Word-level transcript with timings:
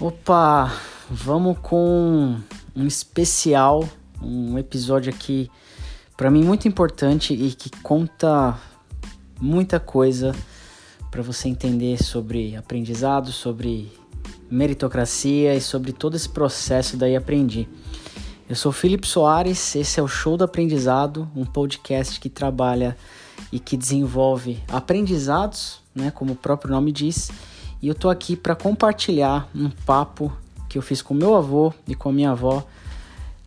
Opa, 0.00 0.72
vamos 1.10 1.58
com 1.60 2.36
um 2.76 2.86
especial, 2.86 3.82
um 4.22 4.56
episódio 4.56 5.12
aqui 5.12 5.50
para 6.16 6.30
mim 6.30 6.44
muito 6.44 6.68
importante 6.68 7.34
e 7.34 7.50
que 7.50 7.68
conta 7.82 8.56
muita 9.40 9.80
coisa 9.80 10.32
para 11.10 11.20
você 11.20 11.48
entender 11.48 12.00
sobre 12.00 12.54
aprendizado, 12.54 13.32
sobre 13.32 13.92
meritocracia 14.48 15.56
e 15.56 15.60
sobre 15.60 15.90
todo 15.90 16.14
esse 16.14 16.28
processo 16.28 16.96
daí 16.96 17.16
aprendi. 17.16 17.68
Eu 18.48 18.54
sou 18.54 18.70
Felipe 18.70 19.04
Soares, 19.04 19.74
esse 19.74 19.98
é 19.98 20.02
o 20.02 20.06
Show 20.06 20.36
do 20.36 20.44
Aprendizado, 20.44 21.28
um 21.34 21.44
podcast 21.44 22.20
que 22.20 22.28
trabalha 22.28 22.96
e 23.50 23.58
que 23.58 23.76
desenvolve 23.76 24.62
aprendizados, 24.68 25.80
né, 25.92 26.12
como 26.12 26.34
o 26.34 26.36
próprio 26.36 26.70
nome 26.70 26.92
diz, 26.92 27.32
e 27.80 27.88
eu 27.88 27.94
tô 27.94 28.08
aqui 28.08 28.36
para 28.36 28.54
compartilhar 28.54 29.48
um 29.54 29.70
papo 29.70 30.32
que 30.68 30.76
eu 30.76 30.82
fiz 30.82 31.00
com 31.00 31.14
meu 31.14 31.34
avô 31.34 31.72
e 31.86 31.94
com 31.94 32.08
a 32.08 32.12
minha 32.12 32.30
avó 32.30 32.66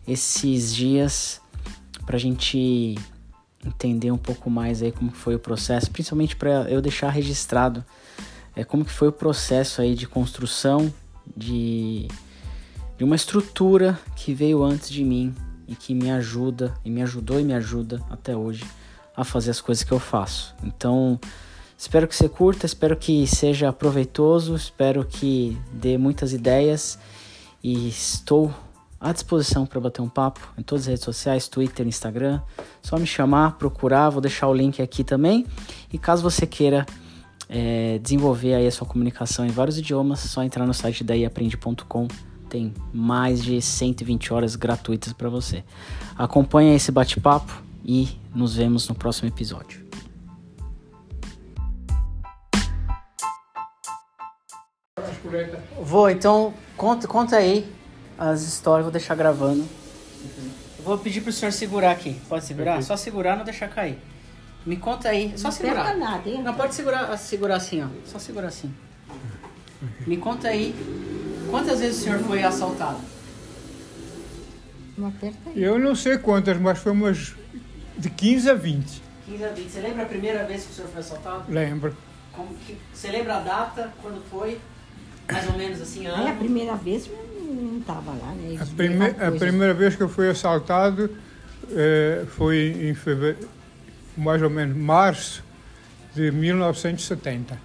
esses 0.06 0.74
dias 0.74 1.40
para 2.04 2.18
gente 2.18 2.96
entender 3.64 4.10
um 4.10 4.18
pouco 4.18 4.50
mais 4.50 4.82
aí 4.82 4.90
como 4.90 5.12
foi 5.12 5.34
o 5.34 5.38
processo, 5.38 5.90
principalmente 5.90 6.34
para 6.34 6.68
eu 6.70 6.80
deixar 6.80 7.10
registrado 7.10 7.84
é, 8.56 8.64
como 8.64 8.84
que 8.84 8.90
foi 8.90 9.08
o 9.08 9.12
processo 9.12 9.80
aí 9.80 9.94
de 9.94 10.06
construção 10.06 10.92
de, 11.36 12.08
de 12.98 13.04
uma 13.04 13.16
estrutura 13.16 13.98
que 14.16 14.34
veio 14.34 14.62
antes 14.62 14.90
de 14.90 15.04
mim 15.04 15.34
e 15.68 15.74
que 15.74 15.94
me 15.94 16.10
ajuda 16.10 16.74
e 16.84 16.90
me 16.90 17.02
ajudou 17.02 17.40
e 17.40 17.44
me 17.44 17.54
ajuda 17.54 18.02
até 18.10 18.36
hoje 18.36 18.64
a 19.16 19.24
fazer 19.24 19.50
as 19.50 19.60
coisas 19.60 19.84
que 19.84 19.92
eu 19.92 19.98
faço. 19.98 20.54
Então, 20.62 21.20
Espero 21.82 22.06
que 22.06 22.14
você 22.14 22.28
curta, 22.28 22.64
espero 22.64 22.96
que 22.96 23.26
seja 23.26 23.72
proveitoso, 23.72 24.54
espero 24.54 25.04
que 25.04 25.58
dê 25.72 25.98
muitas 25.98 26.32
ideias 26.32 26.96
e 27.60 27.88
estou 27.88 28.54
à 29.00 29.12
disposição 29.12 29.66
para 29.66 29.80
bater 29.80 30.00
um 30.00 30.08
papo 30.08 30.40
em 30.56 30.62
todas 30.62 30.84
as 30.84 30.86
redes 30.86 31.04
sociais, 31.04 31.48
Twitter, 31.48 31.84
Instagram. 31.84 32.40
Só 32.80 32.96
me 32.96 33.04
chamar, 33.04 33.58
procurar, 33.58 34.10
vou 34.10 34.20
deixar 34.20 34.46
o 34.46 34.54
link 34.54 34.80
aqui 34.80 35.02
também. 35.02 35.44
E 35.92 35.98
caso 35.98 36.22
você 36.22 36.46
queira 36.46 36.86
é, 37.48 37.98
desenvolver 37.98 38.54
aí 38.54 38.66
a 38.68 38.70
sua 38.70 38.86
comunicação 38.86 39.44
em 39.44 39.50
vários 39.50 39.76
idiomas, 39.76 40.20
só 40.20 40.44
entrar 40.44 40.64
no 40.64 40.72
site 40.72 41.02
da 41.02 41.16
iaprende.com. 41.16 42.06
Tem 42.48 42.72
mais 42.94 43.42
de 43.42 43.60
120 43.60 44.32
horas 44.32 44.54
gratuitas 44.54 45.12
para 45.12 45.28
você. 45.28 45.64
Acompanhe 46.16 46.76
esse 46.76 46.92
bate-papo 46.92 47.60
e 47.84 48.08
nos 48.32 48.54
vemos 48.54 48.88
no 48.88 48.94
próximo 48.94 49.28
episódio. 49.28 49.81
Vou, 55.80 56.10
então 56.10 56.54
conta, 56.76 57.06
conta 57.06 57.36
aí 57.36 57.70
as 58.18 58.42
histórias, 58.42 58.84
vou 58.84 58.92
deixar 58.92 59.14
gravando. 59.14 59.62
Uhum. 59.62 60.50
Vou 60.84 60.98
pedir 60.98 61.20
pro 61.20 61.32
senhor 61.32 61.52
segurar 61.52 61.92
aqui. 61.92 62.20
Pode 62.28 62.44
segurar? 62.44 62.82
Só 62.82 62.96
segurar, 62.96 63.36
não 63.36 63.44
deixar 63.44 63.68
cair. 63.68 63.98
Me 64.64 64.76
conta 64.76 65.08
aí. 65.08 65.32
Só 65.36 65.48
não 65.48 65.52
segurar. 65.52 65.96
Nada, 65.96 66.28
hein? 66.28 66.42
Não, 66.42 66.54
pode 66.54 66.74
segurar, 66.74 67.16
segurar 67.16 67.56
assim, 67.56 67.82
ó. 67.82 67.88
Só 68.04 68.18
segurar 68.18 68.48
assim. 68.48 68.72
Me 70.06 70.16
conta 70.16 70.48
aí. 70.48 70.74
Quantas 71.50 71.80
vezes 71.80 72.00
o 72.00 72.04
senhor 72.04 72.18
foi 72.20 72.42
assaltado? 72.42 72.98
Não 74.96 75.08
aperta 75.08 75.50
aí. 75.50 75.62
Eu 75.62 75.78
não 75.78 75.94
sei 75.94 76.18
quantas, 76.18 76.58
mas 76.58 76.78
foi 76.78 76.92
umas 76.92 77.34
de 77.96 78.10
15 78.10 78.50
a 78.50 78.54
20. 78.54 79.02
15 79.26 79.44
a 79.44 79.48
20. 79.48 79.70
Você 79.70 79.80
lembra 79.80 80.02
a 80.02 80.06
primeira 80.06 80.44
vez 80.44 80.64
que 80.64 80.72
o 80.72 80.74
senhor 80.74 80.88
foi 80.88 81.00
assaltado? 81.00 81.44
Lembro. 81.48 81.96
Como 82.32 82.54
que, 82.54 82.78
você 82.92 83.10
lembra 83.10 83.36
a 83.36 83.40
data, 83.40 83.92
quando 84.00 84.22
foi? 84.30 84.58
Mais 85.30 85.48
ou 85.48 85.56
menos 85.56 85.80
assim, 85.80 86.06
ano? 86.06 86.28
a 86.28 86.32
primeira 86.32 86.74
vez 86.76 87.10
não 87.40 87.78
estava 87.78 88.10
lá, 88.12 88.32
né? 88.34 88.58
A, 88.60 88.66
prime 88.66 89.06
a, 89.06 89.32
primeira 89.32 89.74
vez 89.74 89.96
que 89.96 90.02
eu 90.02 90.08
fui 90.08 90.28
assaltado 90.28 91.10
eh, 91.70 92.24
foi 92.28 92.88
em 92.88 92.94
fevereiro, 92.94 93.48
mais 94.16 94.42
ou 94.42 94.50
menos 94.50 94.76
março 94.76 95.44
de 96.14 96.30
1970. 96.30 97.58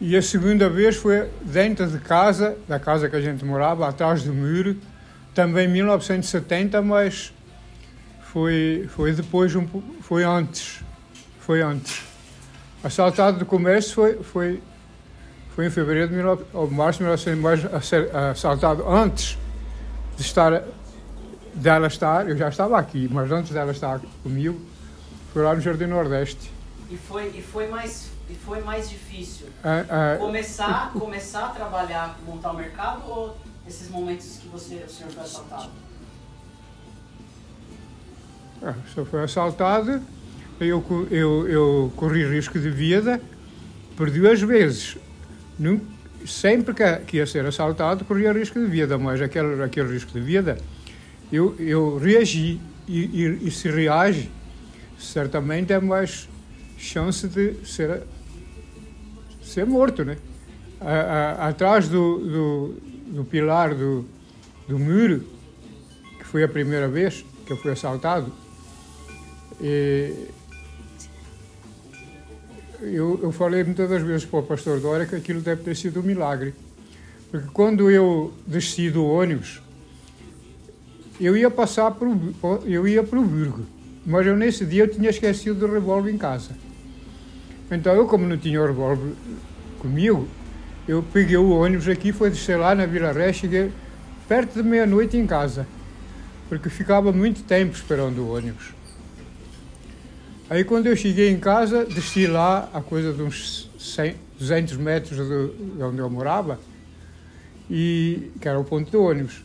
E 0.00 0.14
a 0.14 0.20
segunda 0.20 0.68
vez 0.68 0.96
foi 0.96 1.28
dentro 1.42 1.86
de 1.86 1.98
casa, 1.98 2.56
da 2.68 2.78
casa 2.78 3.08
que 3.08 3.16
a 3.16 3.20
gente 3.20 3.44
morava, 3.44 3.88
atrás 3.88 4.22
do 4.22 4.32
muro, 4.32 4.76
também 5.34 5.66
em 5.66 5.72
1970, 5.72 6.82
mas 6.82 7.32
foi, 8.20 8.86
foi 8.90 9.12
depois, 9.12 9.54
um, 9.56 9.66
foi 10.02 10.22
antes. 10.22 10.80
Foi 11.40 11.62
antes. 11.62 12.02
Assaltado 12.84 13.38
do 13.38 13.46
comércio 13.46 13.94
foi, 13.94 14.22
foi 14.22 14.62
foi 15.56 15.66
em 15.66 15.70
fevereiro 15.70 16.08
de 16.08 16.16
19, 16.16 16.44
ou 16.52 16.70
março 16.70 16.98
de 16.98 17.04
1900, 17.04 17.74
a 17.74 17.80
ser 17.80 18.14
assaltado 18.14 18.86
antes 18.86 19.38
de 20.14 20.20
estar, 20.22 20.62
dela 21.54 21.86
estar, 21.86 22.28
eu 22.28 22.36
já 22.36 22.50
estava 22.50 22.78
aqui, 22.78 23.08
mas 23.10 23.32
antes 23.32 23.52
dela 23.52 23.72
estar 23.72 23.98
comigo, 24.22 24.60
foi 25.32 25.42
lá 25.42 25.54
no 25.54 25.62
Jardim 25.62 25.86
Nordeste. 25.86 26.52
E 26.90 26.96
foi, 26.98 27.28
e 27.28 27.40
foi, 27.40 27.68
mais, 27.68 28.10
e 28.28 28.34
foi 28.34 28.60
mais 28.60 28.90
difícil 28.90 29.46
é, 29.64 30.14
é, 30.14 30.16
começar, 30.18 30.92
começar 30.92 31.46
a 31.46 31.48
trabalhar, 31.48 32.18
montar 32.26 32.52
o 32.52 32.56
mercado 32.56 33.02
ou 33.08 33.34
esses 33.66 33.88
momentos 33.88 34.36
que 34.36 34.48
você, 34.48 34.84
o 34.86 34.90
senhor 34.90 35.10
foi 35.10 35.22
assaltado? 35.22 35.70
É, 38.62 38.70
o 38.70 38.92
senhor 38.92 39.06
foi 39.06 39.24
assaltado, 39.24 40.02
eu, 40.60 40.84
eu, 41.10 41.48
eu 41.48 41.92
corri 41.96 42.28
risco 42.28 42.58
de 42.58 42.68
vida, 42.68 43.18
perdi 43.96 44.20
duas 44.20 44.40
vezes 44.42 44.98
sempre 46.26 46.74
que, 46.74 46.96
que 47.06 47.16
ia 47.18 47.26
ser 47.26 47.46
assaltado, 47.46 48.04
corria 48.04 48.32
risco 48.32 48.58
de 48.58 48.66
vida, 48.66 48.98
mas 48.98 49.20
aquele, 49.20 49.62
aquele 49.62 49.92
risco 49.92 50.12
de 50.12 50.20
vida, 50.20 50.58
eu, 51.32 51.54
eu 51.58 51.98
reagi. 51.98 52.60
E, 52.88 53.00
e, 53.00 53.48
e 53.48 53.50
se 53.50 53.68
reage, 53.68 54.30
certamente 54.96 55.72
é 55.72 55.80
mais 55.80 56.28
chance 56.78 57.26
de 57.26 57.54
ser, 57.64 58.02
ser 59.42 59.66
morto, 59.66 60.04
né? 60.04 60.16
A, 60.80 60.92
a, 60.92 61.48
atrás 61.48 61.88
do, 61.88 62.18
do, 62.18 62.74
do, 63.08 63.24
pilar 63.24 63.74
do, 63.74 64.06
do 64.68 64.78
muro, 64.78 65.24
que 66.18 66.24
foi 66.24 66.44
a 66.44 66.48
primeira 66.48 66.86
vez 66.86 67.24
que 67.44 67.52
eu 67.52 67.56
fui 67.56 67.72
assaltado, 67.72 68.32
e, 69.60 70.28
eu, 72.80 73.18
eu 73.22 73.32
falei 73.32 73.64
muitas 73.64 73.88
das 73.88 74.02
vezes 74.02 74.24
para 74.24 74.40
o 74.40 74.42
pastor 74.42 74.80
Dória 74.80 75.06
que 75.06 75.14
aquilo 75.14 75.40
deve 75.40 75.62
ter 75.62 75.76
sido 75.76 76.00
um 76.00 76.02
milagre. 76.02 76.54
Porque 77.30 77.48
quando 77.52 77.90
eu 77.90 78.32
desci 78.46 78.90
do 78.90 79.04
ônibus, 79.04 79.60
eu 81.20 81.36
ia 81.36 81.50
passar 81.50 81.90
para 81.90 82.08
o, 82.08 82.34
eu 82.64 82.86
ia 82.86 83.02
para 83.02 83.18
o 83.18 83.24
Burgo, 83.24 83.64
mas 84.04 84.26
eu 84.26 84.36
nesse 84.36 84.64
dia 84.64 84.84
eu 84.84 84.88
tinha 84.88 85.10
esquecido 85.10 85.58
do 85.58 85.72
revólver 85.72 86.10
em 86.10 86.18
casa. 86.18 86.50
Então 87.70 87.94
eu, 87.94 88.06
como 88.06 88.26
não 88.26 88.36
tinha 88.36 88.60
o 88.62 88.66
revólver 88.66 89.12
comigo, 89.80 90.28
eu 90.86 91.02
peguei 91.02 91.36
o 91.36 91.50
ônibus 91.50 91.88
aqui, 91.88 92.12
fui 92.12 92.30
descer 92.30 92.56
lá 92.56 92.74
na 92.74 92.86
Vila 92.86 93.10
Ré, 93.10 93.32
perto 94.28 94.62
de 94.62 94.68
meia-noite 94.68 95.16
em 95.16 95.26
casa, 95.26 95.66
porque 96.48 96.68
ficava 96.68 97.10
muito 97.10 97.42
tempo 97.42 97.74
esperando 97.74 98.18
o 98.20 98.34
ônibus. 98.34 98.75
Aí 100.48 100.62
quando 100.62 100.86
eu 100.86 100.94
cheguei 100.94 101.28
em 101.28 101.40
casa, 101.40 101.84
desci 101.84 102.28
lá 102.28 102.70
a 102.72 102.80
coisa 102.80 103.12
de 103.12 103.20
uns 103.20 103.68
100, 103.80 104.14
200 104.38 104.76
metros 104.76 105.16
de, 105.16 105.82
onde 105.82 105.98
eu 105.98 106.08
morava, 106.08 106.60
e, 107.68 108.30
que 108.40 108.48
era 108.48 108.58
o 108.58 108.64
ponto 108.64 108.88
de 108.88 108.96
ônibus. 108.96 109.42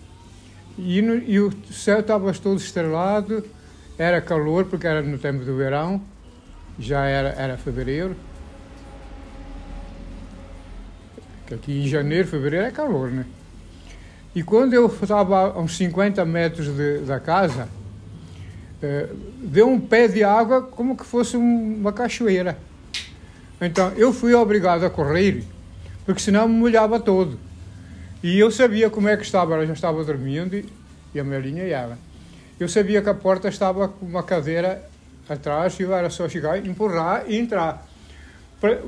E, 0.78 1.02
no, 1.02 1.16
e 1.16 1.40
o 1.40 1.52
céu 1.72 2.02
estava 2.02 2.32
todo 2.34 2.60
estrelado, 2.60 3.44
era 3.98 4.22
calor, 4.22 4.66
porque 4.66 4.86
era 4.86 5.02
no 5.02 5.18
tempo 5.18 5.44
do 5.44 5.58
verão, 5.58 6.00
já 6.78 7.06
era, 7.06 7.30
era 7.30 7.58
fevereiro. 7.58 8.16
Aqui 11.52 11.84
em 11.84 11.88
janeiro, 11.88 12.28
fevereiro 12.28 12.68
é 12.68 12.72
calor, 12.72 13.10
né? 13.10 13.26
E 14.36 14.44
quando 14.44 14.74
eu 14.74 14.86
estava 14.86 15.52
a 15.52 15.60
uns 15.60 15.76
50 15.76 16.24
metros 16.26 16.68
de, 16.68 17.00
da 17.00 17.20
casa, 17.20 17.68
é, 18.82 19.10
deu 19.44 19.70
um 19.70 19.80
pé 19.80 20.08
de 20.08 20.24
água 20.24 20.62
como 20.62 20.98
que 20.98 21.06
fosse 21.06 21.38
uma 21.38 21.94
cachoeira. 21.94 22.58
Então 23.62 23.92
eu 23.92 24.12
fui 24.12 24.34
obrigado 24.34 24.84
a 24.84 24.90
correr, 24.90 25.44
porque 26.06 26.20
senão 26.20 26.48
me 26.48 26.56
molhava 26.56 27.00
todo. 27.00 27.40
E 28.24 28.40
eu 28.40 28.52
sabia 28.52 28.90
como 28.90 29.08
é 29.08 29.16
que 29.16 29.24
estava, 29.24 29.54
ela 29.54 29.66
já 29.66 29.74
estava 29.74 30.04
dormindo 30.04 30.56
e, 30.56 30.66
e 31.14 31.20
a 31.20 31.24
Melinha 31.24 31.64
e 31.64 31.72
ela. 31.72 31.98
Eu 32.60 32.68
sabia 32.68 33.02
que 33.02 33.10
a 33.10 33.14
porta 33.14 33.48
estava 33.48 33.88
com 33.88 34.06
uma 34.06 34.24
cadeira 34.24 34.88
atrás 35.28 35.80
e 35.80 35.84
era 35.84 36.10
só 36.10 36.28
chegar, 36.28 36.64
empurrar 36.66 37.26
e 37.28 37.38
entrar. 37.38 37.88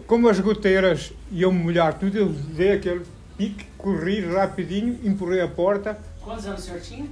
Como 0.06 0.30
as 0.30 0.40
goteiras 0.40 1.12
iam 1.32 1.52
molhar 1.52 1.98
tudo, 1.98 2.16
eu 2.16 2.30
dei 2.30 2.74
aquele 2.74 3.04
pique, 3.38 3.66
corri 3.78 4.22
rapidinho, 4.22 5.00
empurrei 5.04 5.42
a 5.42 5.48
porta. 5.48 5.98
Quantos 6.22 6.46
anos 6.46 6.62
o 6.62 6.66
senhor 6.66 6.82
tinha? 6.82 7.08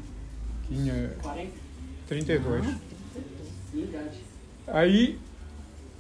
Tinha 0.68 1.10
40. 1.22 1.61
32. 2.12 2.66
Aí 4.68 5.18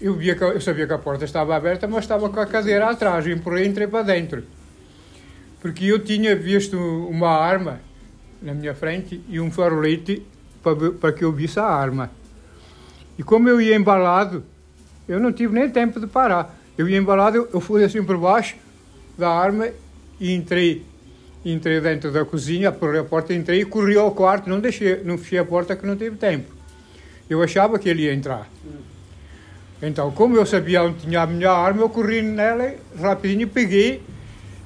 eu, 0.01 0.13
via 0.13 0.35
que, 0.35 0.43
eu 0.43 0.59
sabia 0.59 0.85
que 0.85 0.91
a 0.91 0.97
porta 0.97 1.23
estava 1.23 1.55
aberta, 1.55 1.87
mas 1.87 2.03
estava 2.03 2.29
com 2.29 2.39
a 2.39 2.45
cadeira 2.45 2.89
atrás. 2.89 3.25
Eu 3.25 3.33
empurrei 3.33 3.63
e 3.63 3.69
entrei 3.69 3.87
para 3.87 4.03
dentro. 4.03 4.43
porque 5.61 5.85
eu 5.85 6.03
tinha 6.03 6.35
visto 6.35 6.75
uma 6.77 7.29
arma 7.29 7.79
na 8.41 8.53
minha 8.53 8.75
frente 8.75 9.23
e 9.29 9.39
um 9.39 9.49
farolete 9.49 10.25
para, 10.61 10.91
para 10.91 11.13
que 11.13 11.23
eu 11.23 11.31
visse 11.31 11.59
a 11.61 11.65
arma. 11.65 12.11
E 13.17 13.23
como 13.23 13.47
eu 13.47 13.61
ia 13.61 13.75
embalado, 13.75 14.43
eu 15.07 15.17
não 15.17 15.31
tive 15.31 15.53
nem 15.53 15.69
tempo 15.69 15.97
de 15.97 16.07
parar. 16.07 16.59
Eu 16.77 16.89
ia 16.89 16.97
embalado, 16.97 17.47
eu 17.53 17.61
fui 17.61 17.85
assim 17.85 18.03
por 18.03 18.17
baixo 18.17 18.57
da 19.17 19.29
arma 19.29 19.69
e 20.19 20.33
entrei. 20.33 20.90
Entrei 21.43 21.81
dentro 21.81 22.11
da 22.11 22.23
cozinha, 22.23 22.71
por 22.71 22.95
a 22.95 23.03
porta, 23.03 23.33
entrei 23.33 23.61
e 23.61 23.65
corri 23.65 23.97
ao 23.97 24.11
quarto, 24.11 24.49
não 24.49 24.59
deixei, 24.59 25.03
não 25.03 25.17
fechei 25.17 25.39
a 25.39 25.45
porta 25.45 25.75
que 25.75 25.85
não 25.85 25.95
teve 25.95 26.15
tempo. 26.15 26.51
Eu 27.29 27.41
achava 27.41 27.79
que 27.79 27.89
ele 27.89 28.03
ia 28.03 28.13
entrar. 28.13 28.47
Então, 29.81 30.11
como 30.11 30.37
eu 30.37 30.45
sabia 30.45 30.83
onde 30.83 30.99
tinha 30.99 31.23
a 31.23 31.25
minha 31.25 31.51
arma, 31.51 31.81
eu 31.81 31.89
corri 31.89 32.21
nela 32.21 32.75
rapidinho, 32.99 33.47
peguei 33.47 34.03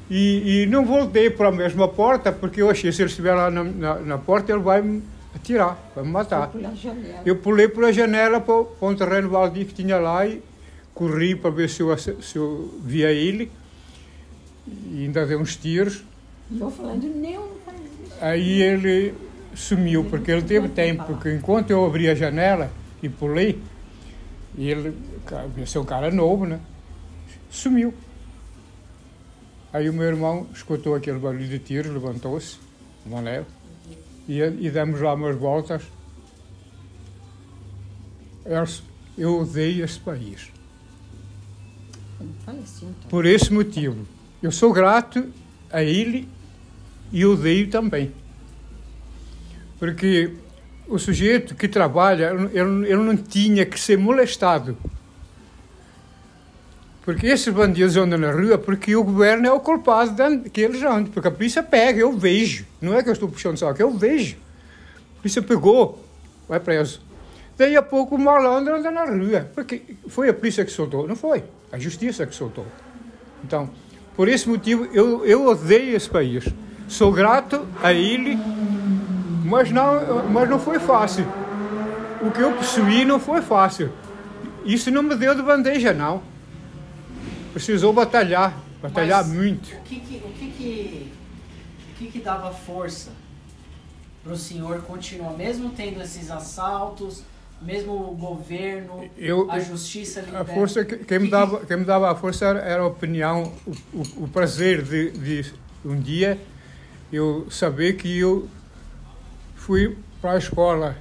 e, 0.10 0.64
e 0.64 0.66
não 0.66 0.86
voltei 0.86 1.30
para 1.30 1.48
a 1.48 1.52
mesma 1.52 1.88
porta, 1.88 2.32
porque 2.32 2.62
eu 2.62 2.70
achei 2.70 2.92
se 2.92 3.02
ele 3.02 3.10
estiver 3.10 3.34
lá 3.34 3.50
na, 3.50 3.64
na, 3.64 3.96
na 4.00 4.18
porta, 4.18 4.52
ele 4.52 4.62
vai 4.62 4.82
me 4.82 5.02
atirar, 5.34 5.78
vai 5.96 6.04
me 6.04 6.12
matar. 6.12 6.52
Eu 7.26 7.38
pulei 7.38 7.70
pela 7.70 7.94
janela 7.94 8.42
para, 8.42 8.66
para 8.66 8.88
um 8.88 8.96
terreno 8.96 9.30
baldio 9.30 9.66
que 9.66 9.74
tinha 9.74 9.98
lá 9.98 10.26
e 10.28 10.42
corri 10.94 11.36
para 11.36 11.50
ver 11.50 11.70
se 11.70 11.82
eu, 11.82 11.98
se 11.98 12.36
eu 12.36 12.74
via 12.84 13.12
ele. 13.12 13.52
E 14.92 15.04
ainda 15.04 15.26
dei 15.26 15.38
uns 15.38 15.56
tiros. 15.56 16.04
E 16.52 16.60
eu 16.60 16.70
falando, 16.70 17.04
não, 17.04 17.56
Aí 18.22 18.62
ele 18.62 19.14
sumiu, 19.54 20.06
porque 20.06 20.32
ele 20.32 20.44
teve 20.44 20.70
tempo, 20.70 21.04
porque 21.06 21.34
enquanto 21.34 21.72
eu 21.72 21.86
abri 21.86 22.10
a 22.10 22.16
janela 22.16 22.72
e 23.02 23.10
pulei, 23.10 23.62
ele, 24.58 24.96
esse 25.58 25.78
é 25.78 25.82
um 25.82 25.86
cara 25.86 26.12
novo, 26.12 26.46
né? 26.46 26.60
Sumiu. 27.50 27.94
Aí 29.74 29.90
o 29.90 29.94
meu 29.94 30.06
irmão 30.06 30.48
escutou 30.54 30.96
aquele 30.96 31.20
barulho 31.20 31.48
de 31.48 31.60
tiros, 31.60 31.92
levantou-se, 31.92 32.58
uma 33.06 33.20
leve, 33.20 33.48
e, 34.28 34.40
e 34.40 34.72
demos 34.72 35.02
lá 35.02 35.14
umas 35.14 35.36
voltas. 35.36 35.84
Eu 39.18 39.42
odeio 39.42 39.84
este 39.84 40.00
país. 40.00 40.52
Por 43.10 43.26
esse 43.26 43.52
motivo. 43.52 44.06
Eu 44.42 44.52
sou 44.52 44.72
grato 44.72 45.30
a 45.72 45.84
ele 45.84 46.30
e 47.12 47.26
odeio 47.26 47.70
também. 47.70 48.12
Porque 49.80 50.32
o 50.88 50.98
sujeito 50.98 51.56
que 51.56 51.68
trabalha, 51.68 52.32
ele, 52.54 52.96
não 52.96 53.16
tinha 53.18 53.66
que 53.66 53.80
ser 53.80 53.98
molestado. 53.98 54.78
Porque 57.04 57.28
esses 57.28 57.54
bandidos 57.54 57.96
andam 57.98 58.18
na 58.18 58.32
rua 58.32 58.58
porque 58.58 58.96
o 58.96 59.04
governo 59.04 59.46
é 59.46 59.52
o 59.52 59.60
culpado 59.60 60.50
que 60.50 60.62
eles 60.62 60.82
andam. 60.82 61.06
Porque 61.06 61.28
a 61.28 61.32
polícia 61.32 61.62
pega, 61.62 62.00
eu 62.00 62.12
vejo. 62.18 62.66
Não 62.82 62.96
é 62.96 63.04
que 63.04 63.10
eu 63.10 63.14
estou 63.14 63.30
puxando 63.30 63.60
que 63.76 63.84
eu 63.84 63.92
vejo. 63.92 64.38
A 65.18 65.22
polícia 65.22 65.42
pegou, 65.42 66.04
vai 66.50 66.60
preso. 66.60 67.02
Daí 67.58 67.76
a 67.76 67.82
pouco 67.82 68.16
o 68.16 68.20
malandro 68.20 68.76
anda 68.76 68.90
na 68.90 69.06
rua. 69.06 69.50
Porque 69.54 69.84
foi 70.08 70.30
a 70.30 70.34
polícia 70.34 70.66
que 70.66 70.72
soltou, 70.72 71.08
não 71.08 71.16
foi. 71.16 71.44
A 71.72 71.78
justiça 71.78 72.26
que 72.26 72.34
soltou. 72.34 72.66
Então, 73.44 73.70
por 74.16 74.28
esse 74.28 74.50
motivo, 74.50 74.86
eu, 74.92 75.24
eu 75.26 75.46
odeio 75.46 75.96
esse 75.96 76.10
país. 76.10 76.46
Sou 76.88 77.12
grato 77.12 77.68
a 77.82 77.92
ele, 77.92 78.38
mas 79.44 79.72
não, 79.72 80.30
mas 80.30 80.50
não 80.50 80.60
foi 80.60 80.80
fácil. 80.80 81.26
O 82.22 82.32
que 82.32 82.40
eu 82.40 82.54
possuí 82.54 83.06
não 83.06 83.20
foi 83.20 83.42
fácil. 83.42 83.92
Isso 84.64 84.90
não 84.90 85.04
me 85.04 85.16
deu 85.16 85.36
de 85.36 85.42
bandeja, 85.42 85.94
não. 85.94 86.22
Precisou 87.54 87.94
batalhar, 87.94 88.58
batalhar 88.82 89.24
mas 89.24 89.34
muito. 89.34 89.76
O 89.76 89.82
que 89.82 90.00
que, 90.00 90.16
o 90.18 90.32
que, 90.32 90.52
que, 90.52 91.12
o 91.92 91.98
que, 91.98 92.08
que 92.08 92.20
dava 92.20 92.52
força 92.52 93.12
para 94.24 94.34
o 94.34 94.38
senhor 94.38 94.82
continuar, 94.82 95.34
mesmo 95.34 95.70
tendo 95.70 96.02
esses 96.02 96.32
assaltos, 96.32 97.24
mesmo 97.62 97.94
o 97.94 98.16
governo, 98.16 99.08
eu, 99.18 99.50
a 99.50 99.60
justiça 99.60 100.24
A 100.34 100.44
força 100.44 100.84
que, 100.84 100.98
quem, 100.98 101.20
me 101.20 101.30
dava, 101.30 101.66
quem 101.66 101.78
me 101.78 101.86
dava 101.86 102.12
a 102.12 102.16
força 102.16 102.46
era 102.46 102.82
a 102.82 102.88
opinião, 102.88 103.54
o, 103.66 103.72
o, 103.94 104.24
o 104.24 104.28
prazer 104.28 104.82
de, 104.82 105.12
de 105.12 105.54
um 105.84 106.00
dia 106.00 106.40
eu 107.12 107.48
saber 107.50 107.94
que 107.94 108.18
eu 108.18 108.48
fui 109.56 109.98
para 110.22 110.34
a 110.34 110.38
escola 110.38 110.98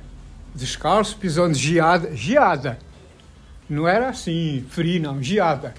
descalço, 0.54 1.16
pisando 1.18 1.54
geada, 1.54 2.14
geada. 2.14 2.78
Não 3.68 3.88
era 3.88 4.08
assim, 4.08 4.64
frio, 4.68 5.02
não, 5.02 5.22
geada. 5.22 5.74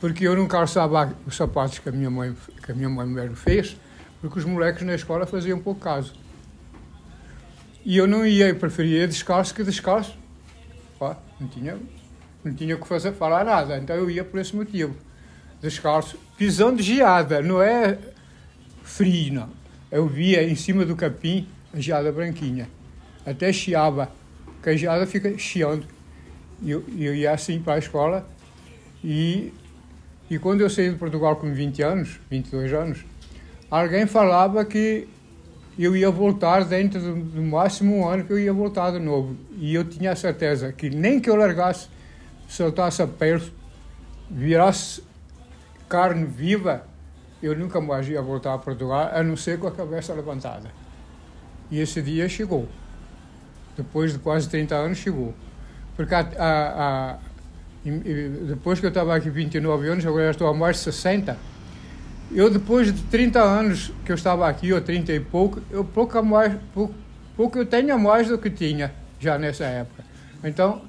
Porque 0.00 0.26
eu 0.26 0.34
não 0.34 0.48
calçava 0.48 1.14
os 1.26 1.36
sapatos 1.36 1.78
que 1.78 1.88
a 1.88 1.92
minha 1.92 2.10
mãe, 2.10 2.34
que 2.64 2.72
a 2.72 2.74
minha 2.74 2.88
mãe 2.88 3.06
me 3.06 3.36
fez, 3.36 3.76
porque 4.20 4.38
os 4.38 4.44
moleques 4.44 4.82
na 4.82 4.94
escola 4.94 5.26
faziam 5.26 5.60
pouco 5.60 5.80
caso. 5.80 6.14
E 7.84 7.96
eu 7.96 8.06
não 8.06 8.26
ia, 8.26 8.48
eu 8.48 8.56
preferia 8.56 9.06
descalço 9.06 9.54
que 9.54 9.62
descalço. 9.62 10.16
Pá, 10.98 11.16
não 11.40 11.48
tinha, 11.48 11.78
não 12.42 12.54
tinha 12.54 12.76
que 12.76 12.86
fazer, 12.86 13.12
falar 13.12 13.44
nada, 13.44 13.78
então 13.78 13.94
eu 13.94 14.10
ia 14.10 14.24
por 14.24 14.40
esse 14.40 14.54
motivo. 14.54 14.96
Descalço, 15.60 16.18
pisando 16.36 16.82
geada, 16.82 17.40
não 17.40 17.62
é 17.62 17.98
frio, 18.82 19.34
não. 19.34 19.48
Eu 19.90 20.06
via 20.06 20.42
em 20.42 20.54
cima 20.54 20.84
do 20.84 20.96
capim 20.96 21.46
a 21.72 21.80
geada 21.80 22.10
branquinha. 22.12 22.68
Até 23.24 23.52
chiava, 23.52 24.10
porque 24.54 24.70
a 24.70 24.76
geada 24.76 25.06
fica 25.06 25.36
chiando. 25.38 25.86
E 26.60 26.70
eu, 26.70 26.84
eu 26.98 27.14
ia 27.14 27.32
assim 27.32 27.60
para 27.60 27.74
a 27.74 27.78
escola 27.78 28.26
e, 29.02 29.52
e 30.30 30.38
quando 30.38 30.60
eu 30.60 30.70
saí 30.70 30.90
de 30.90 30.96
Portugal 30.96 31.36
com 31.36 31.52
20 31.52 31.82
anos, 31.82 32.20
22 32.30 32.72
anos, 32.72 33.04
alguém 33.70 34.06
falava 34.06 34.64
que 34.64 35.08
eu 35.78 35.96
ia 35.96 36.10
voltar 36.10 36.64
dentro 36.64 37.00
do, 37.00 37.14
do 37.16 37.42
máximo 37.42 37.96
um 37.96 38.08
ano 38.08 38.24
que 38.24 38.32
eu 38.32 38.38
ia 38.38 38.52
voltar 38.52 38.92
de 38.92 39.00
novo. 39.00 39.36
E 39.56 39.74
eu 39.74 39.84
tinha 39.84 40.12
a 40.12 40.16
certeza 40.16 40.72
que 40.72 40.88
nem 40.88 41.18
que 41.18 41.28
eu 41.28 41.34
largasse, 41.34 41.88
soltasse 42.46 43.02
a 43.02 43.06
pele, 43.06 43.42
virasse 44.30 45.02
carne 45.88 46.24
viva, 46.24 46.86
eu 47.42 47.56
nunca 47.56 47.80
mais 47.80 48.08
ia 48.08 48.22
voltar 48.22 48.54
a 48.54 48.58
Portugal, 48.58 49.10
a 49.12 49.22
não 49.22 49.36
ser 49.36 49.58
com 49.58 49.66
a 49.66 49.72
cabeça 49.72 50.14
levantada. 50.14 50.70
E 51.70 51.80
esse 51.80 52.00
dia 52.00 52.28
chegou. 52.28 52.68
Depois 53.76 54.12
de 54.12 54.18
quase 54.18 54.48
30 54.48 54.74
anos, 54.74 54.98
chegou. 54.98 55.34
Porque 55.96 56.14
a, 56.14 56.20
a, 56.20 57.10
a, 57.12 57.18
depois 58.46 58.78
que 58.78 58.86
eu 58.86 58.90
estava 58.90 59.16
aqui 59.16 59.28
29 59.28 59.88
anos, 59.88 60.06
agora 60.06 60.30
estou 60.30 60.46
há 60.46 60.54
mais 60.54 60.76
de 60.76 60.82
60, 60.82 61.36
eu 62.30 62.48
depois 62.48 62.92
de 62.94 63.02
30 63.04 63.40
anos 63.42 63.92
que 64.04 64.12
eu 64.12 64.16
estava 64.16 64.48
aqui, 64.48 64.72
ou 64.72 64.80
30 64.80 65.12
e 65.12 65.20
pouco, 65.20 65.60
eu 65.70 65.84
pouco, 65.84 66.22
mais, 66.22 66.56
pouco, 66.72 66.94
pouco 67.36 67.58
eu 67.58 67.66
tenho 67.66 67.98
mais 67.98 68.28
do 68.28 68.38
que 68.38 68.50
tinha 68.50 68.92
já 69.18 69.36
nessa 69.36 69.64
época. 69.64 70.04
Então, 70.44 70.82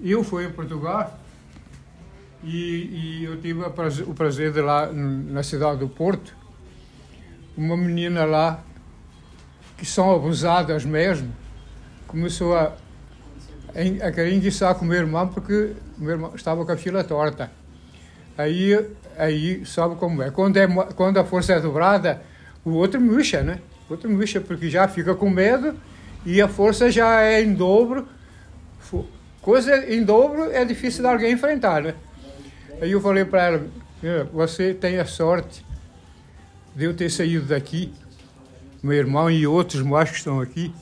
eu 0.00 0.24
fui 0.24 0.46
a 0.46 0.50
Portugal 0.50 1.18
e, 2.46 3.20
e 3.20 3.24
eu 3.24 3.40
tive 3.40 3.60
o 3.62 4.14
prazer 4.14 4.52
de 4.52 4.60
lá 4.60 4.90
na 4.92 5.42
cidade 5.42 5.80
do 5.80 5.88
Porto, 5.88 6.32
uma 7.56 7.76
menina 7.76 8.24
lá 8.24 8.62
que 9.76 9.84
são 9.84 10.14
abusadas 10.14 10.84
mesmo, 10.84 11.34
começou 12.06 12.56
a, 12.56 12.72
a 14.00 14.12
querer 14.12 14.32
enguiçar 14.32 14.76
com 14.76 14.84
o 14.84 14.88
meu 14.88 14.98
irmão 14.98 15.26
porque 15.26 15.72
o 15.98 16.04
meu 16.04 16.12
irmão 16.12 16.32
estava 16.36 16.64
com 16.64 16.70
a 16.70 16.76
fila 16.76 17.02
torta. 17.02 17.50
Aí, 18.38 18.78
aí 19.18 19.66
sabe 19.66 19.96
como 19.96 20.22
é. 20.22 20.30
Quando, 20.30 20.56
é, 20.56 20.68
quando 20.94 21.18
a 21.18 21.24
força 21.24 21.54
é 21.54 21.60
dobrada, 21.60 22.22
o 22.64 22.70
outro 22.70 23.00
murcha, 23.00 23.42
né? 23.42 23.58
O 23.88 23.94
outro 23.94 24.08
murcha 24.08 24.40
porque 24.40 24.70
já 24.70 24.86
fica 24.86 25.16
com 25.16 25.28
medo 25.28 25.74
e 26.24 26.40
a 26.40 26.46
força 26.46 26.92
já 26.92 27.22
é 27.22 27.42
em 27.42 27.54
dobro. 27.54 28.06
Coisa 29.42 29.92
em 29.92 30.04
dobro 30.04 30.52
é 30.52 30.64
difícil 30.64 31.02
de 31.02 31.08
alguém 31.08 31.32
enfrentar, 31.32 31.82
né? 31.82 31.94
Aí 32.80 32.92
eu 32.92 33.00
falei 33.00 33.24
para 33.24 33.42
ela, 33.42 33.66
você 34.32 34.74
tem 34.74 34.98
a 34.98 35.06
sorte 35.06 35.64
de 36.74 36.84
eu 36.84 36.94
ter 36.94 37.10
saído 37.10 37.46
daqui, 37.46 37.92
meu 38.82 38.92
irmão 38.92 39.30
e 39.30 39.46
outros 39.46 39.80
mais 39.82 40.10
que 40.10 40.16
estão 40.18 40.40
aqui, 40.40 40.74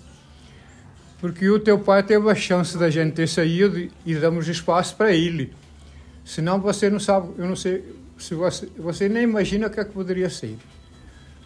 porque 1.21 1.49
o 1.49 1.61
teu 1.61 1.79
pai 1.79 2.03
teve 2.03 2.29
a 2.29 2.35
chance 2.35 2.77
da 2.77 2.91
gente 2.91 3.15
ter 3.15 3.29
saído 3.29 3.89
e 4.05 4.15
damos 4.17 4.49
espaço 4.49 4.97
para 4.97 5.13
ele. 5.13 5.55
Senão 6.25 6.61
você 6.61 6.91
não 6.91 6.99
sabe, 6.99 7.33
eu 7.39 7.47
não 7.47 7.55
sei, 7.55 7.85
se 8.19 8.35
você, 8.35 8.69
você 8.77 9.09
nem 9.09 9.23
imagina 9.23 9.69
o 9.69 9.71
que 9.71 9.79
é 9.79 9.85
que 9.85 9.93
poderia 9.93 10.29
ser. 10.29 10.57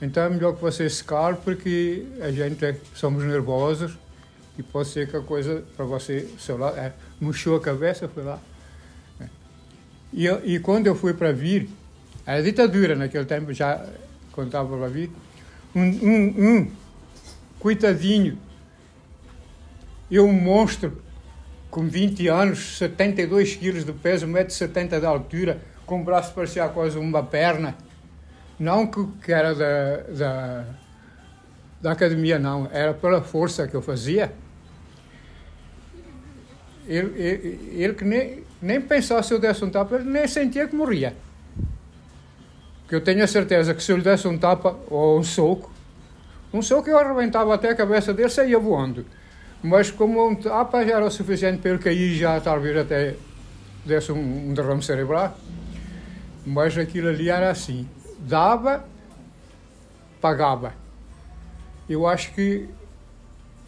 Então 0.00 0.22
é 0.22 0.30
melhor 0.30 0.54
que 0.54 0.62
você 0.62 0.88
se 0.88 1.04
cale, 1.04 1.36
porque 1.44 2.06
a 2.20 2.30
gente 2.30 2.64
é, 2.64 2.74
somos 2.94 3.22
nervosos 3.22 3.98
e 4.56 4.62
pode 4.62 4.88
ser 4.88 5.10
que 5.10 5.16
a 5.16 5.20
coisa 5.20 5.62
para 5.76 5.84
você, 5.84 6.26
sei 6.38 6.56
lá, 6.56 6.70
é, 6.70 6.92
murchou 7.20 7.56
a 7.56 7.60
cabeça, 7.60 8.08
foi 8.08 8.22
lá. 8.22 8.40
E, 10.12 10.26
e 10.26 10.58
quando 10.58 10.86
eu 10.86 10.94
fui 10.94 11.12
para 11.14 11.32
vir, 11.32 11.68
a 12.26 12.40
ditadura 12.40 12.94
naquele 12.94 13.24
tempo, 13.24 13.52
já 13.52 13.84
estava 14.36 14.76
para 14.76 14.88
vir, 14.88 15.10
um, 15.74 15.82
um, 15.82 16.58
um 16.58 16.70
coitadinho, 17.58 18.38
eu 20.10 20.26
um 20.26 20.32
monstro, 20.32 21.02
com 21.70 21.86
20 21.86 22.28
anos, 22.28 22.78
72 22.78 23.56
quilos 23.56 23.84
de 23.84 23.92
peso, 23.92 24.26
1,70m 24.26 25.00
de 25.00 25.06
altura, 25.06 25.60
com 25.84 26.00
o 26.00 26.04
braço 26.04 26.32
parecia 26.34 26.68
quase 26.68 26.98
uma 26.98 27.22
perna, 27.22 27.74
Não 28.58 28.86
que, 28.86 29.06
que 29.24 29.32
era 29.32 29.54
da, 29.54 29.96
da, 30.12 30.64
da 31.80 31.92
academia, 31.92 32.38
não. 32.38 32.68
Era 32.72 32.92
pela 32.92 33.22
força 33.22 33.68
que 33.68 33.74
eu 33.74 33.82
fazia. 33.82 34.32
Ele, 36.86 37.20
ele, 37.20 37.70
ele 37.74 37.94
que 37.94 38.04
nem, 38.04 38.42
nem 38.60 38.80
pensava 38.80 39.22
se 39.22 39.32
eu 39.32 39.38
desse 39.38 39.64
um 39.64 39.70
tapa, 39.70 39.96
ele 39.96 40.10
nem 40.10 40.26
sentia 40.26 40.66
que 40.66 40.74
morria. 40.74 41.14
Porque 42.82 42.94
eu 42.94 43.00
tenho 43.00 43.22
a 43.22 43.26
certeza 43.26 43.74
que 43.74 43.82
se 43.82 43.92
eu 43.92 43.96
lhe 43.96 44.02
desse 44.02 44.26
um 44.26 44.38
tapa 44.38 44.76
ou 44.90 45.18
um 45.18 45.22
soco, 45.22 45.70
um 46.52 46.62
soco 46.62 46.88
eu 46.88 46.98
arrebentava 46.98 47.54
até 47.54 47.70
a 47.70 47.74
cabeça 47.74 48.14
dele, 48.14 48.30
saía 48.30 48.58
voando. 48.58 49.04
Mas 49.62 49.90
como 49.90 50.26
um 50.26 50.34
tapa 50.34 50.84
já 50.84 50.96
era 50.96 51.04
o 51.04 51.10
suficiente 51.10 51.58
para 51.58 51.72
ele 51.72 51.78
cair 51.78 52.14
já 52.14 52.40
talvez 52.40 52.76
até 52.76 53.14
desse 53.84 54.10
um, 54.10 54.50
um 54.50 54.54
derrame 54.54 54.82
cerebral. 54.82 55.36
Mas 56.46 56.78
aquilo 56.78 57.08
ali 57.08 57.28
era 57.28 57.50
assim. 57.50 57.86
Dava, 58.20 58.84
pagava. 60.20 60.72
Eu 61.88 62.06
acho 62.06 62.32
que 62.32 62.68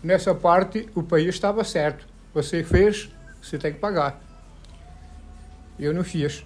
nessa 0.02 0.34
parte 0.34 0.88
o 0.94 1.02
país 1.02 1.28
estava 1.28 1.62
certo. 1.62 2.06
Você 2.32 2.64
fez, 2.64 3.10
você 3.42 3.58
tem 3.58 3.72
que 3.72 3.78
pagar. 3.78 4.29
Eu 5.80 5.94
não 5.94 6.04
fiz. 6.04 6.44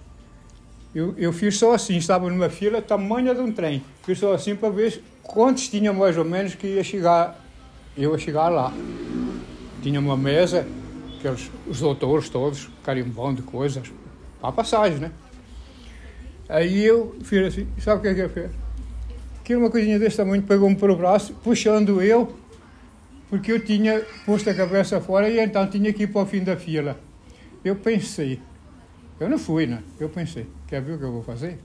Eu, 0.94 1.12
eu 1.18 1.32
fiz 1.32 1.58
só 1.58 1.74
assim, 1.74 1.96
estava 1.96 2.30
numa 2.30 2.48
fila 2.48 2.80
tamanha 2.80 3.34
de 3.34 3.40
um 3.40 3.50
trem. 3.50 3.82
Fiz 4.04 4.20
só 4.20 4.32
assim 4.32 4.54
para 4.54 4.70
ver 4.70 5.02
quantos 5.24 5.68
tinha 5.68 5.92
mais 5.92 6.16
ou 6.16 6.24
menos 6.24 6.54
que 6.54 6.68
ia 6.68 6.84
chegar, 6.84 7.44
eu 7.98 8.12
ia 8.12 8.18
chegar 8.18 8.48
lá. 8.48 8.72
Tinha 9.82 9.98
uma 9.98 10.16
mesa, 10.16 10.64
aqueles, 11.18 11.50
os 11.66 11.80
doutores 11.80 12.28
todos, 12.28 12.70
carimbando 12.84 13.42
coisas, 13.42 13.90
para 14.40 14.52
passagem, 14.52 14.98
né? 14.98 15.10
Aí 16.48 16.84
eu 16.84 17.16
fiz 17.24 17.48
assim, 17.48 17.66
sabe 17.78 17.98
o 17.98 18.02
que 18.02 18.08
é 18.08 18.14
que 18.14 18.20
eu 18.20 18.30
fiz? 18.30 18.50
Aquilo 19.40 19.62
uma 19.62 19.70
coisinha 19.70 19.98
desse 19.98 20.16
tamanho, 20.16 20.42
pegou-me 20.42 20.76
pelo 20.76 20.94
braço, 20.94 21.34
puxando 21.42 22.00
eu, 22.00 22.36
porque 23.28 23.50
eu 23.50 23.64
tinha 23.64 24.00
posto 24.24 24.48
a 24.48 24.54
cabeça 24.54 25.00
fora 25.00 25.28
e 25.28 25.40
então 25.40 25.66
tinha 25.66 25.92
que 25.92 26.04
ir 26.04 26.06
para 26.06 26.22
o 26.22 26.26
fim 26.26 26.44
da 26.44 26.56
fila. 26.56 26.96
Eu 27.64 27.74
pensei, 27.74 28.40
eu 29.20 29.28
não 29.28 29.38
fui, 29.38 29.66
né? 29.66 29.82
Eu 30.00 30.08
pensei, 30.08 30.46
quer 30.66 30.82
ver 30.82 30.94
o 30.94 30.98
que 30.98 31.04
eu 31.04 31.12
vou 31.12 31.22
fazer? 31.22 31.58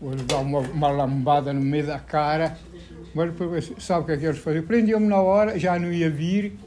Vou 0.00 0.14
dar 0.14 0.38
uma, 0.38 0.58
uma 0.58 0.88
lambada 0.88 1.52
no 1.52 1.60
meio 1.60 1.86
da 1.86 1.98
cara. 1.98 2.58
Mas 3.14 3.30
depois, 3.30 3.72
sabe 3.78 4.02
o 4.02 4.06
que 4.06 4.12
é 4.12 4.16
que 4.16 4.24
eles 4.26 4.38
faziam? 4.38 4.64
Prendiam-me 4.64 5.06
na 5.06 5.20
hora, 5.20 5.58
já 5.58 5.78
não 5.78 5.92
ia 5.92 6.10
vir, 6.10 6.58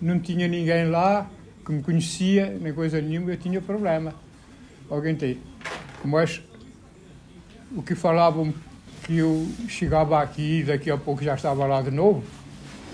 não 0.00 0.18
tinha 0.18 0.48
ninguém 0.48 0.88
lá 0.88 1.30
que 1.64 1.72
me 1.72 1.82
conhecia, 1.82 2.58
nem 2.60 2.72
coisa 2.72 3.00
nenhuma, 3.00 3.30
eu 3.30 3.36
tinha 3.36 3.60
problema. 3.60 4.14
Alguém 4.90 5.14
tem. 5.14 5.38
Mas 6.04 6.42
o 7.76 7.82
que 7.82 7.94
falavam 7.94 8.52
que 9.04 9.18
eu 9.18 9.48
chegava 9.68 10.20
aqui 10.20 10.60
e 10.60 10.64
daqui 10.64 10.90
a 10.90 10.96
pouco 10.96 11.22
já 11.22 11.34
estava 11.34 11.64
lá 11.66 11.82
de 11.82 11.90
novo, 11.90 12.24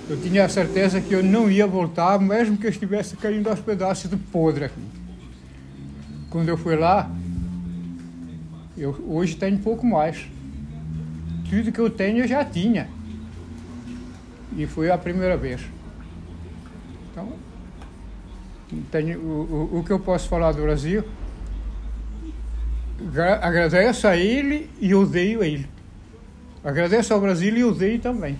eu 0.09 0.21
tinha 0.21 0.45
a 0.45 0.49
certeza 0.49 1.01
que 1.01 1.15
eu 1.15 1.23
não 1.23 1.51
ia 1.51 1.67
voltar, 1.67 2.19
mesmo 2.21 2.57
que 2.57 2.67
eu 2.67 2.71
estivesse 2.71 3.17
caindo 3.17 3.49
aos 3.49 3.61
pedaços 3.61 4.11
de 4.11 4.17
podre 4.17 4.65
aqui. 4.65 4.98
Quando 6.31 6.49
eu 6.49 6.57
fui 6.57 6.77
lá, 6.77 7.11
eu 8.77 8.97
hoje 9.09 9.37
tenho 9.37 9.59
pouco 9.59 9.87
mais. 9.87 10.29
Tudo 11.49 11.73
que 11.73 11.79
eu 11.79 11.91
tenho 11.91 12.19
eu 12.19 12.29
já 12.29 12.45
tinha. 12.45 12.89
E 14.57 14.67
foi 14.67 14.91
a 14.91 14.99
primeira 14.99 15.37
vez. 15.37 15.61
Então, 17.11 17.33
tenho, 18.91 19.21
o, 19.21 19.71
o, 19.75 19.79
o 19.79 19.85
que 19.85 19.91
eu 19.91 19.99
posso 19.99 20.29
falar 20.29 20.53
do 20.53 20.63
Brasil, 20.63 21.05
agradeço 23.41 24.07
a 24.07 24.17
ele 24.17 24.71
e 24.81 24.95
odeio 24.95 25.43
ele. 25.43 25.67
Agradeço 26.63 27.15
ao 27.15 27.21
Brasil 27.21 27.57
e 27.57 27.65
odeio 27.65 27.99
também 28.01 28.39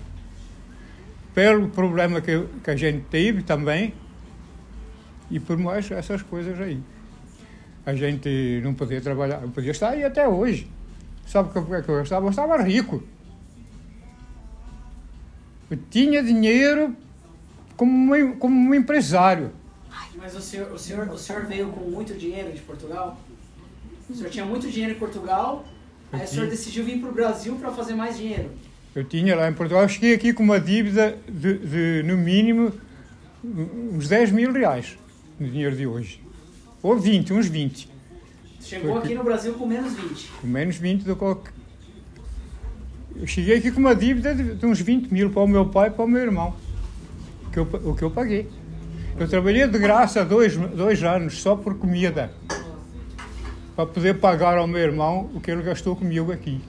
pelo 1.39 1.69
problema 1.69 2.19
que, 2.19 2.45
que 2.61 2.69
a 2.69 2.75
gente 2.75 3.05
teve 3.09 3.43
também 3.43 3.93
e 5.31 5.39
por 5.39 5.57
mais 5.57 5.89
essas 5.89 6.21
coisas 6.21 6.59
aí. 6.59 6.81
A 7.85 7.93
gente 7.93 8.61
não 8.63 8.73
podia 8.73 9.01
trabalhar, 9.01 9.41
não 9.41 9.51
podia 9.51 9.71
estar 9.71 9.89
aí 9.89 10.03
até 10.03 10.27
hoje. 10.27 10.69
Sabe 11.25 11.49
o 11.49 11.51
que 11.51 11.89
eu 11.91 12.01
estava? 12.01 12.25
Eu 12.25 12.29
estava 12.29 12.57
rico. 12.61 13.03
Eu 15.69 15.77
tinha 15.89 16.23
dinheiro 16.23 16.95
como 17.77 18.15
um, 18.15 18.35
como 18.37 18.69
um 18.69 18.73
empresário. 18.73 19.51
Mas 20.15 20.35
o 20.35 20.41
senhor, 20.41 20.71
o, 20.73 20.77
senhor, 20.77 21.07
o 21.09 21.17
senhor 21.17 21.45
veio 21.45 21.69
com 21.69 21.89
muito 21.89 22.13
dinheiro 22.13 22.51
de 22.51 22.59
Portugal? 22.61 23.17
O 24.09 24.13
senhor 24.13 24.29
tinha 24.29 24.45
muito 24.45 24.69
dinheiro 24.69 24.95
em 24.95 24.99
Portugal, 24.99 25.65
aí 26.11 26.25
o 26.25 26.27
senhor 26.27 26.49
decidiu 26.49 26.83
vir 26.83 26.99
para 26.99 27.09
o 27.09 27.13
Brasil 27.13 27.55
para 27.55 27.71
fazer 27.71 27.93
mais 27.93 28.17
dinheiro. 28.17 28.51
Eu 28.93 29.05
tinha 29.05 29.35
lá 29.35 29.47
em 29.47 29.53
Portugal, 29.53 29.83
eu 29.83 29.89
cheguei 29.89 30.13
aqui 30.13 30.33
com 30.33 30.43
uma 30.43 30.59
dívida 30.59 31.17
de, 31.27 31.59
de, 31.59 32.03
no 32.03 32.17
mínimo, 32.17 32.73
uns 33.43 34.09
10 34.09 34.31
mil 34.31 34.51
reais 34.51 34.97
no 35.39 35.47
dinheiro 35.47 35.75
de 35.75 35.87
hoje. 35.87 36.21
Ou 36.81 36.97
20, 36.97 37.33
uns 37.33 37.47
20. 37.47 37.89
Chegou 38.61 38.97
aqui 38.97 39.13
no 39.13 39.23
Brasil 39.23 39.53
com 39.53 39.65
menos 39.65 39.93
20. 39.93 40.31
Com 40.41 40.47
menos 40.47 40.75
20 40.77 41.03
do 41.03 41.15
que. 41.15 41.51
Eu 43.15 43.27
cheguei 43.27 43.57
aqui 43.57 43.71
com 43.71 43.79
uma 43.79 43.95
dívida 43.95 44.33
de, 44.33 44.65
uns 44.65 44.79
20 44.79 45.11
mil 45.11 45.29
para 45.29 45.41
o 45.41 45.47
meu 45.47 45.65
pai 45.65 45.89
e 45.89 45.91
para 45.91 46.05
o 46.05 46.07
meu 46.07 46.21
irmão. 46.21 46.53
Que 47.51 47.59
eu, 47.59 47.63
o 47.63 47.95
que 47.95 48.03
eu 48.03 48.11
paguei. 48.11 48.49
Eu 49.17 49.27
trabalhei 49.27 49.67
de 49.67 49.77
graça 49.77 50.23
dois, 50.23 50.55
dois 50.55 51.03
anos 51.03 51.41
só 51.41 51.55
por 51.55 51.75
comida. 51.77 52.31
Para 53.75 53.85
poder 53.85 54.19
pagar 54.19 54.57
ao 54.57 54.67
meu 54.67 54.79
irmão 54.79 55.29
o 55.33 55.41
que 55.41 55.51
ele 55.51 55.63
gastou 55.63 55.95
comigo 55.95 56.31
aqui. 56.31 56.61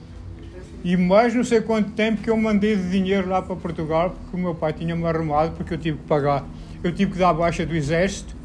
E 0.83 0.97
mais 0.97 1.33
não 1.33 1.43
sei 1.43 1.61
quanto 1.61 1.91
tempo 1.91 2.21
que 2.21 2.29
eu 2.29 2.35
mandei 2.35 2.75
de 2.75 2.89
dinheiro 2.89 3.29
lá 3.29 3.41
para 3.41 3.55
Portugal, 3.55 4.09
porque 4.09 4.35
o 4.35 4.39
meu 4.39 4.55
pai 4.55 4.73
tinha-me 4.73 5.05
arrumado, 5.05 5.55
porque 5.55 5.75
eu 5.75 5.77
tive 5.77 5.97
que 5.99 6.05
pagar. 6.05 6.43
Eu 6.83 6.91
tive 6.91 7.11
que 7.11 7.19
dar 7.19 7.29
a 7.29 7.33
baixa 7.33 7.65
do 7.65 7.75
exército, 7.75 8.35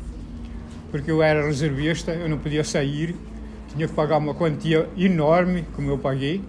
porque 0.90 1.10
eu 1.10 1.22
era 1.22 1.44
reservista, 1.44 2.12
eu 2.12 2.28
não 2.28 2.38
podia 2.38 2.64
sair, 2.64 3.16
tinha 3.68 3.86
que 3.88 3.94
pagar 3.94 4.18
uma 4.18 4.34
quantia 4.34 4.88
enorme, 4.96 5.64
como 5.74 5.90
eu 5.90 5.98
paguei. 5.98 6.42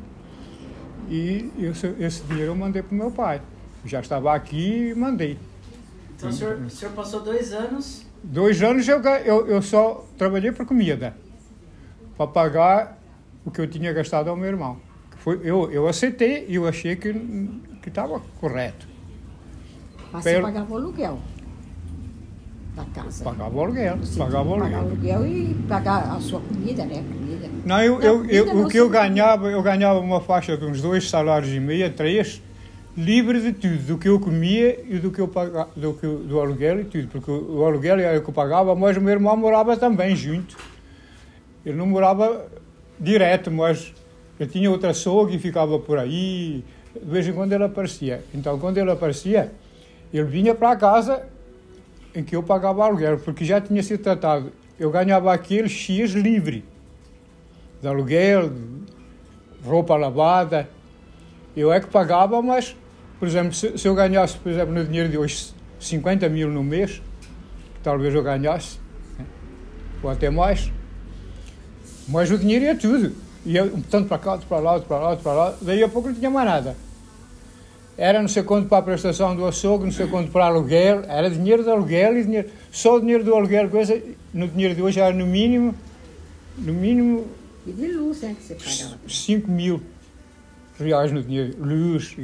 E 1.09 1.51
esse, 1.59 1.87
esse 1.99 2.23
dinheiro 2.23 2.51
eu 2.51 2.55
mandei 2.55 2.81
para 2.81 2.93
o 2.93 2.97
meu 2.97 3.11
pai. 3.11 3.41
Já 3.85 3.99
estava 3.99 4.33
aqui 4.33 4.89
e 4.89 4.95
mandei. 4.95 5.37
Então 6.15 6.29
o 6.29 6.33
senhor, 6.33 6.57
o 6.57 6.69
senhor 6.69 6.93
passou 6.93 7.21
dois 7.21 7.53
anos? 7.53 8.05
Dois 8.23 8.61
anos 8.61 8.87
eu, 8.87 9.01
eu, 9.01 9.47
eu 9.47 9.61
só 9.61 10.05
trabalhei 10.17 10.51
por 10.51 10.65
comida, 10.65 11.15
para 12.17 12.27
pagar 12.27 12.99
o 13.45 13.51
que 13.51 13.61
eu 13.61 13.67
tinha 13.67 13.93
gastado 13.93 14.29
ao 14.29 14.35
meu 14.35 14.47
irmão. 14.47 14.77
Foi, 15.17 15.39
eu, 15.43 15.71
eu 15.71 15.87
aceitei 15.87 16.45
e 16.49 16.55
eu 16.55 16.67
achei 16.67 16.95
que 16.95 17.13
estava 17.85 18.19
correto. 18.39 18.87
Mas 20.11 20.23
Pelo... 20.23 20.37
você 20.37 20.41
pagava 20.41 20.73
o 20.73 20.77
aluguel 20.77 21.19
da 22.77 22.85
casa? 22.85 23.23
Pagava 23.23 23.55
o 23.55 23.61
aluguel. 23.61 23.97
Pagava 24.17 24.53
aluguel. 24.53 24.79
aluguel 24.79 25.27
e 25.27 25.55
pagar 25.67 26.15
a 26.15 26.19
sua 26.19 26.39
comida, 26.39 26.85
né? 26.85 27.03
Comida. 27.03 27.49
Não, 27.65 27.81
eu, 27.81 28.01
eu, 28.01 28.25
eu 28.25 28.63
o 28.63 28.69
que 28.69 28.77
eu 28.77 28.87
ganhava, 28.87 29.49
eu 29.49 29.61
ganhava 29.63 29.99
uma 29.99 30.21
faixa 30.21 30.55
de 30.55 30.63
uns 30.63 30.81
dois 30.81 31.09
salários 31.09 31.51
e 31.51 31.59
meio, 31.59 31.91
três, 31.91 32.41
livre 32.95 33.41
de 33.41 33.53
tudo, 33.53 33.77
do 33.87 33.97
que 33.97 34.07
eu 34.07 34.19
comia 34.19 34.79
e 34.87 34.99
do 34.99 35.11
que 35.11 35.19
eu 35.19 35.27
pagava, 35.27 35.69
do, 35.75 35.93
que, 35.93 36.05
do 36.05 36.39
aluguel 36.39 36.81
e 36.81 36.85
tudo, 36.85 37.07
porque 37.07 37.31
o, 37.31 37.65
aluguel 37.65 37.99
era 37.99 38.19
o 38.19 38.21
que 38.21 38.29
eu 38.29 38.33
pagava, 38.33 38.75
mas 38.75 38.95
o 38.95 39.01
meu 39.01 39.13
irmão 39.13 39.35
morava 39.35 39.75
também 39.75 40.15
junto. 40.15 40.55
Ele 41.65 41.75
não 41.75 41.87
morava 41.87 42.45
direto, 42.99 43.51
mas 43.51 43.93
eu 44.39 44.47
tinha 44.47 44.69
outra 44.69 44.91
açougue 44.91 45.35
e 45.35 45.39
ficava 45.39 45.79
por 45.79 45.97
aí. 45.97 46.63
De 46.93 47.11
vez 47.11 47.27
em 47.27 47.33
quando 47.33 47.53
ele 47.53 47.63
aparecia. 47.63 48.23
Então, 48.33 48.57
quando 48.57 48.77
ele 48.77 48.89
aparecia, 48.89 49.51
ele 50.13 50.23
vinha 50.23 50.55
para 50.55 50.71
a 50.71 50.75
casa 50.75 51.23
em 52.17 52.23
que 52.23 52.35
eu 52.35 52.41
pagava 52.41 52.83
aluguel, 52.83 53.19
porque 53.19 53.45
já 53.45 53.61
tinha 53.61 53.83
sido 53.83 54.01
tratado. 54.01 54.51
Eu 54.79 54.89
ganhava 54.89 55.31
aquele 55.31 55.69
X 55.69 56.13
livre 56.13 56.65
de 57.79 57.87
aluguel, 57.87 58.51
roupa 59.63 59.95
lavada. 59.95 60.67
Eu 61.55 61.71
é 61.71 61.79
que 61.79 61.85
pagava, 61.85 62.41
mas, 62.41 62.75
por 63.19 63.27
exemplo, 63.27 63.53
se, 63.53 63.77
se 63.77 63.87
eu 63.87 63.93
ganhasse, 63.93 64.35
por 64.37 64.51
exemplo, 64.51 64.73
no 64.73 64.83
dinheiro 64.83 65.09
de 65.09 65.17
hoje, 65.17 65.53
50 65.79 66.27
mil 66.27 66.49
no 66.49 66.63
mês, 66.63 67.03
talvez 67.83 68.13
eu 68.15 68.23
ganhasse, 68.23 68.79
né? 69.19 69.25
ou 70.01 70.09
até 70.09 70.31
mais, 70.31 70.71
mas 72.07 72.31
o 72.31 72.37
dinheiro 72.37 72.65
é 72.65 72.73
tudo. 72.73 73.13
Ia 73.45 73.71
tanto 73.91 74.07
para 74.07 74.17
cá, 74.17 74.31
outro 74.33 74.47
para 74.47 74.59
lá, 74.59 74.73
outro 74.73 74.87
para 74.87 74.97
lá, 74.97 75.09
outro 75.11 75.23
para 75.23 75.33
lá. 75.33 75.55
Daí 75.61 75.83
a 75.83 75.87
pouco 75.87 76.09
não 76.09 76.15
tinha 76.15 76.31
mais 76.31 76.47
nada. 76.47 76.75
Era 77.97 78.21
não 78.21 78.27
sei 78.27 78.43
quanto 78.43 78.69
para 78.69 78.77
a 78.77 78.81
prestação 78.81 79.35
do 79.35 79.45
açougue, 79.45 79.85
não 79.85 79.91
sei 79.91 80.05
quanto 80.07 80.31
para 80.31 80.45
aluguel. 80.45 81.03
Era 81.07 81.29
dinheiro 81.29 81.63
de 81.63 81.69
aluguel 81.69 82.17
e 82.17 82.23
dinheiro. 82.23 82.49
Só 82.71 82.97
o 82.97 82.99
dinheiro 82.99 83.23
do 83.23 83.33
aluguel, 83.33 83.69
coisa, 83.69 83.99
no 84.31 84.47
dinheiro 84.47 84.75
de 84.75 84.81
hoje 84.83 84.99
era 84.99 85.13
no 85.13 85.25
mínimo. 85.25 85.73
No 86.57 86.73
mínimo. 86.73 87.25
E 87.65 87.71
de 87.71 87.87
luz, 87.87 88.23
é 88.23 88.33
que 88.33 88.43
você 88.43 88.53
pagava? 88.53 88.99
5 89.07 89.49
mil 89.49 89.81
reais 90.79 91.11
no 91.11 91.23
dinheiro. 91.23 91.57
Luz. 91.59 92.15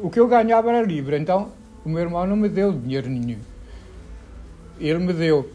O 0.00 0.08
que 0.08 0.18
eu 0.18 0.26
ganhava 0.26 0.70
era 0.70 0.82
livre. 0.82 1.18
Então 1.18 1.52
o 1.84 1.88
meu 1.90 2.00
irmão 2.00 2.26
não 2.26 2.36
me 2.36 2.48
deu 2.48 2.72
dinheiro 2.72 3.10
nenhum. 3.10 3.38
Ele 4.80 4.98
me 5.00 5.12
deu. 5.12 5.52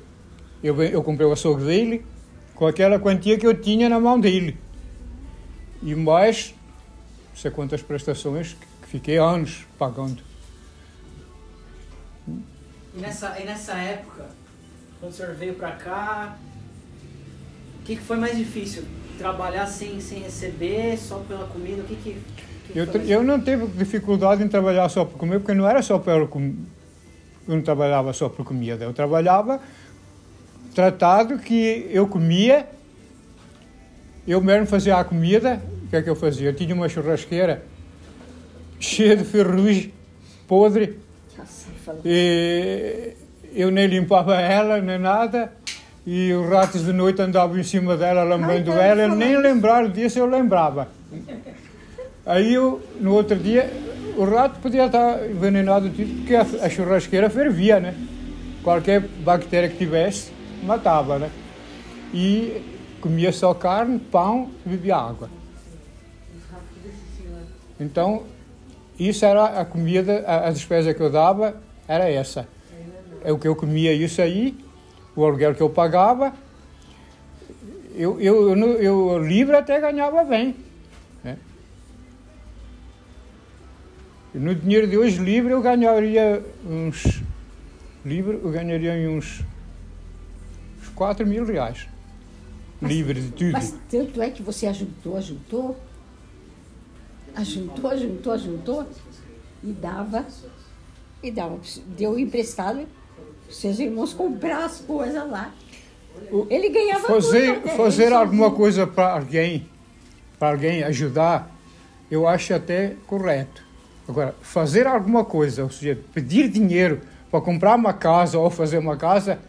Eu, 0.63 0.81
eu 0.83 1.01
comprei 1.01 1.27
o 1.27 1.31
açougue 1.31 1.63
dele 1.63 2.05
com 2.53 2.67
aquela 2.67 2.99
quantia 2.99 3.37
que 3.37 3.47
eu 3.47 3.53
tinha 3.53 3.89
na 3.89 3.99
mão 3.99 4.19
dele 4.19 4.57
e 5.81 5.93
mais 5.95 6.53
não 7.29 7.35
sei 7.35 7.51
quantas 7.51 7.81
prestações, 7.81 8.53
que 8.53 8.65
fiquei 8.93 9.17
anos 9.17 9.65
pagando. 9.79 10.21
E 12.27 13.01
nessa, 13.01 13.39
e 13.39 13.43
nessa 13.43 13.73
época, 13.73 14.27
quando 14.99 15.11
o 15.11 15.15
senhor 15.15 15.33
veio 15.33 15.55
para 15.55 15.71
cá, 15.71 16.37
o 17.79 17.83
que, 17.85 17.95
que 17.95 18.03
foi 18.03 18.17
mais 18.17 18.37
difícil? 18.37 18.83
Trabalhar 19.17 19.65
sem, 19.65 19.99
sem 19.99 20.19
receber, 20.19 20.95
só 20.97 21.17
pela 21.27 21.47
comida? 21.47 21.81
O 21.81 21.85
que 21.85 21.95
que... 21.95 22.17
que 22.67 22.77
Eu, 22.77 22.85
eu 23.07 23.23
não 23.23 23.41
tive 23.41 23.65
dificuldade 23.65 24.43
em 24.43 24.47
trabalhar 24.47 24.87
só 24.89 25.03
por 25.03 25.17
comer, 25.17 25.39
porque 25.39 25.55
não 25.55 25.67
era 25.67 25.81
só 25.81 25.97
pelo 25.97 26.29
eu 27.45 27.55
não 27.55 27.61
trabalhava 27.61 28.13
só 28.13 28.29
por 28.29 28.45
comida, 28.45 28.85
eu 28.85 28.93
trabalhava 28.93 29.59
tratado 30.73 31.39
que 31.39 31.89
eu 31.91 32.07
comia, 32.07 32.69
eu 34.25 34.39
mesmo 34.39 34.65
fazia 34.65 34.97
a 34.97 35.03
comida, 35.03 35.61
o 35.83 35.87
que 35.89 35.95
é 35.95 36.01
que 36.01 36.09
eu 36.09 36.15
fazia? 36.15 36.49
Eu 36.49 36.55
tinha 36.55 36.73
uma 36.73 36.87
churrasqueira 36.87 37.72
cheia 38.83 39.15
de 39.15 39.23
ferrugem, 39.23 39.93
podre, 40.47 40.99
e 42.03 43.13
eu 43.55 43.71
nem 43.71 43.87
limpava 43.87 44.35
ela, 44.39 44.81
nem 44.81 44.99
nada, 44.99 45.51
e 46.05 46.33
os 46.33 46.49
ratos 46.49 46.83
de 46.83 46.91
noite 46.91 47.21
andavam 47.21 47.57
em 47.57 47.63
cima 47.63 47.95
dela, 47.95 48.23
lambendo 48.23 48.73
Ai, 48.73 48.89
ela, 48.89 49.07
nem 49.07 49.37
lembrar 49.37 49.87
disso 49.87 50.19
eu 50.19 50.25
lembrava. 50.25 50.89
Aí 52.25 52.53
eu, 52.53 52.81
no 52.99 53.13
outro 53.13 53.37
dia, 53.37 53.71
o 54.17 54.25
rato 54.25 54.59
podia 54.59 54.85
estar 54.85 55.29
envenenado, 55.29 55.89
porque 55.89 56.35
a, 56.35 56.41
a 56.65 56.69
churrasqueira 56.69 57.29
fervia, 57.29 57.79
né? 57.79 57.95
Qualquer 58.63 58.99
bactéria 58.99 59.69
que 59.69 59.77
tivesse, 59.77 60.31
matava, 60.61 61.19
né? 61.19 61.29
E 62.13 62.61
comia 62.99 63.31
só 63.31 63.53
carne, 63.53 63.99
pão 63.99 64.49
e 64.65 64.69
bebia 64.69 64.95
água. 64.95 65.29
Então, 67.79 68.23
isso 68.99 69.25
era 69.25 69.61
a 69.61 69.65
comida, 69.65 70.23
a, 70.27 70.47
a 70.47 70.51
despesa 70.51 70.93
que 70.93 71.01
eu 71.01 71.09
dava 71.09 71.55
era 71.87 72.09
essa. 72.09 72.47
É 73.23 73.31
o 73.31 73.39
que 73.39 73.47
eu 73.47 73.55
comia 73.55 73.93
isso 73.93 74.21
aí, 74.21 74.57
o 75.15 75.25
aluguel 75.25 75.55
que 75.55 75.61
eu 75.61 75.69
pagava. 75.69 76.33
Eu, 77.95 78.19
eu, 78.19 78.57
eu, 78.57 78.81
eu 78.81 79.17
livre 79.19 79.55
até 79.55 79.79
ganhava 79.79 80.23
bem. 80.23 80.55
Né? 81.23 81.37
No 84.33 84.53
dinheiro 84.55 84.87
de 84.87 84.97
hoje 84.97 85.19
livre 85.19 85.51
eu 85.51 85.61
ganharia 85.61 86.43
uns. 86.65 87.21
Livre 88.03 88.39
eu 88.43 88.51
ganharia 88.51 88.93
uns. 89.09 89.41
uns 90.81 90.89
4 90.89 91.25
mil 91.25 91.45
reais. 91.45 91.87
livre 92.81 93.21
de 93.21 93.31
tudo. 93.31 93.51
Mas 93.51 93.75
tanto 93.89 94.21
é 94.21 94.29
que 94.29 94.41
você 94.41 94.67
ajuntou, 94.67 95.15
ajuntou, 95.17 95.77
ajuntou, 97.35 97.89
ajuntou, 97.91 98.33
ajuntou 98.33 98.87
e 99.63 99.71
dava, 99.71 100.25
e 101.21 101.31
dava, 101.31 101.59
deu 101.97 102.17
emprestado 102.19 102.85
para 103.45 103.53
seus 103.53 103.79
irmãos 103.79 104.13
comprar 104.13 104.65
as 104.65 104.79
coisas 104.79 105.29
lá. 105.29 105.53
Ele 106.49 106.69
ganhava 106.69 107.07
fazer 107.07 107.61
tudo. 107.61 107.75
fazer 107.75 108.13
alguma 108.13 108.51
coisa 108.51 108.85
para 108.85 109.13
alguém 109.13 109.67
para 110.37 110.49
alguém 110.49 110.83
ajudar 110.83 111.51
eu 112.09 112.27
acho 112.27 112.53
até 112.53 112.95
correto 113.07 113.65
agora 114.07 114.35
fazer 114.41 114.85
alguma 114.85 115.25
coisa 115.25 115.63
ou 115.63 115.71
seja 115.71 115.99
pedir 116.13 116.49
dinheiro 116.49 117.01
para 117.31 117.41
comprar 117.41 117.75
uma 117.75 117.93
casa 117.93 118.37
ou 118.37 118.49
fazer 118.49 118.77
uma 118.77 118.95
casa 118.95 119.39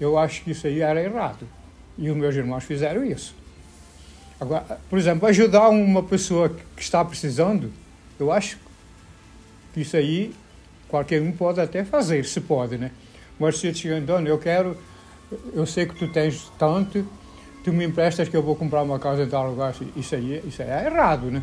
eu 0.00 0.16
acho 0.16 0.44
que 0.44 0.52
isso 0.52 0.68
aí 0.68 0.80
era 0.80 1.02
errado 1.02 1.48
e 1.96 2.08
os 2.08 2.16
meus 2.16 2.34
irmãos 2.36 2.62
fizeram 2.62 3.04
isso 3.04 3.34
agora 4.40 4.78
por 4.88 4.98
exemplo 4.98 5.26
ajudar 5.28 5.68
uma 5.68 6.02
pessoa 6.02 6.48
que 6.76 6.82
está 6.82 7.04
precisando 7.04 7.72
eu 8.18 8.32
acho 8.32 8.58
que 9.72 9.80
isso 9.80 9.96
aí 9.96 10.34
qualquer 10.88 11.20
um 11.22 11.32
pode 11.32 11.60
até 11.60 11.84
fazer 11.84 12.24
se 12.24 12.40
pode 12.40 12.78
né 12.78 12.90
mas 13.38 13.58
se 13.58 13.68
eu 13.68 13.72
te 13.72 13.88
Antônio, 13.88 14.30
eu 14.30 14.38
quero 14.38 14.76
eu 15.52 15.66
sei 15.66 15.86
que 15.86 15.94
tu 15.94 16.08
tens 16.08 16.50
tanto, 16.58 17.06
tu 17.62 17.72
me 17.72 17.84
emprestas 17.84 18.28
que 18.28 18.36
eu 18.36 18.42
vou 18.42 18.56
comprar 18.56 18.82
uma 18.82 18.98
casa 18.98 19.22
em 19.22 19.28
tal 19.28 19.50
lugar. 19.50 19.74
Isso 19.96 20.14
aí, 20.14 20.42
isso 20.46 20.62
aí 20.62 20.68
é 20.68 20.86
errado, 20.86 21.30
né? 21.30 21.42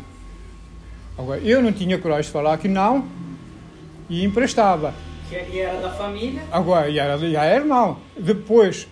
Agora, 1.16 1.40
eu 1.40 1.62
não 1.62 1.72
tinha 1.72 1.98
coragem 1.98 2.24
de 2.24 2.30
falar 2.30 2.58
que 2.58 2.68
não 2.68 3.06
e 4.08 4.24
emprestava. 4.24 4.92
Que 5.28 5.36
e 5.36 5.58
era 5.58 5.80
da 5.80 5.90
família. 5.90 6.42
Agora, 6.50 6.92
já 6.92 7.04
era, 7.04 7.18
já 7.18 7.44
era 7.44 7.62
irmão. 7.62 7.98
Depois, 8.18 8.88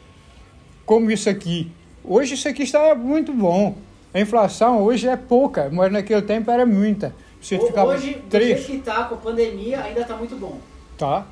como 0.87 1.11
isso 1.11 1.29
aqui, 1.29 1.71
hoje 2.03 2.35
isso 2.35 2.49
aqui 2.49 2.63
está 2.63 2.95
muito 2.95 3.33
bom. 3.33 3.77
A 4.15 4.21
inflação 4.21 4.81
hoje 4.83 5.09
é 5.09 5.17
pouca, 5.17 5.69
mas 5.73 5.91
naquele 5.93 6.23
tempo 6.23 6.51
era 6.51 6.65
muita. 6.65 7.13
Você 7.41 7.59
ficava 7.59 7.91
Hoje, 7.91 8.23
três, 8.31 8.61
jeito 8.65 8.67
que 8.71 8.79
tá 8.79 9.05
com 9.05 9.17
a 9.17 9.19
pandemia, 9.19 9.83
ainda 9.83 10.05
tá 10.05 10.17
muito 10.17 10.37
bom. 10.37 10.59
tá? 10.97 11.27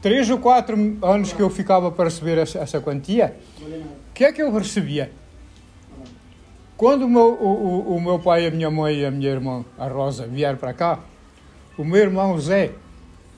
Três 0.00 0.28
ou 0.30 0.38
quatro 0.38 0.76
anos 1.02 1.32
que 1.32 1.40
eu 1.42 1.50
ficava 1.50 1.90
para 1.90 2.04
receber 2.04 2.38
essa, 2.38 2.58
essa 2.58 2.80
quantia. 2.80 3.36
O 3.60 4.12
que 4.14 4.24
é 4.24 4.32
que 4.32 4.42
eu 4.42 4.50
recebia? 4.52 5.10
Quando 6.76 7.02
o 7.04 7.08
meu, 7.08 7.32
o- 7.34 7.96
o 7.96 8.00
meu 8.00 8.18
pai, 8.18 8.46
a 8.46 8.50
minha 8.50 8.70
mãe 8.70 8.96
e 9.00 9.04
a 9.06 9.10
minha 9.10 9.30
irmã, 9.30 9.64
a 9.78 9.86
Rosa, 9.88 10.26
vieram 10.26 10.58
para 10.58 10.72
cá, 10.72 11.00
o 11.78 11.84
meu 11.84 12.00
irmão 12.00 12.38
Zé, 12.38 12.72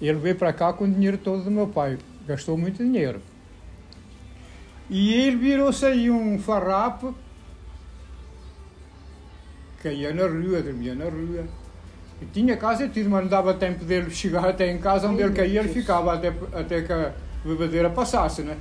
ele 0.00 0.18
veio 0.18 0.36
para 0.36 0.52
cá 0.52 0.72
com 0.72 0.84
o 0.84 0.88
dinheiro 0.88 1.18
todo 1.18 1.42
do 1.44 1.50
meu 1.50 1.66
pai. 1.66 1.98
Gastou 2.26 2.56
muito 2.58 2.78
dinheiro. 2.82 3.20
E 4.90 5.14
ele 5.14 5.36
virou-se 5.36 5.84
aí 5.84 6.10
um 6.10 6.38
farrapo, 6.38 7.14
caía 9.82 10.12
na 10.12 10.24
rua, 10.24 10.60
dormia 10.62 10.94
na 10.94 11.04
rua. 11.04 11.44
E 12.20 12.26
tinha 12.26 12.56
casa 12.56 12.84
e 12.84 12.88
tudo, 12.88 13.08
mas 13.08 13.22
não 13.22 13.28
dava 13.28 13.54
tempo 13.54 13.84
dele 13.84 14.10
chegar 14.10 14.48
até 14.48 14.70
em 14.70 14.78
casa 14.78 15.08
onde 15.08 15.22
ele 15.22 15.32
caía, 15.32 15.60
ele 15.60 15.68
ficava 15.68 16.14
até, 16.14 16.32
até 16.52 16.82
que 16.82 16.92
a 16.92 17.12
bebedeira 17.44 17.88
passasse, 17.90 18.42
né? 18.42 18.56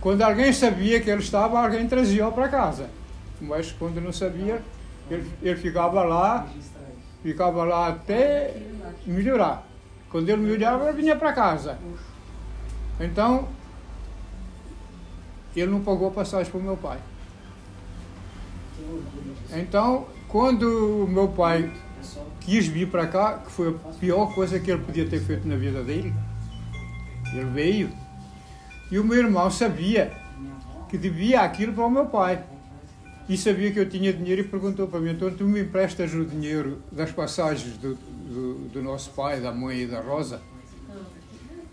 Quando 0.00 0.22
alguém 0.22 0.52
sabia 0.52 1.00
que 1.00 1.10
ele 1.10 1.20
estava, 1.20 1.60
alguém 1.60 1.86
trazia-o 1.86 2.32
para 2.32 2.48
casa. 2.48 2.88
Mas 3.40 3.72
quando 3.72 4.00
não 4.00 4.12
sabia, 4.12 4.62
ele, 5.10 5.28
ele 5.42 5.56
ficava 5.56 6.02
lá, 6.04 6.46
ficava 7.22 7.64
lá 7.64 7.88
até 7.88 8.56
melhorar. 9.06 9.66
Quando 10.10 10.28
ele 10.28 10.42
melhorava, 10.42 10.88
ele 10.88 11.02
vinha 11.02 11.16
para 11.16 11.32
casa. 11.32 11.78
Então, 12.98 13.48
ele 15.54 15.70
não 15.70 15.82
pagou 15.82 16.08
a 16.08 16.10
passagem 16.10 16.50
para 16.50 16.60
o 16.60 16.62
meu 16.62 16.76
pai. 16.76 16.98
Então, 19.52 20.06
quando 20.30 21.04
o 21.04 21.08
meu 21.08 21.28
pai 21.28 21.72
quis 22.40 22.66
vir 22.66 22.88
para 22.88 23.06
cá, 23.06 23.38
que 23.38 23.50
foi 23.50 23.68
a 23.68 23.92
pior 23.98 24.34
coisa 24.34 24.58
que 24.58 24.70
ele 24.70 24.82
podia 24.82 25.06
ter 25.06 25.20
feito 25.20 25.46
na 25.46 25.56
vida 25.56 25.82
dele, 25.82 26.12
ele 27.32 27.44
veio. 27.46 27.90
E 28.90 28.98
o 28.98 29.04
meu 29.04 29.18
irmão 29.18 29.50
sabia 29.50 30.12
que 30.88 30.96
devia 30.98 31.40
aquilo 31.42 31.72
para 31.72 31.86
o 31.86 31.90
meu 31.90 32.06
pai. 32.06 32.42
E 33.28 33.36
sabia 33.36 33.70
que 33.70 33.78
eu 33.78 33.88
tinha 33.88 34.12
dinheiro 34.12 34.40
e 34.40 34.44
perguntou 34.44 34.88
para 34.88 34.98
mim, 34.98 35.10
então 35.10 35.30
tu 35.32 35.44
me 35.44 35.60
emprestas 35.60 36.12
o 36.14 36.24
dinheiro 36.24 36.82
das 36.90 37.12
passagens 37.12 37.76
do, 37.76 37.94
do, 37.94 38.54
do 38.72 38.82
nosso 38.82 39.10
pai, 39.10 39.40
da 39.40 39.52
mãe 39.52 39.82
e 39.82 39.86
da 39.86 40.00
Rosa? 40.00 40.40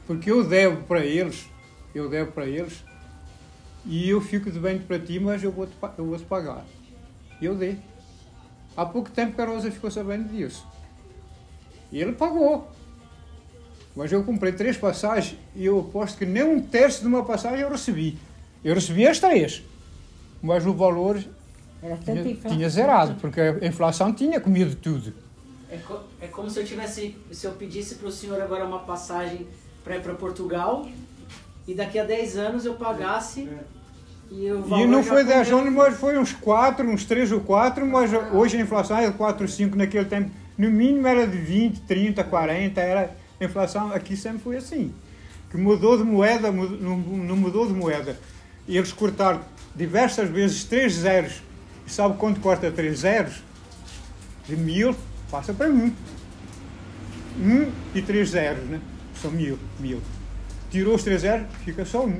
Porque 0.05 0.29
eu 0.29 0.43
devo 0.43 0.83
para 0.83 1.03
eles, 1.03 1.49
eu 1.95 2.07
devo 2.07 2.31
para 2.31 2.45
eles, 2.45 2.83
e 3.83 4.07
eu 4.07 4.21
fico 4.21 4.51
devendo 4.51 4.85
para 4.85 4.99
ti, 4.99 5.19
mas 5.19 5.43
eu 5.43 5.51
vou-te 5.51 5.75
pa- 5.77 5.93
eu 5.97 6.05
vou 6.05 6.17
-te 6.17 6.25
pagar. 6.25 6.63
Eu 7.41 7.55
dei. 7.55 7.79
Há 8.77 8.85
pouco 8.85 9.09
tempo 9.09 9.33
que 9.35 9.41
a 9.41 9.45
Rosa 9.45 9.71
ficou 9.71 9.89
sabendo 9.89 10.29
disso. 10.29 10.63
E 11.91 11.99
ele 11.99 12.11
pagou. 12.13 12.69
Mas 13.95 14.11
eu 14.11 14.23
comprei 14.23 14.53
três 14.53 14.77
passagens 14.77 15.39
e 15.55 15.65
eu 15.65 15.79
aposto 15.79 16.17
que 16.19 16.25
nem 16.27 16.43
um 16.43 16.61
terço 16.61 17.01
de 17.01 17.07
uma 17.07 17.25
passagem 17.25 17.61
eu 17.61 17.69
recebi. 17.71 18.17
Eu 18.63 18.75
recebi 18.75 19.07
as 19.07 19.19
três. 19.19 19.63
Mas 20.43 20.63
o 20.67 20.73
valor 20.73 21.19
tinha, 21.97 22.23
tinha 22.51 22.69
zerado, 22.69 23.15
porque 23.19 23.41
a 23.41 23.65
inflação 23.65 24.13
tinha 24.13 24.39
comido 24.39 24.75
tudo. 24.75 25.11
É, 25.71 25.77
co- 25.77 26.01
é 26.21 26.27
como 26.27 26.47
se 26.49 26.59
eu 26.59 26.65
tivesse, 26.65 27.17
se 27.31 27.47
eu 27.47 27.53
pedisse 27.53 27.95
para 27.95 28.07
o 28.07 28.11
senhor 28.11 28.39
agora 28.39 28.63
uma 28.65 28.79
passagem 28.79 29.47
para 29.83 29.97
ir 29.97 30.01
para 30.03 30.13
Portugal 30.13 30.87
e 31.67 31.73
daqui 31.73 31.97
a 31.97 32.03
10 32.05 32.37
anos 32.37 32.65
eu 32.65 32.75
pagasse 32.75 33.41
e 33.41 33.45
o 33.47 33.76
valor 34.29 34.79
E 34.83 34.85
não 34.87 35.03
foi 35.03 35.23
10 35.23 35.47
comeu- 35.49 35.61
anos, 35.63 35.73
mas 35.73 35.97
foi 35.99 36.17
uns 36.17 36.33
4, 36.33 36.87
uns 36.89 37.05
3 37.05 37.31
ou 37.31 37.39
4, 37.41 37.85
mas 37.85 38.11
hoje 38.33 38.57
a 38.57 38.61
inflação 38.61 38.97
é 38.97 39.09
4 39.11 39.43
ou 39.43 39.47
5 39.47 39.75
naquele 39.77 40.05
tempo. 40.05 40.31
No 40.57 40.69
mínimo 40.69 41.07
era 41.07 41.25
de 41.27 41.37
20, 41.37 41.81
30, 41.81 42.23
40, 42.23 42.81
era, 42.81 43.15
a 43.39 43.45
inflação 43.45 43.91
aqui 43.93 44.17
sempre 44.17 44.39
foi 44.39 44.57
assim. 44.57 44.93
Que 45.49 45.57
mudou 45.57 45.97
de 45.97 46.03
moeda, 46.03 46.51
mud- 46.51 46.81
não, 46.81 46.97
mudou 47.37 47.65
de 47.67 47.73
moeda. 47.73 48.17
E 48.67 48.75
eles 48.77 48.91
cortaram 48.91 49.39
diversas 49.75 50.27
vezes 50.29 50.63
3 50.65 50.91
zeros. 50.93 51.41
E 51.85 51.91
sabe 51.91 52.17
quanto 52.17 52.39
corta 52.41 52.69
3 52.71 52.99
zeros? 52.99 53.41
De 54.47 54.57
mil, 54.57 54.93
passa 55.31 55.53
para 55.53 55.69
mim. 55.69 55.93
1 57.39 57.71
e 57.95 58.01
3 58.01 58.29
zeros, 58.29 58.63
né? 58.65 58.81
São 59.21 59.31
mil, 59.31 59.57
mil. 59.79 60.01
Tirou 60.71 60.95
os 60.95 61.03
3 61.03 61.21
zeros, 61.21 61.47
fica 61.63 61.85
só 61.85 62.03
1. 62.05 62.19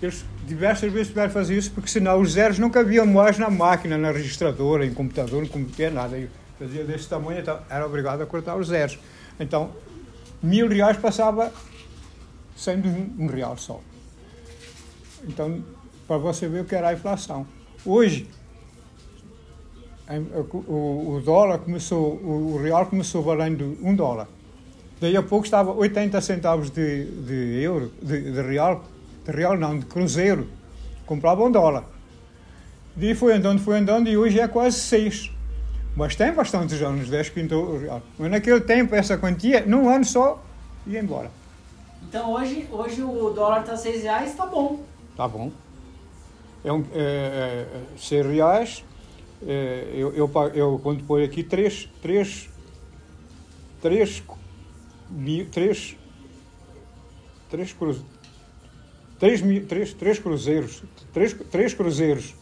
Eles 0.00 0.24
diversas 0.44 0.92
vezes 0.92 1.08
tiveram 1.08 1.30
fazer 1.30 1.56
isso 1.56 1.70
porque 1.70 1.88
senão 1.88 2.20
os 2.20 2.32
zeros 2.32 2.58
não 2.58 2.70
cabiam 2.70 3.06
mais 3.06 3.38
na 3.38 3.48
máquina, 3.48 3.96
na 3.96 4.10
registradora, 4.10 4.84
em 4.84 4.92
computador, 4.92 5.42
não 5.42 5.48
cabia 5.48 5.90
nada. 5.90 6.18
E 6.18 6.28
fazia 6.58 6.84
desse 6.84 7.08
tamanho, 7.08 7.40
então 7.40 7.58
era 7.68 7.86
obrigado 7.86 8.22
a 8.22 8.26
cortar 8.26 8.56
os 8.56 8.68
zeros. 8.68 8.98
Então, 9.38 9.70
mil 10.42 10.68
reais 10.68 10.96
passava 10.96 11.52
sendo 12.56 12.88
um, 12.88 13.26
real 13.26 13.56
só. 13.56 13.80
Então, 15.24 15.62
para 16.06 16.18
você 16.18 16.48
ver 16.48 16.62
o 16.62 16.64
que 16.64 16.74
era 16.74 16.88
a 16.88 16.92
inflação. 16.92 17.46
Hoje, 17.84 18.28
o, 20.68 21.20
dólar 21.24 21.58
começou, 21.58 22.14
o, 22.14 22.60
real 22.62 22.86
começou 22.86 23.22
valendo 23.22 23.78
um 23.82 23.94
dólar. 23.94 24.28
Daí 25.00 25.16
a 25.16 25.22
pouco 25.22 25.44
estava 25.44 25.72
80 25.72 26.20
centavos 26.20 26.70
de, 26.70 27.06
de 27.06 27.60
euro, 27.62 27.92
de, 28.00 28.30
de 28.30 28.42
real, 28.42 28.84
real 29.26 29.56
não, 29.56 29.78
de 29.78 29.86
cruzeiro. 29.86 30.48
Comprava 31.06 31.44
um 31.44 31.50
dólar. 31.50 31.84
Daí 32.94 33.14
foi 33.14 33.34
andando, 33.34 33.60
foi 33.60 33.78
andando 33.78 34.08
e 34.08 34.16
hoje 34.16 34.38
é 34.38 34.46
quase 34.46 34.78
seis. 34.78 35.30
Mas 35.96 36.16
tem 36.16 36.32
bastantes 36.32 36.80
anos, 36.80 37.08
10 37.08 37.30
pintou 37.30 37.64
o 37.64 37.78
real. 37.78 38.02
Mas 38.18 38.30
naquele 38.30 38.60
tempo, 38.60 38.94
essa 38.94 39.18
quantia, 39.18 39.64
num 39.66 39.88
ano 39.88 40.04
só, 40.04 40.42
ia 40.86 41.00
embora. 41.00 41.30
Então 42.08 42.32
hoje, 42.32 42.66
hoje 42.70 43.02
o 43.02 43.30
dólar 43.30 43.60
está 43.60 43.76
6 43.76 44.02
reais, 44.02 44.30
está 44.30 44.46
bom. 44.46 44.80
Está 45.10 45.28
bom. 45.28 45.50
É, 46.64 46.72
um, 46.72 46.84
é, 46.94 47.66
é, 47.94 47.98
6 47.98 48.26
reais, 48.26 48.84
é, 49.46 49.90
eu, 49.94 50.14
eu, 50.14 50.30
eu, 50.54 50.80
quando 50.82 51.04
põe 51.04 51.24
aqui 51.24 51.42
3, 51.42 51.88
3, 52.00 52.48
3, 53.80 54.22
3, 55.50 55.96
3, 57.50 57.72
cruz, 57.72 58.00
3, 59.22 59.40
3, 59.68 59.94
3 59.94 60.18
cruzeiros, 60.18 60.82
3, 61.14 61.34
3 61.48 61.74
cruzeiros, 61.74 62.34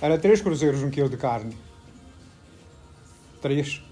era 0.00 0.16
3 0.16 0.40
cruzeiros 0.40 0.82
um 0.82 0.88
quilo 0.88 1.10
de 1.10 1.18
carne. 1.18 1.54
3 3.42 3.82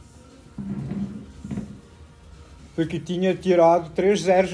porque 2.74 2.98
tinha 2.98 3.34
tirado 3.34 3.90
3 3.90 4.20
zeros 4.22 4.52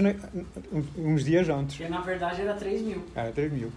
uns 0.98 1.24
dias 1.24 1.48
antes. 1.48 1.76
Que 1.76 1.88
na 1.88 2.00
verdade 2.00 2.40
era 2.42 2.54
3 2.54 2.82
mil. 2.82 3.04
Era 3.14 3.30
3 3.30 3.52
mil. 3.52 3.70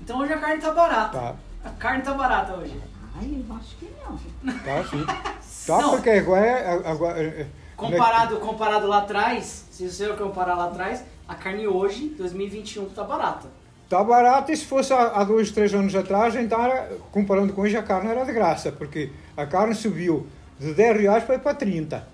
Então 0.00 0.20
hoje 0.20 0.34
a 0.34 0.38
carne 0.38 0.60
tá 0.60 0.70
barata. 0.70 1.18
Tá. 1.18 1.36
A 1.64 1.70
carne 1.70 2.02
tá 2.04 2.14
barata 2.14 2.54
hoje. 2.54 2.80
Ai, 3.16 3.44
eu 3.48 3.56
acho 3.56 3.76
que 3.78 3.88
não. 4.04 4.16
Tá 4.58 4.84
sim. 4.84 5.04
Tá 5.66 5.80
não. 5.80 5.90
porque 5.90 6.10
agora, 6.10 6.46
é, 6.46 6.88
agora 6.88 7.22
é, 7.22 7.24
é, 7.24 7.46
comparado, 7.76 8.36
comparado 8.38 8.86
lá 8.86 8.98
atrás, 8.98 9.66
se 9.70 9.88
você 9.88 10.08
comparar 10.08 10.54
lá 10.54 10.66
atrás, 10.66 11.04
a 11.28 11.34
carne 11.34 11.66
hoje, 11.66 12.14
2021, 12.16 12.86
tá 12.90 13.04
barata. 13.04 13.48
Tá 13.88 14.02
barata 14.02 14.52
e 14.52 14.56
se 14.56 14.64
fosse 14.64 14.92
há, 14.92 15.22
dois, 15.22 15.50
três 15.50 15.74
anos 15.74 15.94
atrás, 15.94 16.34
então 16.34 16.62
era, 16.64 16.96
comparando 17.10 17.52
com 17.52 17.62
hoje 17.62 17.76
a 17.76 17.82
carne 17.82 18.10
era 18.10 18.24
de 18.24 18.32
graça, 18.32 18.72
porque 18.72 19.10
a 19.36 19.44
carne 19.44 19.74
subiu 19.74 20.26
de 20.58 20.72
10 20.72 21.00
reais 21.00 21.24
foi 21.24 21.38
para 21.38 21.54
30. 21.54 22.08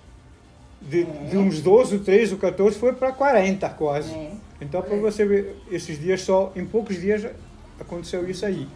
De, 0.81 1.03
é. 1.03 1.05
de, 1.05 1.37
uns 1.37 1.61
12, 1.61 2.01
13 2.01 2.35
ou 2.35 2.39
14 2.41 2.79
foi 2.79 2.93
para 2.93 3.13
40 3.13 3.69
quase. 3.71 4.13
É. 4.13 4.33
Então, 4.61 4.83
para 4.83 4.97
você 4.97 5.25
ver, 5.25 5.57
esses 5.71 6.01
dias 6.01 6.23
só, 6.23 6.53
em 6.57 6.65
poucos 6.65 7.01
dias 7.01 7.27
aconteceu 7.79 8.29
isso 8.29 8.45
aí. 8.45 8.67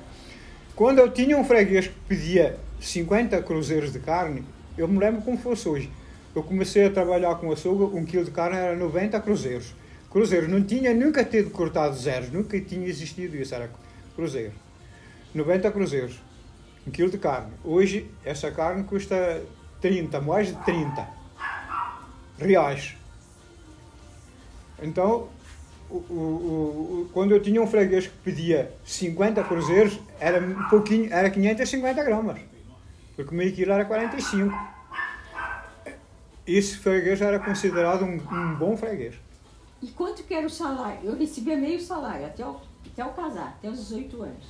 Quando 0.77 1.01
eu 1.01 1.11
tinha 1.11 1.37
um 1.37 1.45
freguês 1.45 1.89
que 1.89 1.95
pedia 2.09 2.57
50 2.81 3.41
cruzeiros 3.43 3.93
de 3.93 3.99
carne, 3.99 4.45
eu 4.79 4.87
me 4.87 4.99
lembro 4.99 5.23
como 5.23 5.37
fosse 5.37 5.69
hoje. 5.69 5.91
Eu 6.35 6.43
comecei 6.43 6.87
a 6.87 6.91
trabalhar 6.91 7.35
com 7.35 7.53
açougue, 7.53 7.97
um 7.97 8.05
quilo 8.05 8.25
de 8.25 8.31
carne 8.31 8.57
era 8.57 8.75
90 8.77 9.21
cruzeiros. 9.21 9.75
Cruzeiros, 10.13 10.47
não 10.47 10.63
tinha 10.63 10.93
nunca 10.93 11.25
tido 11.25 11.49
cortado 11.49 11.97
zeros, 11.97 12.31
nunca 12.31 12.61
tinha 12.61 12.87
existido 12.87 13.35
isso, 13.35 13.55
era 13.55 13.71
cruzeiro. 14.15 14.53
90 15.35 15.73
cruzeiros, 15.73 16.21
um 16.87 16.91
quilo 16.91 17.09
de 17.09 17.17
carne. 17.17 17.51
Hoje, 17.65 18.11
essa 18.23 18.51
carne 18.51 18.85
custa 18.85 19.43
30, 19.81 20.21
mais 20.21 20.49
de 20.49 20.65
30 20.67 21.09
reais. 22.39 22.95
Então, 24.83 25.31
o, 25.89 25.97
o, 25.97 27.07
o, 27.07 27.11
quando 27.15 27.33
eu 27.33 27.41
tinha 27.41 27.63
um 27.63 27.67
freguês 27.67 28.07
que 28.07 28.17
pedia 28.19 28.71
50 28.85 29.43
cruzeiros, 29.45 29.99
era 30.21 30.45
um 30.45 30.69
pouquinho, 30.69 31.11
era 31.11 31.31
550 31.31 32.05
gramas. 32.05 32.39
Porque 33.17 33.35
meio 33.35 33.51
quilo 33.55 33.73
era 33.73 33.87
45. 33.87 34.55
Esse 36.47 36.77
freguês 36.77 37.23
era 37.23 37.39
considerado 37.39 38.05
um, 38.05 38.21
um 38.31 38.55
bom 38.57 38.77
freguês. 38.77 39.22
E 39.83 39.89
quanto 39.89 40.23
que 40.23 40.33
era 40.33 40.47
o 40.47 40.51
salário? 40.51 41.01
Eu 41.03 41.17
recebia 41.17 41.57
meio 41.57 41.81
salário 41.81 42.27
até 42.27 42.47
o, 42.47 42.61
até 42.93 43.05
o 43.05 43.11
casar, 43.11 43.57
até 43.59 43.69
os 43.69 43.79
18 43.79 44.23
anos. 44.23 44.45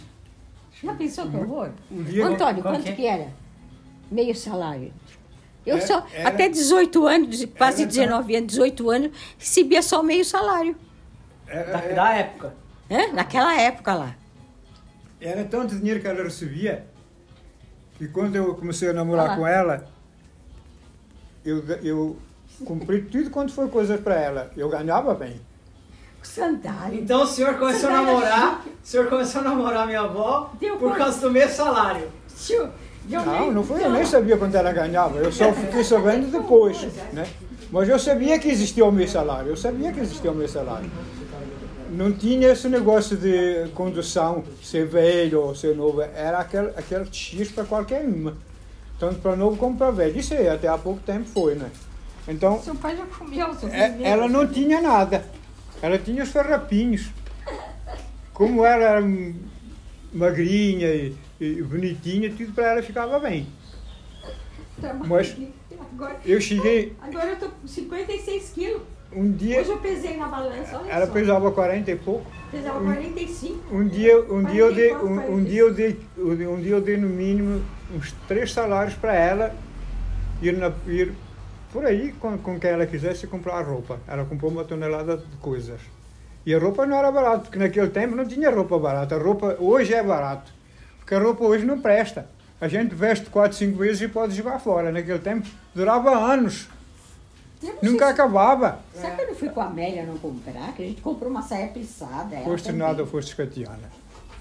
Já 0.83 0.95
pensou 0.95 1.31
que 1.31 1.37
horror? 1.37 1.71
Um 1.91 2.25
Antônio, 2.25 2.63
quanto 2.63 2.83
que, 2.83 2.93
que 2.93 3.07
era? 3.07 3.33
Meio 4.11 4.35
salário. 4.35 4.93
Eu 5.65 5.77
é, 5.77 5.81
só, 5.81 6.05
era, 6.13 6.29
até 6.29 6.49
18 6.49 7.07
anos, 7.07 7.45
quase 7.57 7.87
19 7.87 8.37
anos, 8.37 8.49
18 8.49 8.91
anos, 8.91 9.11
recebia 9.39 9.81
só 9.81 10.03
meio 10.03 10.25
salário. 10.25 10.77
Era, 11.47 11.73
da, 11.73 11.95
da 11.95 12.15
época. 12.15 12.55
É? 12.91 13.07
Naquela 13.13 13.59
época 13.59 13.95
lá. 13.95 14.17
Era 15.21 15.45
tanto 15.45 15.77
dinheiro 15.77 16.01
que 16.01 16.09
ela 16.09 16.25
recebia 16.25 16.85
que 17.97 18.09
quando 18.09 18.35
eu 18.35 18.55
comecei 18.57 18.91
a 18.91 18.93
namorar 18.93 19.31
ah. 19.31 19.37
com 19.37 19.47
ela, 19.47 19.89
eu, 21.45 21.65
eu 21.83 22.19
cumpri 22.63 23.03
tudo 23.03 23.31
quanto 23.31 23.53
foi 23.53 23.69
coisas 23.69 24.01
para 24.01 24.15
ela. 24.15 24.51
Eu 24.57 24.69
ganhava 24.69 25.15
bem. 25.15 25.41
Sandália. 26.23 27.01
Então 27.01 27.23
o 27.23 27.27
senhor 27.27 27.55
começou 27.59 27.91
Sandália 27.91 28.09
a 28.09 28.13
namorar, 28.13 28.65
o 28.67 28.87
senhor 28.87 29.09
começou 29.09 29.41
a 29.41 29.45
namorar 29.45 29.87
minha 29.87 30.03
avó 30.03 30.53
Deu 30.59 30.77
por 30.77 30.97
causa 30.97 31.21
do 31.21 31.31
meu 31.31 31.49
salário. 31.49 32.09
Senhor, 32.29 32.71
não, 33.09 33.51
não 33.51 33.65
foi, 33.65 33.83
eu 33.85 33.91
nem 33.91 34.07
sabia 34.07 34.37
quanto 34.37 34.57
ela 34.57 34.73
ganhava, 34.73 35.19
eu 35.19 35.33
só 35.33 35.53
fiquei 35.53 35.83
sabendo 35.83 36.31
depois, 36.31 36.83
né? 37.13 37.27
Mas 37.71 37.89
eu 37.89 37.99
sabia 37.99 38.39
que 38.39 38.49
existia 38.49 38.85
o 38.85 38.93
meu 38.93 39.09
salário, 39.09 39.51
eu 39.51 39.57
sabia 39.57 39.93
que 39.93 40.01
existia 40.01 40.31
o 40.31 40.35
meu 40.35 40.49
salário. 40.49 40.91
Não 41.91 42.13
tinha 42.13 42.49
esse 42.49 42.69
negócio 42.69 43.17
de 43.17 43.69
condução, 43.75 44.45
ser 44.63 44.87
velho 44.87 45.41
ou 45.41 45.55
ser 45.55 45.75
novo, 45.75 46.01
era 46.01 46.39
aquele, 46.39 46.69
aquele 46.69 47.07
X 47.11 47.51
para 47.51 47.65
qualquer 47.65 48.05
uma. 48.05 48.35
Tanto 48.99 49.21
para 49.21 49.35
novo 49.35 49.57
como 49.57 49.77
para 49.77 49.91
velho. 49.91 50.19
Isso 50.19 50.33
aí, 50.33 50.49
até 50.49 50.69
há 50.69 50.79
pouco 50.79 51.01
tempo 51.01 51.25
foi, 51.29 51.55
né? 51.55 51.71
Então, 52.29 52.61
seu 52.63 52.75
pai 52.75 52.97
já 52.97 53.05
comeu, 53.07 53.55
seu 53.55 53.69
é, 53.69 53.99
ela 54.03 54.29
não 54.29 54.47
tinha 54.47 54.81
nada, 54.81 55.25
ela 55.81 55.99
tinha 55.99 56.23
os 56.23 56.31
farrapinhos. 56.31 57.11
Como 58.33 58.65
ela 58.65 58.85
era 58.85 59.03
magrinha 60.13 60.89
e 60.95 61.17
e 61.43 61.61
bonitinha, 61.61 62.31
tudo 62.31 62.53
para 62.53 62.73
ela 62.73 62.83
ficava 62.83 63.19
bem. 63.19 63.49
Tá 64.81 64.95
Mas 64.95 65.37
agora, 65.93 66.21
eu 66.25 66.41
cheguei. 66.41 66.95
Agora 67.01 67.31
eu 67.31 67.37
tô 67.37 67.49
com 67.49 67.67
56 67.67 68.51
quilos. 68.51 68.83
Um 69.15 69.31
dia, 69.31 69.61
Hoje 69.61 69.71
eu 69.71 69.79
pesei 69.79 70.17
na 70.17 70.27
balança, 70.27 70.79
olha 70.79 70.91
Ela 70.91 71.07
só. 71.07 71.13
pesava 71.13 71.51
40 71.53 71.91
e 71.91 71.97
pouco. 71.97 72.31
Pesava 72.51 72.79
um, 72.79 72.85
45. 72.85 73.75
Um 73.75 73.87
dia, 73.87 74.23
um 74.23 74.45
dia 74.45 74.61
eu 74.61 74.75
dei, 74.75 74.95
um, 74.95 75.35
um, 75.35 75.45
dia 75.45 75.61
eu 75.61 75.75
dei, 75.75 76.01
um 76.17 76.61
dia 76.63 76.73
eu 76.73 76.81
dei 76.81 76.97
no 76.97 77.09
mínimo 77.09 77.63
uns 77.95 78.13
três 78.27 78.53
salários 78.53 78.95
para 78.95 79.15
ela 79.15 79.55
ir, 80.41 80.57
na, 80.57 80.73
ir 80.87 81.13
por 81.73 81.87
aí 81.87 82.13
com, 82.13 82.37
com 82.39 82.61
quem 82.61 82.71
ela 82.71 82.87
quisesse 82.87 83.27
comprar 83.27 83.63
roupa. 83.63 83.99
Ela 84.07 84.25
comprou 84.25 84.51
uma 84.51 84.65
tonelada 84.65 85.17
de 85.17 85.37
coisas. 85.39 85.81
E 86.45 86.55
a 86.55 86.59
roupa 86.59 86.85
não 86.85 86.97
era 86.97 87.11
barata, 87.11 87.43
porque 87.43 87.59
naquele 87.59 87.89
tempo 87.89 88.15
não 88.15 88.27
tinha 88.27 88.51
roupa 88.51 88.79
barata. 88.79 89.15
A 89.15 89.19
roupa 89.19 89.57
hoje 89.59 89.95
é 89.95 90.03
barato. 90.03 90.53
Porque 90.99 91.15
a 91.15 91.19
roupa 91.19 91.45
hoje 91.45 91.65
não 91.65 91.81
presta. 91.81 92.29
A 92.61 92.69
gente 92.69 92.95
veste 92.95 93.27
quatro, 93.31 93.57
cinco 93.57 93.79
vezes 93.79 94.03
e 94.03 94.09
pode 94.09 94.35
jogar 94.35 94.59
fora. 94.59 94.93
Naquele 94.93 95.19
tempo 95.19 95.49
durava 95.75 96.17
anos. 96.17 96.69
Nunca 97.81 98.07
se... 98.07 98.13
acabava. 98.13 98.81
Será 98.93 99.15
que 99.15 99.23
eu 99.23 99.27
não 99.29 99.35
fui 99.35 99.49
com 99.49 99.61
a 99.61 99.67
Amélia 99.67 100.05
não 100.05 100.19
comprar? 100.19 100.75
Que 100.75 100.83
a 100.83 100.87
gente 100.87 101.01
comprou 101.01 101.31
uma 101.31 101.43
saia 101.43 101.69
pisada. 101.69 102.37
Foste 102.39 102.73
nada, 102.73 103.07
foste 103.07 103.37
Catiana. 103.37 103.91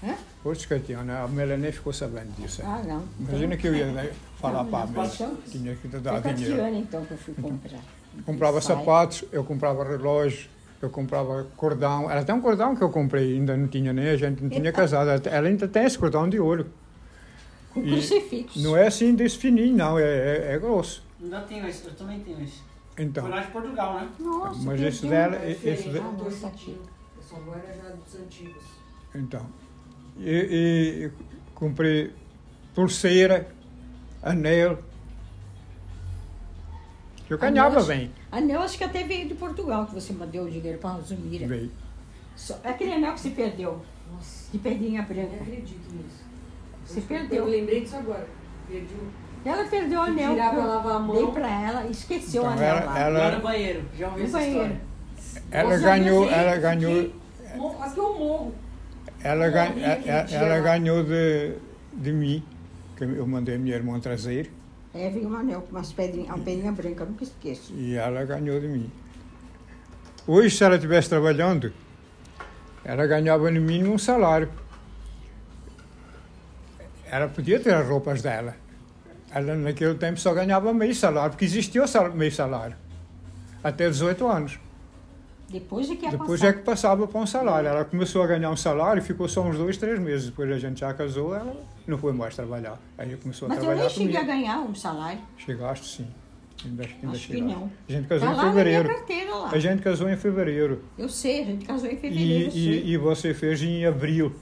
Hã? 0.02 0.14
Foste 0.42 0.66
Catiana. 0.66 1.18
A 1.18 1.22
Amélia 1.24 1.56
nem 1.56 1.70
ficou 1.70 1.92
sabendo 1.92 2.32
disso. 2.36 2.62
Ah, 2.64 2.82
não. 2.84 3.04
Imagina 3.20 3.56
que 3.56 3.68
eu 3.68 3.74
ia 3.74 3.86
né, 3.86 4.12
falar 4.40 4.64
para 4.64 4.78
a 4.78 4.82
Amélia. 4.82 5.30
Tinha 5.48 5.76
que 5.76 5.88
dar 5.88 6.20
dinheiro. 6.20 6.56
Catiana, 6.56 6.78
então, 6.78 7.04
que 7.04 7.12
eu 7.12 7.18
fui 7.18 7.34
comprar. 7.34 7.80
comprava 8.24 8.60
sapatos, 8.60 9.24
eu 9.32 9.44
comprava 9.44 9.84
relógio 9.84 10.50
eu 10.82 10.90
comprava 10.90 11.46
cordão. 11.56 12.10
Era 12.10 12.20
até 12.20 12.34
um 12.34 12.40
cordão 12.40 12.74
que 12.74 12.82
eu 12.82 12.90
comprei, 12.90 13.34
ainda 13.34 13.56
não 13.56 13.68
tinha 13.68 13.92
nem, 13.92 14.08
a 14.08 14.16
gente 14.16 14.42
não 14.42 14.50
tinha 14.50 14.72
casado. 14.72 15.28
Ela 15.28 15.48
ainda 15.48 15.68
tem 15.68 15.84
esse 15.84 15.96
cordão 15.96 16.28
de 16.28 16.40
ouro. 16.40 16.66
Com 17.72 17.82
crucifixo. 17.82 18.60
Não 18.60 18.76
é 18.76 18.88
assim 18.88 19.14
desse 19.14 19.38
fininho, 19.38 19.76
não, 19.76 19.98
é, 19.98 20.02
é, 20.02 20.54
é 20.54 20.58
grosso. 20.58 21.02
Ainda 21.22 21.40
tenho 21.42 21.66
esse, 21.68 21.86
eu 21.86 21.94
também 21.94 22.20
tenho 22.20 22.42
esse. 22.42 22.60
Então. 22.98 23.22
Foi 23.22 23.32
lá 23.32 23.40
de 23.40 23.50
Portugal, 23.50 23.94
né? 23.94 24.08
Nossa, 24.18 24.60
Mas 24.64 24.80
esse 24.82 25.06
dela. 25.06 25.36
Esse 25.46 25.88
dela. 25.88 26.14
Ah, 26.20 26.28
esse 26.28 26.44
Essa 26.44 27.36
agora 27.36 27.60
é 27.60 27.80
já 27.80 27.94
dos 27.94 28.14
antigos. 28.16 28.62
Então. 29.14 29.46
E, 30.18 31.10
e 31.10 31.10
comprei 31.54 32.12
pulseira, 32.74 33.48
anel, 34.22 34.78
eu 37.32 37.38
ganhava 37.38 37.76
Anel, 37.76 37.86
bem. 37.86 38.10
Anel 38.30 38.60
acho 38.60 38.76
que 38.76 38.84
até 38.84 39.04
veio 39.04 39.26
de 39.26 39.34
Portugal, 39.34 39.86
que 39.86 39.94
você 39.94 40.12
mandou 40.12 40.44
o 40.44 40.50
dinheiro 40.50 40.78
para 40.78 40.96
a 40.96 41.00
Zumira. 41.00 41.46
Veio. 41.46 41.70
Só, 42.36 42.58
é 42.62 42.68
aquele 42.68 42.92
anel 42.92 43.14
que 43.14 43.20
se 43.20 43.30
perdeu. 43.30 43.80
Nossa. 44.12 44.52
De 44.52 44.58
pedrinha 44.58 45.00
branca. 45.00 45.34
Eu 45.34 45.40
acredito 45.40 45.94
nisso. 45.94 46.22
Se 46.84 47.00
perdeu. 47.00 47.44
Eu 47.44 47.50
lembrei 47.50 47.80
disso 47.80 47.96
agora. 47.96 48.26
Perdi 48.68 48.94
ela 49.44 49.64
perdeu 49.64 49.98
o 49.98 50.02
anel. 50.02 50.32
Tirar 50.32 50.50
pra 50.50 50.64
lavar 50.64 50.96
a 50.96 50.98
mão. 50.98 51.16
Dei 51.16 51.26
pra 51.32 51.50
ela, 51.50 51.86
esqueceu 51.86 52.42
então, 52.42 52.54
o 52.54 52.58
anel 52.58 52.76
ela, 52.76 52.84
lá. 52.84 52.98
Ela... 52.98 53.18
Lá 53.18 53.36
no 53.36 53.42
banheiro, 53.42 53.84
já 53.98 54.08
ouvi 54.08 54.20
no 54.20 54.26
essa 54.26 54.38
banheiro. 54.38 54.60
história. 54.60 54.80
Ela 55.50 55.78
ganhou, 55.78 56.30
ela 56.30 56.56
ganhou... 56.58 57.10
Quase 57.76 57.94
que 57.94 58.00
eu 58.00 58.18
morro. 58.18 58.54
Ela, 59.24 59.48
ganha, 59.50 60.00
ela, 60.04 60.30
ela 60.30 60.60
ganhou 60.60 61.04
de, 61.04 61.54
de 61.92 62.12
mim, 62.12 62.42
que 62.96 63.04
eu 63.04 63.26
mandei 63.26 63.54
a 63.54 63.58
minha 63.58 63.76
irmã 63.76 64.00
trazer. 64.00 64.50
É, 64.92 65.08
veio 65.08 65.28
um 65.28 65.34
anel 65.34 65.62
com 65.62 65.70
umas 65.70 65.92
pedrinhas, 65.92 66.28
uma 66.28 66.38
pedrinha 66.38 66.72
branca, 66.72 67.04
nunca 67.04 67.24
esqueço. 67.24 67.72
E 67.74 67.94
ela 67.94 68.24
ganhou 68.24 68.60
de 68.60 68.68
mim. 68.68 68.90
Hoje, 70.26 70.56
se 70.56 70.64
ela 70.64 70.74
estivesse 70.74 71.08
trabalhando, 71.08 71.72
ela 72.84 73.06
ganhava 73.06 73.50
no 73.50 73.60
mínimo 73.60 73.94
um 73.94 73.98
salário. 73.98 74.50
Ela 77.06 77.28
podia 77.28 77.60
ter 77.60 77.74
as 77.74 77.88
roupas 77.88 78.22
dela. 78.22 78.56
Ela 79.30 79.54
naquele 79.54 79.94
tempo 79.94 80.18
só 80.18 80.34
ganhava 80.34 80.74
meio 80.74 80.94
salário, 80.94 81.30
porque 81.30 81.44
existia 81.44 81.82
o 81.84 82.14
meio 82.14 82.32
salário. 82.32 82.76
Até 83.62 83.88
18 83.88 84.26
anos. 84.26 84.58
Depois 85.52 85.90
é 85.90 85.96
que 85.96 86.08
Depois 86.08 86.40
passar. 86.40 86.46
é 86.46 86.52
que 86.54 86.60
passava 86.60 87.06
para 87.06 87.20
um 87.20 87.26
salário. 87.26 87.68
Ela 87.68 87.84
começou 87.84 88.22
a 88.22 88.26
ganhar 88.26 88.50
um 88.50 88.56
salário 88.56 89.00
e 89.00 89.04
ficou 89.04 89.28
só 89.28 89.42
uns 89.42 89.58
dois, 89.58 89.76
três 89.76 89.98
meses. 89.98 90.30
Depois 90.30 90.50
a 90.50 90.58
gente 90.58 90.80
já 90.80 90.94
casou, 90.94 91.34
ela 91.34 91.54
não 91.86 91.98
foi 91.98 92.12
mais 92.14 92.34
trabalhar. 92.34 92.80
Aí 92.96 93.14
começou 93.16 93.48
Mas 93.48 93.58
a 93.58 93.60
trabalhar 93.60 93.84
Mas 93.84 93.92
eu 93.92 93.98
nem 93.98 94.12
cheguei 94.12 94.20
a 94.22 94.34
ganhar 94.34 94.60
um 94.60 94.74
salário. 94.74 95.20
Chegaste 95.36 95.86
sim. 95.86 96.06
Ainda, 96.64 96.84
ainda 96.84 97.08
Acho 97.08 97.18
chegaste. 97.18 97.28
que 97.28 97.40
não. 97.42 97.70
A 97.86 97.92
gente 97.92 98.08
casou 98.08 98.28
tá 98.28 98.34
em 98.34 98.48
fevereiro. 98.48 98.90
A 99.52 99.58
gente 99.58 99.82
casou 99.82 100.08
em 100.08 100.16
fevereiro. 100.16 100.84
Eu 100.96 101.08
sei, 101.08 101.42
a 101.42 101.44
gente 101.44 101.66
casou 101.66 101.90
em 101.90 101.96
fevereiro. 101.96 102.50
E, 102.54 102.58
e, 102.58 102.92
e 102.92 102.96
você 102.96 103.34
fez 103.34 103.62
em 103.62 103.84
abril. 103.84 104.34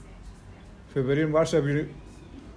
Fevereiro, 0.93 1.29
março, 1.29 1.57
abril. 1.57 1.89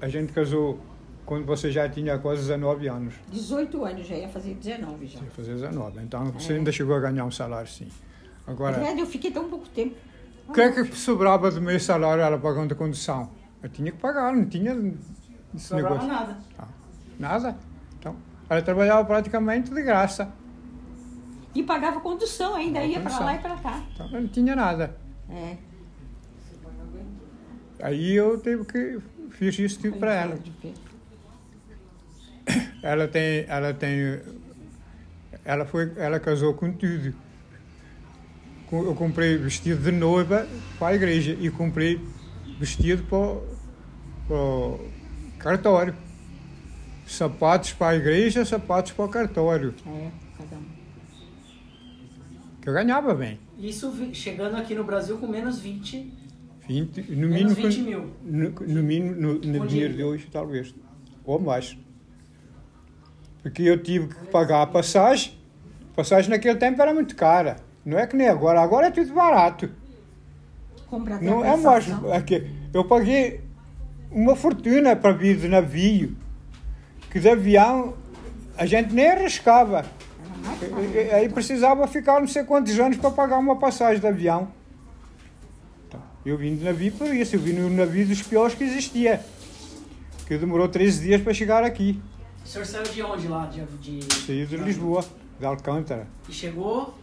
A 0.00 0.08
gente 0.08 0.32
casou 0.32 0.78
quando 1.26 1.44
você 1.44 1.72
já 1.72 1.88
tinha 1.88 2.18
quase 2.18 2.42
19 2.42 2.86
anos. 2.88 3.14
18 3.32 3.84
anos, 3.84 4.06
já 4.06 4.14
ia 4.14 4.28
fazer 4.28 4.54
19 4.54 5.06
já. 5.06 5.18
Ia 5.18 5.30
fazer 5.30 5.54
19. 5.54 6.00
Então 6.02 6.26
você 6.26 6.52
é. 6.52 6.56
ainda 6.56 6.70
chegou 6.70 6.94
a 6.94 7.00
ganhar 7.00 7.24
um 7.24 7.30
salário, 7.30 7.68
sim. 7.68 7.88
Agora, 8.46 8.76
verdade, 8.76 9.00
eu 9.00 9.07
fiquei 9.07 9.30
tão 9.30 9.48
pouco 9.48 9.68
tempo. 9.68 9.96
O 10.48 10.52
que 10.52 10.61
é 10.61 10.70
que 10.70 10.85
sobrava 10.96 11.50
do 11.50 11.61
meu 11.61 11.80
salário 11.80 12.22
ela 12.22 12.38
pagando 12.38 12.72
a 12.72 12.76
condução? 12.76 13.30
Eu 13.62 13.68
tinha 13.70 13.90
que 13.90 13.98
pagar, 13.98 14.35
não 14.35 14.44
tinha 14.44 14.72
esse 15.54 15.72
não 15.72 15.83
negócio. 15.83 16.07
nada. 16.07 16.38
Ah, 16.59 16.68
nada. 17.18 17.57
Então, 17.98 18.14
ela 18.48 18.61
trabalhava 18.61 19.04
praticamente 19.07 19.72
de 19.72 19.83
graça. 19.83 20.30
E 21.54 21.62
pagava 21.62 22.00
condução 22.00 22.54
ainda, 22.54 22.85
ia 22.85 23.00
para 23.00 23.18
lá 23.20 23.35
e 23.35 23.38
para 23.38 23.57
cá. 23.57 23.83
Então, 23.94 24.09
não 24.11 24.28
tinha 24.28 24.54
nada. 24.54 24.94
É. 25.30 25.57
Aí 27.80 28.14
eu 28.14 28.38
tive 28.38 28.64
que 28.64 29.00
fiz 29.30 29.59
isso 29.59 29.80
tudo 29.80 29.96
para 29.98 30.14
ela. 30.14 30.38
Ela 32.83 33.09
tem, 33.09 33.46
ela 33.48 33.72
tem, 33.72 34.20
ela 35.44 35.64
foi, 35.64 35.90
ela 35.96 36.20
casou 36.20 36.52
com 36.52 36.70
tudo 36.72 37.14
eu 38.72 38.94
comprei 38.94 39.37
vestido 39.37 39.83
de 39.83 39.92
noiva 39.92 40.46
para 40.79 40.88
a 40.88 40.94
igreja 40.94 41.37
e 41.40 41.50
comprei 41.50 42.00
vestido 42.59 43.03
para, 43.05 43.40
para 44.27 44.37
o 44.37 44.81
cartório. 45.38 45.94
Sapatos 47.07 47.72
para 47.72 47.88
a 47.88 47.96
igreja, 47.96 48.44
sapatos 48.44 48.92
para 48.92 49.05
o 49.05 49.09
cartório. 49.09 49.74
É, 49.87 50.11
cada 50.38 50.57
um. 50.57 50.64
Que 52.62 52.68
eu 52.68 52.72
ganhava 52.72 53.14
bem. 53.14 53.38
Isso 53.59 53.92
chegando 54.14 54.57
aqui 54.57 54.74
no 54.74 54.85
Brasil 54.85 55.18
com 55.18 55.27
menos 55.27 55.59
20. 55.61 56.12
20 56.66 57.03
no 57.11 57.29
menos 57.29 57.55
mínimo, 57.55 57.55
20 57.55 57.81
mil. 57.83 58.11
No, 58.22 58.50
no 58.50 58.83
mínimo, 58.83 59.14
no, 59.14 59.35
no 59.35 59.66
dinheiro 59.66 59.94
de 59.94 60.03
hoje, 60.03 60.29
talvez. 60.33 60.74
Ou 61.24 61.38
mais. 61.38 61.77
Porque 63.42 63.62
eu 63.62 63.83
tive 63.83 64.09
que 64.09 64.27
pagar 64.29 64.62
a 64.62 64.66
passagem. 64.66 65.35
A 65.92 65.96
passagem 65.96 66.31
naquele 66.31 66.59
tempo 66.59 66.81
era 66.81 66.94
muito 66.94 67.14
cara. 67.14 67.57
Não 67.85 67.99
é 67.99 68.07
que 68.07 68.16
nem 68.16 68.29
agora, 68.29 68.61
agora 68.61 68.87
é 68.87 68.90
tudo 68.90 69.12
barato. 69.12 69.70
Compra 70.88 71.18
não 71.20 71.44
é 71.44 71.57
mais. 71.57 71.87
É 71.88 72.44
eu 72.73 72.85
paguei 72.85 73.40
uma 74.11 74.35
fortuna 74.35 74.97
para 74.97 75.12
vir 75.12 75.37
de 75.37 75.49
navio, 75.49 76.16
que 77.11 77.20
de 77.20 77.29
avião 77.29 77.94
a 78.57 78.64
gente 78.64 78.94
nem 78.94 79.11
arriscava. 79.11 79.85
Aí 81.12 81.29
precisava 81.29 81.87
ficar 81.87 82.20
não 82.20 82.29
sei 82.29 82.44
quantos 82.44 82.79
anos 82.79 82.97
para 82.97 83.11
pagar 83.11 83.38
uma 83.38 83.57
passagem 83.57 84.01
de 84.01 84.07
avião. 84.07 84.49
Então, 85.88 86.01
eu 86.25 86.38
vim 86.38 86.57
de 86.57 86.64
navio 86.64 86.92
por 86.92 87.12
isso, 87.14 87.37
eu 87.37 87.40
vim 87.40 87.53
no 87.53 87.68
navio 87.70 88.07
dos 88.07 88.23
piores 88.23 88.55
que 88.55 88.64
existia. 88.64 89.20
Que 90.27 90.38
demorou 90.38 90.68
13 90.68 91.03
dias 91.03 91.20
para 91.20 91.35
chegar 91.35 91.64
aqui. 91.64 92.01
O 92.44 92.49
senhor 92.49 92.64
saiu 92.64 92.85
de 92.85 93.03
onde 93.03 93.29
lá? 93.29 93.47
De, 93.47 93.64
de... 93.79 94.14
Saiu 94.14 94.47
de 94.47 94.57
Lisboa, 94.57 95.05
de 95.38 95.44
Alcântara. 95.44 96.07
E 96.29 96.33
chegou 96.33 96.94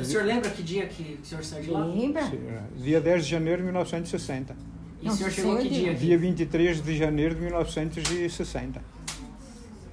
o 0.00 0.04
senhor 0.04 0.24
lembra 0.24 0.50
que 0.50 0.62
dia 0.62 0.86
que 0.86 1.18
o 1.22 1.24
senhor 1.24 1.44
saiu 1.44 1.62
de 1.64 1.70
lá? 1.70 1.84
Lembra? 1.84 2.32
Dia 2.76 3.00
10 3.00 3.24
de 3.24 3.30
janeiro 3.30 3.58
de 3.58 3.64
1960. 3.64 4.56
E 5.02 5.08
o 5.08 5.12
senhor 5.12 5.30
chegou 5.30 5.58
que 5.58 5.68
dia? 5.68 5.94
Dia 5.94 6.16
23 6.16 6.82
de 6.82 6.96
janeiro 6.96 7.34
de 7.34 7.40
1960. 7.40 8.80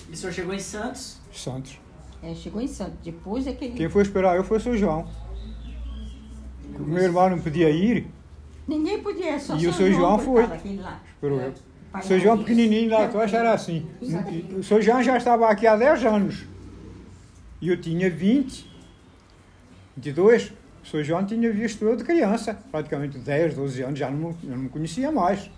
E 0.10 0.14
o 0.14 0.16
senhor 0.16 0.32
chegou 0.32 0.54
em 0.54 0.60
Santos? 0.60 1.18
Santos. 1.34 1.80
É, 2.22 2.34
chegou 2.36 2.62
em 2.62 2.68
Santos. 2.68 2.96
Depois 3.04 3.48
é 3.48 3.54
que 3.54 3.66
ele... 3.66 3.74
Quem 3.76 3.90
foi 3.90 4.04
esperar 4.04 4.36
eu 4.36 4.44
foi 4.44 4.58
o 4.58 4.62
seu 4.62 4.78
João. 4.78 5.08
O 6.78 6.84
meu 6.84 7.04
irmão 7.04 7.30
não 7.30 7.40
podia 7.40 7.70
ir. 7.70 8.08
Ninguém 8.68 9.02
podia, 9.02 9.40
só 9.40 9.58
E 9.58 9.68
o 9.68 9.74
seu 9.74 9.92
João 9.92 10.20
foi. 10.20 10.44
Esperou 10.44 11.42
eu. 11.42 11.54
O 11.94 12.02
seu 12.04 12.20
João 12.20 12.38
pequenininho 12.38 12.92
lá, 12.92 13.08
tu 13.08 13.20
acha 13.20 13.38
era 13.38 13.52
assim. 13.52 13.88
O 14.56 14.62
seu 14.62 14.80
João 14.82 15.02
já 15.02 15.18
estava 15.18 15.50
aqui 15.50 15.66
há 15.66 15.76
10 15.76 16.06
anos. 16.06 16.46
E 17.60 17.68
eu 17.68 17.82
tinha 17.82 18.10
20. 18.10 18.69
22, 20.00 20.54
o 20.84 20.88
Sr. 20.88 21.04
João 21.04 21.26
tinha 21.26 21.52
visto 21.52 21.84
eu 21.84 21.96
de 21.96 22.04
criança, 22.04 22.58
praticamente 22.72 23.18
10, 23.18 23.56
12 23.56 23.82
anos, 23.84 24.00
já 24.00 24.10
não, 24.10 24.34
não 24.44 24.58
me 24.58 24.70
conhecia 24.70 25.12
mais. 25.12 25.52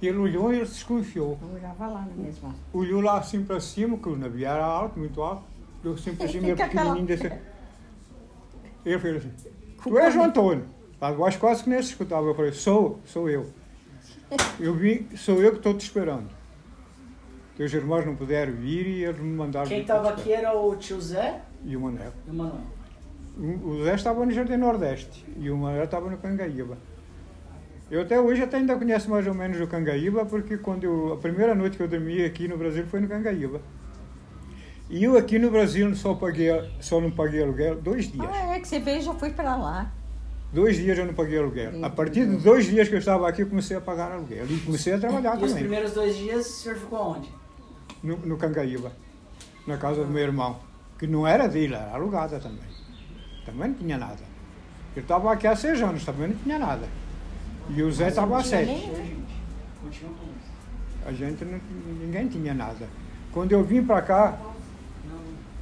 E 0.00 0.08
ele 0.08 0.18
olhou 0.18 0.52
e 0.52 0.56
ele 0.56 0.66
se 0.66 0.74
desconfiou. 0.74 1.38
Eu 1.40 1.54
olhava 1.54 1.86
lá 1.86 2.00
na 2.02 2.22
mesma. 2.22 2.54
Olhou 2.72 3.00
lá 3.00 3.18
assim 3.18 3.44
para 3.44 3.60
cima, 3.60 3.96
que 3.96 4.08
o 4.08 4.16
navio 4.16 4.46
era 4.46 4.64
alto, 4.64 4.98
muito 4.98 5.22
alto. 5.22 5.42
Olhou 5.82 5.94
assim 5.94 6.14
para 6.14 6.28
cima, 6.28 6.42
meio 6.42 6.56
pequenininho 6.56 7.06
desse. 7.06 7.32
Ele 8.84 8.98
fez 8.98 9.16
assim: 9.16 9.32
Tu 9.82 9.98
és 9.98 10.14
o 10.14 10.22
Antônio? 10.22 10.64
Lá 11.00 11.10
debaixo 11.10 11.38
quase 11.38 11.64
que 11.64 11.70
nem 11.70 11.82
se 11.82 11.90
escutava. 11.90 12.26
Eu 12.26 12.34
falei: 12.34 12.52
Sou, 12.52 13.00
sou 13.04 13.28
eu. 13.28 13.50
Eu 14.60 14.74
vim, 14.74 15.06
sou 15.16 15.42
eu 15.42 15.52
que 15.52 15.58
estou 15.58 15.74
te 15.74 15.84
esperando. 15.84 16.28
Teus 17.56 17.72
irmãos 17.72 18.04
não 18.04 18.14
puderam 18.14 18.52
vir 18.52 18.86
e 18.86 19.04
eles 19.04 19.18
me 19.18 19.34
mandaram. 19.34 19.66
Quem 19.66 19.80
estava 19.80 20.10
aqui 20.10 20.30
era 20.32 20.54
o 20.54 20.76
tio 20.76 21.00
Zé 21.00 21.40
e 21.64 21.74
o 21.74 21.80
Manuel. 21.80 22.12
E 22.26 22.30
o 22.30 22.34
Manuel. 22.34 22.75
O 23.38 23.84
Zé 23.84 23.94
estava 23.94 24.24
no 24.24 24.32
Jardim 24.32 24.56
Nordeste 24.56 25.26
e 25.38 25.50
o 25.50 25.56
Manuel 25.58 25.84
estava 25.84 26.08
no 26.08 26.16
Cangaíba. 26.16 26.78
Eu 27.90 28.00
até 28.00 28.18
hoje 28.18 28.42
até 28.42 28.56
ainda 28.56 28.74
conheço 28.76 29.10
mais 29.10 29.26
ou 29.26 29.34
menos 29.34 29.60
o 29.60 29.66
Cangaíba, 29.66 30.24
porque 30.24 30.56
quando 30.56 30.84
eu, 30.84 31.12
a 31.12 31.16
primeira 31.18 31.54
noite 31.54 31.76
que 31.76 31.82
eu 31.82 31.88
dormi 31.88 32.24
aqui 32.24 32.48
no 32.48 32.56
Brasil 32.56 32.86
foi 32.86 32.98
no 33.00 33.06
Cangaíba. 33.06 33.60
E 34.88 35.04
eu 35.04 35.18
aqui 35.18 35.38
no 35.38 35.50
Brasil 35.50 35.94
só, 35.94 36.14
paguei, 36.14 36.48
só 36.80 36.98
não 36.98 37.10
paguei 37.10 37.42
aluguel 37.42 37.76
dois 37.76 38.10
dias. 38.10 38.26
Ah, 38.32 38.54
é 38.54 38.60
que 38.60 38.66
você 38.66 38.78
veio 38.78 39.02
já 39.02 39.12
foi 39.12 39.30
para 39.30 39.54
lá. 39.54 39.92
Dois 40.50 40.76
dias 40.76 40.96
eu 40.96 41.04
não 41.04 41.12
paguei 41.12 41.38
aluguel. 41.38 41.84
A 41.84 41.90
partir 41.90 42.26
de 42.26 42.36
dois 42.36 42.64
dias 42.64 42.88
que 42.88 42.94
eu 42.94 42.98
estava 42.98 43.28
aqui, 43.28 43.42
eu 43.42 43.48
comecei 43.48 43.76
a 43.76 43.80
pagar 43.82 44.12
aluguel. 44.12 44.46
E 44.48 44.58
comecei 44.60 44.94
a 44.94 44.98
trabalhar 44.98 45.36
e 45.36 45.40
também. 45.40 45.48
E 45.48 45.52
os 45.52 45.58
primeiros 45.58 45.92
dois 45.92 46.16
dias 46.16 46.46
o 46.46 46.50
senhor 46.50 46.78
ficou 46.78 47.16
onde? 47.16 47.30
No, 48.02 48.16
no 48.16 48.38
Cangaíba, 48.38 48.92
na 49.66 49.76
casa 49.76 50.02
do 50.04 50.10
meu 50.10 50.22
irmão. 50.22 50.58
Que 50.98 51.06
não 51.06 51.26
era 51.26 51.46
dele, 51.46 51.74
era 51.74 51.90
alugada 51.90 52.40
também 52.40 52.85
também 53.46 53.68
não 53.68 53.74
tinha 53.74 53.96
nada. 53.96 54.22
Eu 54.94 55.02
estava 55.02 55.32
aqui 55.32 55.46
há 55.46 55.54
seis 55.54 55.80
anos, 55.80 56.04
também 56.04 56.28
não 56.28 56.36
tinha 56.36 56.58
nada. 56.58 56.88
E 57.70 57.82
o 57.82 57.90
Zé 57.90 58.08
estava 58.08 58.38
há 58.38 58.42
sete. 58.42 58.90
A 61.06 61.12
gente 61.12 61.44
não, 61.44 61.60
ninguém 62.00 62.28
tinha 62.28 62.52
nada. 62.52 62.88
Quando 63.32 63.52
eu 63.52 63.62
vim 63.62 63.84
para 63.84 64.02
cá, 64.02 64.38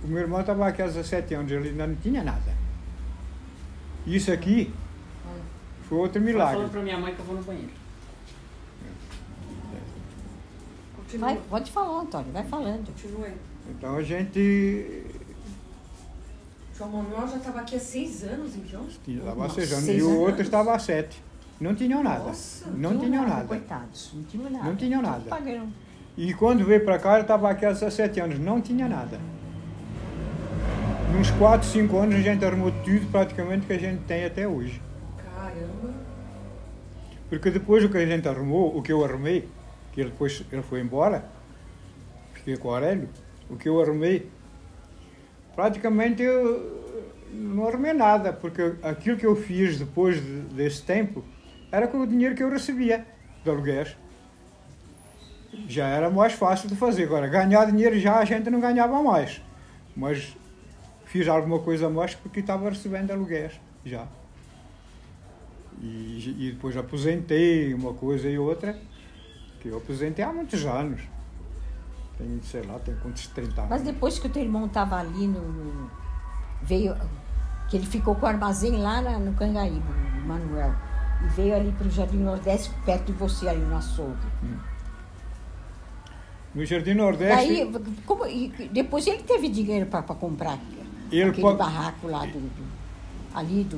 o 0.03 0.07
meu 0.07 0.21
irmão 0.21 0.41
estava 0.41 0.67
aqui 0.67 0.81
há 0.81 0.87
17 0.87 1.35
anos, 1.35 1.51
ele 1.51 1.71
ainda 1.71 1.87
não 1.87 1.97
tinha 1.97 2.23
nada. 2.23 2.55
Isso 4.07 4.33
aqui 4.33 4.73
foi 5.89 5.99
outro 5.99 6.21
milagre. 6.21 6.55
falando 6.55 6.71
para 6.71 6.83
minha 6.83 6.99
mãe 6.99 7.15
que 7.15 7.21
eu 7.21 7.25
vou 7.27 7.37
no 7.37 7.43
banheiro. 7.43 7.71
Vai, 11.19 11.41
pode 11.49 11.71
falar, 11.71 12.01
Antônio, 12.01 12.33
vai 12.33 12.45
falando. 12.45 12.89
Então 13.71 13.97
a 13.97 14.03
gente 14.03 15.05
João 16.77 16.91
Manuel 16.91 17.29
já 17.29 17.37
estava 17.37 17.61
aqui 17.61 17.77
há 17.77 17.81
seis 17.81 18.25
anos, 18.25 18.57
então? 18.57 18.85
Estava 18.87 19.47
há 19.47 19.49
seis 19.49 19.73
anos. 19.73 19.89
E 19.89 20.03
o 20.03 20.21
outro 20.21 20.43
estava 20.43 20.75
há 20.75 20.79
sete. 20.79 21.23
Não 21.61 21.75
tinham 21.75 22.03
nada. 22.03 22.25
Nossa, 22.25 22.69
não 22.71 22.99
tinham 22.99 23.29
nada. 23.29 23.45
Coitados, 23.45 24.11
não 24.13 24.25
tinham 24.25 24.51
nada. 24.51 24.65
Não 24.65 24.77
tinham 24.77 25.03
nada. 25.03 25.25
E 26.17 26.35
quando 26.35 26.65
veio 26.65 26.85
para 26.85 26.99
cá, 26.99 27.15
ele 27.15 27.23
estava 27.23 27.49
aqui 27.49 27.65
há 27.65 27.73
17 27.73 28.21
anos. 28.21 28.39
Não 28.41 28.61
tinha 28.61 28.89
nada. 28.89 29.21
Nos 31.17 31.31
4, 31.31 31.67
5 31.67 31.97
anos 31.97 32.17
a 32.17 32.21
gente 32.21 32.45
arrumou 32.45 32.73
tudo 32.85 33.07
praticamente 33.11 33.67
que 33.67 33.73
a 33.73 33.79
gente 33.79 34.03
tem 34.03 34.25
até 34.25 34.49
hoje. 34.49 34.83
Caramba! 35.17 35.95
Porque 37.29 37.51
depois 37.51 37.85
o 37.85 37.89
que 37.89 37.99
a 37.99 38.05
gente 38.07 38.29
arrumou, 38.29 38.77
o 38.77 38.83
que 38.83 38.93
eu 38.93 39.05
arrumei, 39.05 39.49
que 39.93 40.01
ele 40.01 40.11
depois 40.11 40.45
ele 40.51 40.63
foi 40.63 40.81
embora, 40.81 41.25
fiquei 42.35 42.57
com 42.57 42.67
o 42.67 42.73
Aurélio, 42.73 43.09
o 43.49 43.57
que 43.57 43.69
eu 43.69 43.81
arrumei, 43.81 44.29
praticamente 45.55 46.23
eu 46.23 46.85
não 47.33 47.67
arrumei 47.67 47.93
nada, 47.93 48.33
porque 48.33 48.75
aquilo 48.83 49.17
que 49.17 49.27
eu 49.27 49.35
fiz 49.35 49.79
depois 49.79 50.17
de, 50.17 50.41
desse 50.55 50.83
tempo 50.83 51.25
era 51.71 51.89
com 51.89 52.01
o 52.01 52.07
dinheiro 52.07 52.35
que 52.35 52.43
eu 52.43 52.51
recebia 52.51 53.05
de 53.43 53.51
aluguéis. 53.51 53.97
Já 55.69 55.87
era 55.87 56.11
mais 56.11 56.33
fácil 56.33 56.69
de 56.69 56.77
fazer. 56.77 57.05
Agora, 57.05 57.27
ganhar 57.29 57.65
dinheiro 57.67 57.99
já 57.99 58.19
a 58.19 58.25
gente 58.25 58.51
não 58.51 58.61
ganhava 58.61 59.03
mais. 59.03 59.41
Mas 59.97 60.37
fiz 61.05 61.29
alguma 61.29 61.61
coisa 61.61 61.87
a 61.87 61.91
mais 61.91 62.15
porque 62.15 62.41
estava 62.41 62.69
recebendo 62.69 63.11
aluguéis 63.13 63.61
já. 63.85 64.07
E, 65.81 66.35
e 66.39 66.53
depois 66.53 66.77
aposentei 66.77 67.75
uma 67.75 67.93
coisa 67.93 68.29
e 68.29 68.39
outra, 68.39 68.79
que 69.61 69.69
eu 69.69 69.77
aposentei 69.77 70.25
há 70.25 70.33
muitos 70.33 70.65
anos. 70.65 71.03
Tem, 72.19 72.41
sei 72.43 72.63
lá, 72.63 72.79
tem 72.79 72.95
quantos 72.97 73.27
30 73.29 73.61
anos. 73.61 73.71
Mas 73.71 73.83
depois 73.83 74.19
que 74.19 74.27
o 74.27 74.31
teu 74.31 74.43
irmão 74.43 74.67
estava 74.67 74.97
ali 74.99 75.27
no, 75.27 75.41
no- 75.41 75.91
Veio. 76.63 76.97
Que 77.69 77.77
ele 77.77 77.87
ficou 77.87 78.15
com 78.15 78.25
o 78.25 78.29
armazém 78.29 78.77
lá 78.77 79.01
na- 79.01 79.19
no 79.19 79.33
Cangaíba, 79.35 79.93
o 80.23 80.27
Manuel. 80.29 80.75
E 81.25 81.29
veio 81.29 81.55
ali 81.57 81.73
para 81.73 81.87
o 81.87 81.91
Jardim 81.91 82.19
Nordeste, 82.19 82.71
perto 82.85 83.07
de 83.07 83.13
você, 83.13 83.49
ali 83.49 83.61
no 83.61 83.77
açougue. 83.77 84.17
No 86.55 86.65
Jardim 86.65 86.95
Nordeste, 86.95 87.35
Daí, 87.47 87.73
como, 88.07 88.25
depois 88.71 89.07
ele 89.07 89.23
teve 89.25 89.49
dinheiro 89.49 89.87
para 89.87 90.03
comprar 90.03 90.57
Ele 91.11 91.23
aquele 91.31 91.43
pode- 91.43 91.59
barraco 91.59 92.07
lá 92.07 92.25
do, 92.27 92.39
do- 92.39 92.67
ali 93.35 93.65
do. 93.65 93.77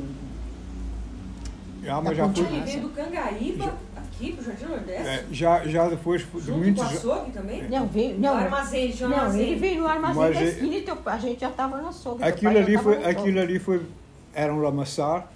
Ah, 1.89 2.01
mas 2.03 2.17
já, 2.17 2.29
fui, 2.29 2.45
Ele 2.47 2.61
veio 2.61 2.81
do 2.81 2.89
Cangaíba 2.91 3.75
aqui 3.97 4.33
pro 4.33 4.45
Jardim 4.45 4.65
Nordeste? 4.67 5.09
é, 5.09 5.25
já, 5.31 5.67
já 5.67 5.89
depois 5.89 6.23
de 6.23 6.41
junto 6.41 6.59
muitos 6.59 6.83
com 6.85 6.89
o 6.91 6.97
açougue 6.97 7.31
também? 7.33 7.69
Não, 7.69 7.87
veio. 7.87 8.15
No 8.15 8.21
Não, 8.21 8.37
armazém, 8.37 8.95
um 9.03 9.09
não 9.09 9.17
armazém. 9.19 9.41
ele 9.43 9.57
veio 9.61 9.81
no 9.83 9.87
armazém 9.89 10.23
Mas 10.23 10.35
da 10.35 10.41
é- 10.41 10.45
esquina 10.49 10.75
e 10.77 10.83
teu- 10.83 10.99
a 11.07 11.19
gente 11.19 11.41
já 11.41 11.49
estava 11.49 11.77
no 11.79 11.89
açougue. 11.89 12.23
Aquilo 12.25 12.53
já 12.53 12.59
ali, 12.61 12.79
foi, 12.79 13.05
aquilo 13.05 13.41
ali 13.41 13.59
foi, 13.59 13.83
era 14.35 14.53
um 14.55 14.61
lamaçar, 14.61 15.29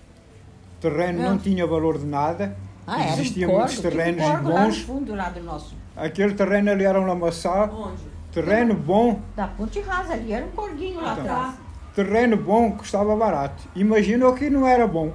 terreno 0.80 1.22
não 1.22 1.30
Não. 1.30 1.38
tinha 1.38 1.66
valor 1.66 1.98
de 1.98 2.06
nada, 2.06 2.56
Ah, 2.86 3.06
existiam 3.08 3.50
um 3.52 3.58
muitos 3.58 3.78
tem 3.80 3.90
um 3.90 3.92
terrenos 3.94 4.22
corgo 4.24 4.48
lá 4.48 4.60
no 4.60 4.66
bons, 4.66 4.78
fundo 4.80 5.14
lá 5.14 5.28
do 5.28 5.42
nosso. 5.42 5.76
aquele 5.96 6.34
terreno 6.34 6.70
ali 6.70 6.84
era 6.84 7.00
um 7.00 7.06
lamaçar, 7.06 7.72
Onde? 7.72 8.02
terreno 8.32 8.74
bom, 8.74 9.20
Da 9.36 9.46
ponte 9.48 9.80
rasa 9.80 10.14
ali, 10.14 10.32
era 10.32 10.46
um 10.46 10.50
corguinho 10.50 11.00
lá 11.00 11.12
Então. 11.12 11.24
atrás. 11.24 11.54
terreno 11.94 12.36
bom 12.36 12.72
custava 12.72 13.14
barato. 13.16 13.68
Imagina 13.76 14.28
o 14.28 14.34
que 14.34 14.48
não 14.48 14.66
era 14.66 14.86
bom. 14.86 15.12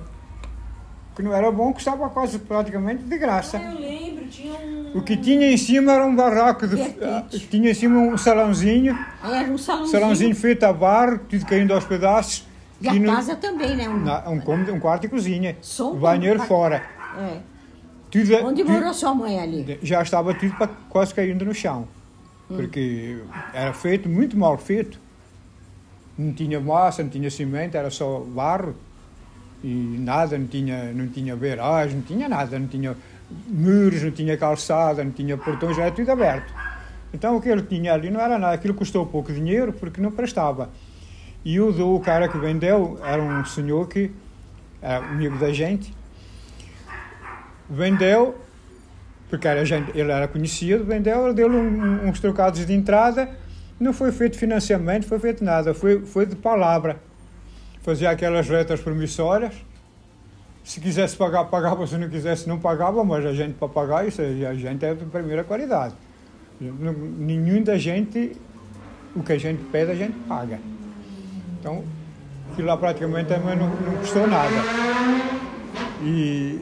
Que 1.15 1.21
não 1.23 1.33
era 1.33 1.49
bom 1.51 1.71
custava 1.73 2.09
quase 2.09 2.39
praticamente 2.39 3.03
de 3.03 3.17
graça. 3.17 3.57
Ah, 3.57 3.71
eu 3.73 3.79
lembro, 3.79 4.25
tinha 4.27 4.53
um... 4.53 4.97
O 4.97 5.01
que 5.01 5.15
tinha 5.15 5.51
em 5.51 5.57
cima 5.57 5.93
era 5.93 6.05
um 6.05 6.15
barraco, 6.15 6.65
ah, 7.01 7.23
tinha 7.49 7.71
em 7.71 7.73
cima 7.73 7.99
um 7.99 8.17
salãozinho, 8.17 8.97
Era 9.23 9.49
um 9.51 9.57
salãozinho. 9.57 9.91
salãozinho 9.99 10.35
feito 10.35 10.63
a 10.63 10.73
barro, 10.73 11.19
tudo 11.29 11.45
caindo 11.45 11.73
aos 11.73 11.85
pedaços. 11.85 12.45
E 12.81 12.89
a 12.89 12.93
e 12.93 12.99
no- 12.99 13.13
casa 13.13 13.35
também, 13.37 13.75
né? 13.77 13.87
Um, 13.87 13.97
na- 14.03 14.29
um, 14.29 14.39
cômodo, 14.41 14.73
um 14.73 14.79
quarto 14.79 15.05
e 15.05 15.09
cozinha, 15.09 15.55
Só 15.61 15.93
um 15.93 15.97
banheiro 15.97 16.37
quarto. 16.39 16.47
fora. 16.49 16.83
é. 17.19 17.37
Tudo, 18.11 18.33
Onde 18.45 18.63
tudo- 18.63 18.73
morou 18.73 18.93
sua 18.93 19.13
mãe 19.15 19.39
ali? 19.39 19.79
já 19.81 20.01
estava 20.01 20.33
tudo 20.33 20.53
pa- 20.57 20.69
quase 20.89 21.13
caindo 21.13 21.43
no 21.43 21.53
chão. 21.53 21.87
Hum. 22.49 22.55
Porque 22.57 23.17
era 23.53 23.73
feito, 23.73 24.07
muito 24.07 24.37
mal 24.37 24.57
feito. 24.57 24.99
Não 26.17 26.31
tinha 26.31 26.59
massa, 26.59 27.03
não 27.03 27.09
tinha 27.09 27.29
cimento, 27.29 27.75
era 27.75 27.89
só 27.89 28.19
barro. 28.19 28.75
E 29.63 29.97
nada, 29.99 30.37
não 30.37 30.47
tinha, 30.47 30.91
não 30.93 31.07
tinha 31.07 31.35
beiragem, 31.35 31.97
não 31.97 32.03
tinha 32.03 32.29
nada. 32.29 32.59
Não 32.59 32.67
tinha 32.67 32.95
muros, 33.47 34.03
não 34.03 34.11
tinha 34.11 34.37
calçada, 34.37 35.03
não 35.03 35.11
tinha 35.11 35.37
portões, 35.37 35.77
era 35.77 35.91
tudo 35.91 36.11
aberto. 36.11 36.53
Então 37.13 37.35
o 37.35 37.41
que 37.41 37.49
ele 37.49 37.63
tinha 37.63 37.93
ali 37.93 38.09
não 38.09 38.19
era 38.19 38.37
nada. 38.37 38.53
Aquilo 38.53 38.73
custou 38.73 39.05
pouco 39.05 39.31
dinheiro 39.33 39.73
porque 39.73 39.99
não 40.01 40.11
prestava. 40.11 40.69
E 41.43 41.59
o 41.59 41.71
do 41.71 41.99
cara 41.99 42.27
que 42.27 42.37
vendeu 42.37 42.99
era 43.03 43.21
um 43.21 43.45
senhor 43.45 43.87
que 43.87 44.11
era 44.81 44.97
amigo 44.97 45.37
da 45.37 45.51
gente. 45.51 45.93
Vendeu 47.69 48.35
porque 49.29 49.47
era 49.47 49.65
gente, 49.65 49.91
ele 49.97 50.11
era 50.11 50.27
conhecido, 50.27 50.85
vendeu, 50.85 51.33
deu-lhe 51.33 51.55
um- 51.55 52.07
uns 52.07 52.19
trocados 52.19 52.63
de 52.65 52.73
entrada, 52.73 53.29
não 53.79 53.91
foi 53.91 54.11
feito 54.11 54.37
financiamento, 54.37 55.05
foi 55.07 55.19
feito 55.19 55.43
nada, 55.43 55.73
foi, 55.73 55.99
foi 56.05 56.25
de 56.25 56.35
palavra. 56.35 56.99
Fazia 57.85 58.09
aquelas 58.09 58.49
letras 58.49 58.81
promissórias, 58.81 59.53
se 60.63 60.81
quisesse 60.81 61.15
pagar, 61.15 61.45
pagava, 61.45 61.85
se 61.85 61.95
não 61.97 62.09
quisesse, 62.09 62.49
não 62.49 62.57
pagava, 62.59 63.03
mas 63.03 63.23
a 63.23 63.31
gente 63.31 63.53
para 63.53 63.67
pagar, 63.69 64.07
isso 64.07 64.19
a 64.23 64.55
gente 64.55 64.83
é 64.83 64.95
de 64.95 65.05
primeira 65.05 65.43
qualidade. 65.43 65.93
Nenhum 66.59 67.61
da 67.61 67.77
gente, 67.77 68.35
o 69.15 69.21
que 69.21 69.33
a 69.33 69.37
gente 69.37 69.61
pede, 69.65 69.91
a 69.91 69.95
gente 69.95 70.17
paga. 70.27 70.59
Então, 71.59 71.83
aquilo 72.51 72.67
lá 72.67 72.75
praticamente 72.75 73.27
também 73.27 73.55
não, 73.55 73.69
não 73.69 73.97
custou 73.97 74.25
nada. 74.25 74.55
E 76.01 76.59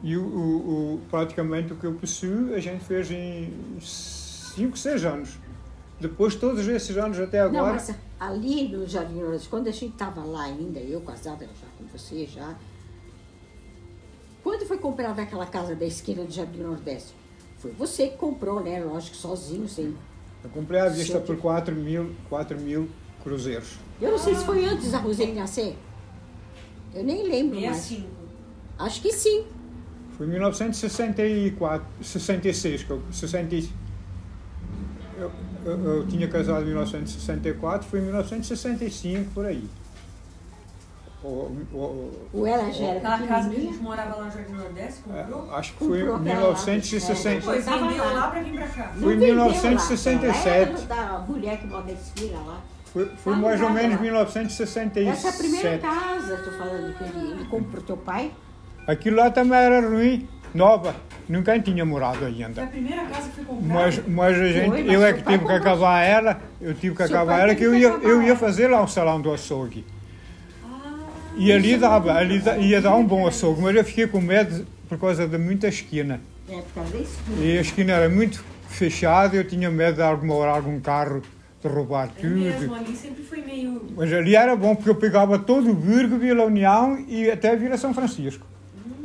e 0.00 0.16
o, 0.16 0.22
o- 0.22 0.94
o- 0.94 1.00
praticamente 1.10 1.72
o 1.72 1.76
que 1.76 1.84
eu 1.86 1.94
possuo 1.94 2.54
a 2.54 2.60
gente 2.60 2.84
fez 2.84 3.10
em 3.10 3.52
5, 3.80 4.78
6 4.78 5.04
anos. 5.04 5.30
Depois, 6.00 6.34
todos 6.36 6.66
esses 6.68 6.96
anos 6.96 7.18
até 7.18 7.38
Não, 7.40 7.46
agora, 7.60 7.72
mas 7.72 7.94
ali 8.20 8.68
no 8.68 8.86
Jardim 8.86 9.20
Nordeste, 9.20 9.48
quando 9.48 9.68
a 9.68 9.72
gente 9.72 9.92
estava 9.92 10.22
lá 10.22 10.44
ainda, 10.44 10.78
eu 10.78 11.00
casada 11.00 11.44
já 11.46 11.66
com 11.76 11.84
você, 11.86 12.26
já. 12.26 12.54
Quando 14.42 14.64
foi 14.66 14.78
comprada 14.78 15.22
aquela 15.22 15.46
casa 15.46 15.74
da 15.74 15.84
esquina 15.84 16.24
do 16.24 16.32
Jardim 16.32 16.60
Nordeste? 16.60 17.12
Foi 17.58 17.72
você 17.72 18.08
que 18.08 18.16
comprou, 18.16 18.62
né? 18.62 18.82
Lógico, 18.82 19.16
sozinho, 19.16 19.68
sem. 19.68 19.94
eu 20.44 20.50
comprei 20.50 20.80
à 20.80 20.88
vista 20.88 21.18
por 21.18 21.36
4 21.36 21.74
mil, 21.74 22.14
4 22.28 22.58
mil 22.58 22.88
cruzeiros. 23.22 23.76
Eu 24.00 24.12
não 24.12 24.18
sei 24.18 24.36
se 24.36 24.44
foi 24.44 24.64
antes 24.64 24.92
da 24.92 24.98
Roseli 24.98 25.32
nascer. 25.32 25.76
Eu 26.94 27.02
nem 27.02 27.24
lembro 27.28 27.60
mais. 27.60 27.76
65. 27.76 28.08
Acho 28.78 29.02
que 29.02 29.12
sim. 29.12 29.44
Foi 30.16 30.26
em 30.26 30.30
1964, 30.30 31.86
66, 32.00 32.84
que 32.84 32.90
eu, 32.90 33.02
60, 33.10 33.54
e- 33.56 33.68
eu, 35.18 35.30
eu, 35.64 35.84
eu 35.96 36.06
tinha 36.06 36.28
casado 36.28 36.62
em 36.62 36.66
1964, 36.66 37.88
foi 37.88 38.00
em 38.00 38.02
1965, 38.04 39.30
por 39.32 39.46
aí. 39.46 39.64
O- 41.22 41.50
o- 42.32 42.46
já 42.46 42.84
era 42.86 42.98
Aquela 42.98 43.18
casa 43.26 43.50
que 43.50 43.56
a 43.56 43.60
gente 43.60 43.78
morava 43.78 44.16
lá 44.16 44.24
no 44.26 44.30
Jardim 44.30 44.52
Nordeste, 44.52 45.00
o- 45.04 45.16
é, 45.16 45.22
comprou? 45.24 45.54
acho 45.54 45.72
que 45.72 45.78
foi 45.78 45.98
em 45.98 46.06
Comprou 46.06 46.16
aquela 46.20 46.40
lá, 46.48 46.54
1960. 46.54 47.40
Depois 47.40 47.64
Tava 47.64 47.88
vendeu 47.88 48.04
lá. 48.14 48.28
pra 48.28 48.40
vir 48.42 48.52
pra 48.54 48.68
cá. 48.68 48.82
Foi 48.84 48.98
em 48.98 49.00
Não 49.00 49.08
vendeu 49.08 49.36
lá, 49.36 49.44
1967. 49.46 50.48
ela 50.48 50.78
Era 50.78 50.82
da 51.12 51.18
mulher 51.18 51.58
que 51.58 51.66
mora 51.66 51.82
lá. 52.46 52.60
Foi, 52.92 53.06
foi 53.16 53.32
Tá 53.34 53.38
mais 53.40 53.60
ou 53.60 53.70
menos 53.70 53.96
lá. 53.96 54.02
1967. 54.02 55.08
Essa 55.08 55.26
é 55.26 55.30
a 55.30 55.34
primeira 55.34 55.78
casa, 55.78 56.36
tô 56.38 56.50
falando 56.52 56.96
que 56.96 57.04
ele, 57.04 57.30
ele 57.32 57.44
comprou 57.46 57.82
teu 57.82 57.96
pai. 57.96 58.30
Aquilo 58.86 59.16
lá 59.16 59.28
também 59.30 59.58
era 59.58 59.86
ruim, 59.86 60.26
nova. 60.54 60.94
Nunca 61.28 61.58
tinha 61.60 61.84
morado 61.84 62.24
ainda. 62.24 62.62
a 62.64 62.66
primeira 62.66 63.04
casa 63.04 63.28
que 63.28 63.34
foi 63.36 63.44
comprada. 63.44 63.74
Mas, 63.74 64.02
mas 64.08 64.38
a 64.40 64.46
gente, 64.48 64.68
Foi, 64.70 64.82
mas 64.82 64.92
eu 64.94 65.04
é 65.04 65.12
que 65.12 65.22
tive 65.22 65.44
que 65.44 65.52
acabar 65.52 66.02
ela, 66.02 66.40
eu 66.60 66.74
tive 66.74 66.96
que 66.96 67.06
Seu 67.06 67.16
acabar 67.16 67.40
ela, 67.40 67.54
que 67.54 67.64
eu 67.64 67.74
ia, 67.74 67.88
acabar 67.88 68.04
eu 68.08 68.22
ia 68.22 68.34
fazer 68.34 68.68
lá 68.68 68.82
um 68.82 68.86
salão 68.88 69.20
do 69.20 69.30
açougue. 69.32 69.84
Ah, 70.64 70.94
E 71.36 71.52
ali 71.52 71.76
dava, 71.76 72.14
ali 72.14 72.38
da- 72.38 72.56
ia 72.56 72.80
dar 72.80 72.94
um 72.96 73.04
bom 73.04 73.26
açougue, 73.26 73.60
mas 73.60 73.76
eu 73.76 73.84
fiquei 73.84 74.06
com 74.06 74.20
medo 74.22 74.66
por 74.88 74.98
causa 74.98 75.28
de 75.28 75.36
muita 75.36 75.68
esquina. 75.68 76.20
É, 76.48 76.56
por 76.56 76.72
causa 76.76 76.92
da 76.92 76.98
esquina. 77.00 77.44
E 77.44 77.58
a 77.58 77.60
esquina 77.60 77.92
era 77.92 78.08
muito 78.08 78.42
fechada, 78.68 79.36
eu 79.36 79.44
tinha 79.46 79.70
medo 79.70 79.96
de 79.96 80.02
alguma 80.02 80.34
hora 80.34 80.52
algum 80.52 80.80
carro 80.80 81.20
de 81.60 81.68
roubar 81.68 82.08
é 82.22 82.26
mesmo, 82.26 82.60
tudo. 82.60 82.74
ali 82.74 82.96
sempre 82.96 83.22
foi 83.24 83.42
meio... 83.42 83.82
Mas 83.96 84.10
ali 84.12 84.34
era 84.36 84.54
bom 84.56 84.74
porque 84.74 84.88
eu 84.88 84.94
pegava 84.94 85.38
todo 85.38 85.70
o 85.70 85.74
Burgo, 85.74 86.16
Vila 86.16 86.44
União 86.44 87.04
e 87.06 87.28
até 87.30 87.54
Vila 87.56 87.76
São 87.76 87.92
Francisco. 87.92 88.46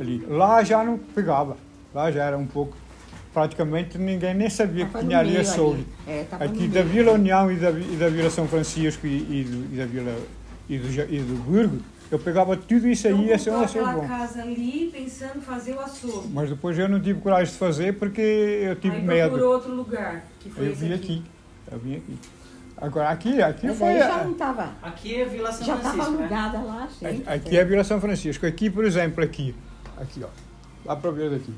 Ali. 0.00 0.24
Lá 0.28 0.62
já 0.64 0.82
não 0.84 0.98
pegava. 0.98 1.56
Lá 1.94 2.10
já 2.10 2.24
era 2.24 2.36
um 2.38 2.46
pouco. 2.46 2.76
Praticamente 3.32 3.98
ninguém 3.98 4.32
nem 4.34 4.48
sabia 4.48 4.86
Tava 4.86 4.98
que 4.98 5.04
no 5.04 5.10
tinha 5.10 5.18
ali 5.20 5.36
açougue. 5.36 5.86
É, 6.06 6.24
tava 6.24 6.44
Aqui 6.44 6.68
da. 6.68 6.82
Vila 6.82 7.12
União 7.12 7.50
e 7.50 7.56
da, 7.56 7.70
e 7.70 7.96
da 7.96 8.08
Vila 8.08 8.30
São 8.30 8.46
Francisco 8.46 9.06
e, 9.06 9.40
e 9.40 9.44
do, 9.44 9.74
e 9.74 9.76
da 9.78 9.86
Vila 9.86 10.16
e 10.68 10.78
do, 10.78 10.88
e 11.12 11.18
do 11.18 11.34
Burgo, 11.42 11.78
eu 12.12 12.18
pegava 12.18 12.56
tudo 12.56 12.86
isso 12.86 13.06
aí 13.08 13.12
Então 13.12 13.24
e 13.26 13.28
ia 13.30 13.38
ser 13.38 13.50
um 13.50 13.60
açougue 13.60 13.86
aquela 13.88 14.00
bom. 14.02 14.08
casa 14.08 14.40
ali 14.42 14.88
pensando 14.92 15.38
em 15.38 15.40
fazer 15.40 15.74
o 15.74 15.80
açougue. 15.80 16.28
Mas 16.32 16.48
depois 16.48 16.78
eu 16.78 16.88
não 16.88 17.00
tive 17.00 17.20
coragem 17.20 17.52
de 17.52 17.58
fazer 17.58 17.94
porque 17.98 18.20
eu 18.20 18.76
tive 18.76 18.96
Aí 18.96 19.02
medo. 19.02 19.30
procurou 19.30 19.54
outro 19.54 19.74
lugar, 19.74 20.24
que 20.38 20.48
foi 20.50 20.66
Eu 20.68 20.72
esse 20.72 20.80
vim 20.84 20.92
aqui. 20.94 21.02
aqui. 21.04 21.22
Eu 21.72 21.78
vim 21.80 21.96
aqui. 21.96 22.18
Agora 22.76 23.08
aqui, 23.08 23.42
aqui 23.42 23.66
Mas 23.66 23.78
foi. 23.78 23.98
já 23.98 24.14
a- 24.20 24.24
não 24.24 24.32
estava. 24.32 24.72
Aqui 24.82 25.14
é 25.20 25.24
Vila 25.24 25.50
São 25.52 25.66
Já 25.66 25.74
estava 25.76 25.94
Francisco, 25.94 26.12
né? 26.12 26.18
alugada 26.34 26.58
lá, 26.58 26.88
sempre. 27.00 27.22
Aqui 27.32 27.56
é 27.56 27.60
a 27.62 27.64
Vila 27.64 27.84
São 27.84 28.00
Francisco. 28.00 28.46
Aqui, 28.46 28.70
por 28.70 28.84
exemplo, 28.84 29.22
aqui. 29.24 29.54
Aqui, 29.96 30.24
ó. 30.24 30.28
Dá 30.84 30.96
para 30.96 31.10
ver 31.10 31.30
daqui. 31.30 31.54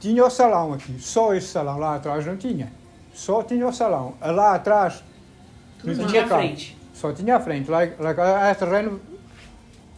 Tinha 0.00 0.24
o 0.24 0.30
salão 0.30 0.72
aqui. 0.72 0.98
Só 1.00 1.34
esse 1.34 1.48
salão 1.48 1.78
lá 1.78 1.96
atrás 1.96 2.24
não 2.24 2.36
tinha. 2.36 2.72
Só 3.12 3.42
tinha 3.42 3.66
o 3.66 3.72
salão. 3.72 4.14
Lá 4.20 4.54
atrás 4.54 5.02
não 5.84 5.94
tinha 5.94 6.06
tinha 6.06 6.24
a 6.24 6.28
carro. 6.28 6.40
frente. 6.40 6.78
Só 6.94 7.12
tinha 7.12 7.36
a 7.36 7.40
frente. 7.40 7.70
Lá, 7.70 7.80
lá 7.98 8.46
era 8.46 8.54
terreno 8.54 9.00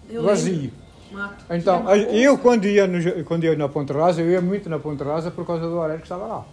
Eu 0.09 0.23
vazio. 0.23 0.73
Mato. 1.13 1.45
Então, 1.51 1.91
eu 1.95 2.39
quando 2.39 2.67
ia, 2.67 2.87
no, 2.87 3.25
quando 3.25 3.45
ia 3.45 3.57
na 3.57 3.69
Ponte 3.69 3.93
Rasa, 3.93 4.23
eu 4.23 4.31
ia 4.31 4.41
muito 4.41 4.69
na 4.69 4.79
Ponte 4.79 5.03
Rasa 5.03 5.31
por 5.31 5.45
causa 5.45 5.67
do 5.67 5.77
horário 5.77 5.99
que 5.99 6.05
estava 6.05 6.27
lá. 6.27 6.45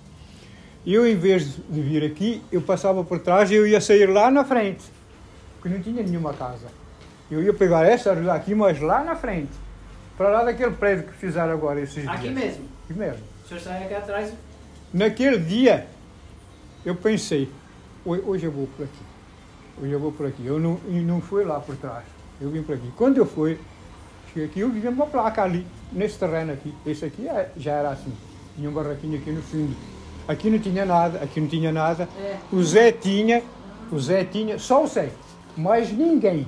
Eu, 0.86 1.06
em 1.06 1.16
vez 1.16 1.56
de 1.70 1.82
vir 1.82 2.04
aqui, 2.04 2.42
eu 2.52 2.62
passava 2.62 3.04
por 3.04 3.20
trás 3.20 3.52
e 3.52 3.56
eu 3.56 3.68
ia 3.68 3.80
sair 3.82 4.08
lá 4.08 4.32
na 4.32 4.44
frente, 4.44 4.86
porque 5.56 5.70
não 5.70 5.82
tinha 5.82 6.02
nenhuma 6.02 6.34
casa. 6.34 6.68
Eu 7.30 7.44
ia 7.44 7.54
pegar 7.54 7.86
essa 7.86 8.14
rua 8.14 8.34
aqui, 8.34 8.56
mas 8.56 8.80
lá 8.80 9.04
na 9.04 9.16
frente, 9.16 9.52
para 10.18 10.30
lá 10.30 10.44
daquele 10.44 10.72
prédio 10.72 11.06
que 11.06 11.14
fizeram 11.14 11.52
agora 11.54 11.80
esses 11.82 12.08
Aqui 12.08 12.30
dias. 12.30 12.34
mesmo. 12.34 12.66
Aqui 12.86 12.94
mesmo. 13.00 13.24
O 13.46 13.48
senhor 13.48 13.60
sai 13.62 13.84
aqui 13.84 13.94
atrás. 13.94 14.34
Naquele 14.94 15.38
dia, 15.40 15.88
eu 16.86 16.96
pensei, 16.96 17.50
"Ho- 18.06 18.30
hoje 18.32 18.46
eu 18.46 18.52
vou 18.52 18.68
por 18.68 18.84
aqui. 18.84 19.04
Hoje 19.82 19.92
eu 19.92 20.00
vou 20.00 20.12
por 20.12 20.26
aqui. 20.26 20.46
Eu 20.46 20.60
não, 20.60 20.80
e 20.88 21.00
não 21.02 21.22
fui 21.22 21.44
lá 21.44 21.60
por 21.60 21.76
trás. 21.76 22.04
Eu 22.42 22.50
vim 22.50 22.64
por 22.64 22.76
aqui. 22.76 22.92
Quando 22.96 23.18
eu 23.18 23.26
fui, 23.26 23.60
cheguei 24.30 24.46
aqui, 24.46 24.60
eu 24.62 24.70
vi 24.70 24.88
uma 24.88 25.06
placa 25.06 25.44
ali, 25.44 25.66
nesse 25.92 26.18
terreno 26.18 26.54
aqui. 26.54 26.74
Esse 26.86 27.06
aqui 27.06 27.28
é- 27.28 27.52
já 27.58 27.72
era 27.74 27.90
assim. 27.90 28.14
Tinha 28.56 28.70
um 28.70 28.74
barraquinho 28.74 29.18
aqui 29.20 29.32
no 29.32 29.42
fundo. 29.44 29.76
Aqui 30.28 30.50
não 30.50 30.60
tinha 30.60 30.84
nada, 30.86 31.20
aqui 31.24 31.40
não 31.40 31.48
tinha 31.48 31.72
nada. 31.72 32.10
O 32.52 32.62
Zé 32.64 32.92
tinha, 32.92 33.44
o 33.92 34.00
Zé 34.00 34.24
tinha, 34.26 34.58
só 34.60 34.84
o 34.84 34.88
Zé, 34.88 35.10
mais 35.56 35.92
ninguém. 35.92 36.48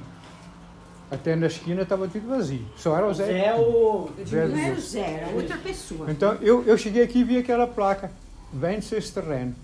Até 1.11 1.35
na 1.35 1.47
esquina 1.47 1.81
estava 1.81 2.07
tudo 2.07 2.27
vazio. 2.27 2.61
Só 2.77 2.95
era 2.95 3.07
o 3.07 3.13
Zé. 3.13 3.25
Zé 3.25 3.45
é 3.47 3.55
o. 3.55 4.09
Zé 4.27 4.45
Não 4.47 4.57
era 4.57 4.71
o 4.71 4.75
dos- 4.75 4.91
Zé, 4.91 4.99
era 5.23 5.35
outra 5.35 5.57
pessoa. 5.57 6.11
então 6.11 6.35
eu, 6.41 6.63
eu 6.65 6.77
cheguei 6.77 7.01
aqui 7.03 7.19
e 7.19 7.23
vi 7.23 7.37
aquela 7.37 7.65
placa, 7.65 8.11
vende-se 8.53 8.95
esse 8.95 9.11
terreno. 9.11 9.55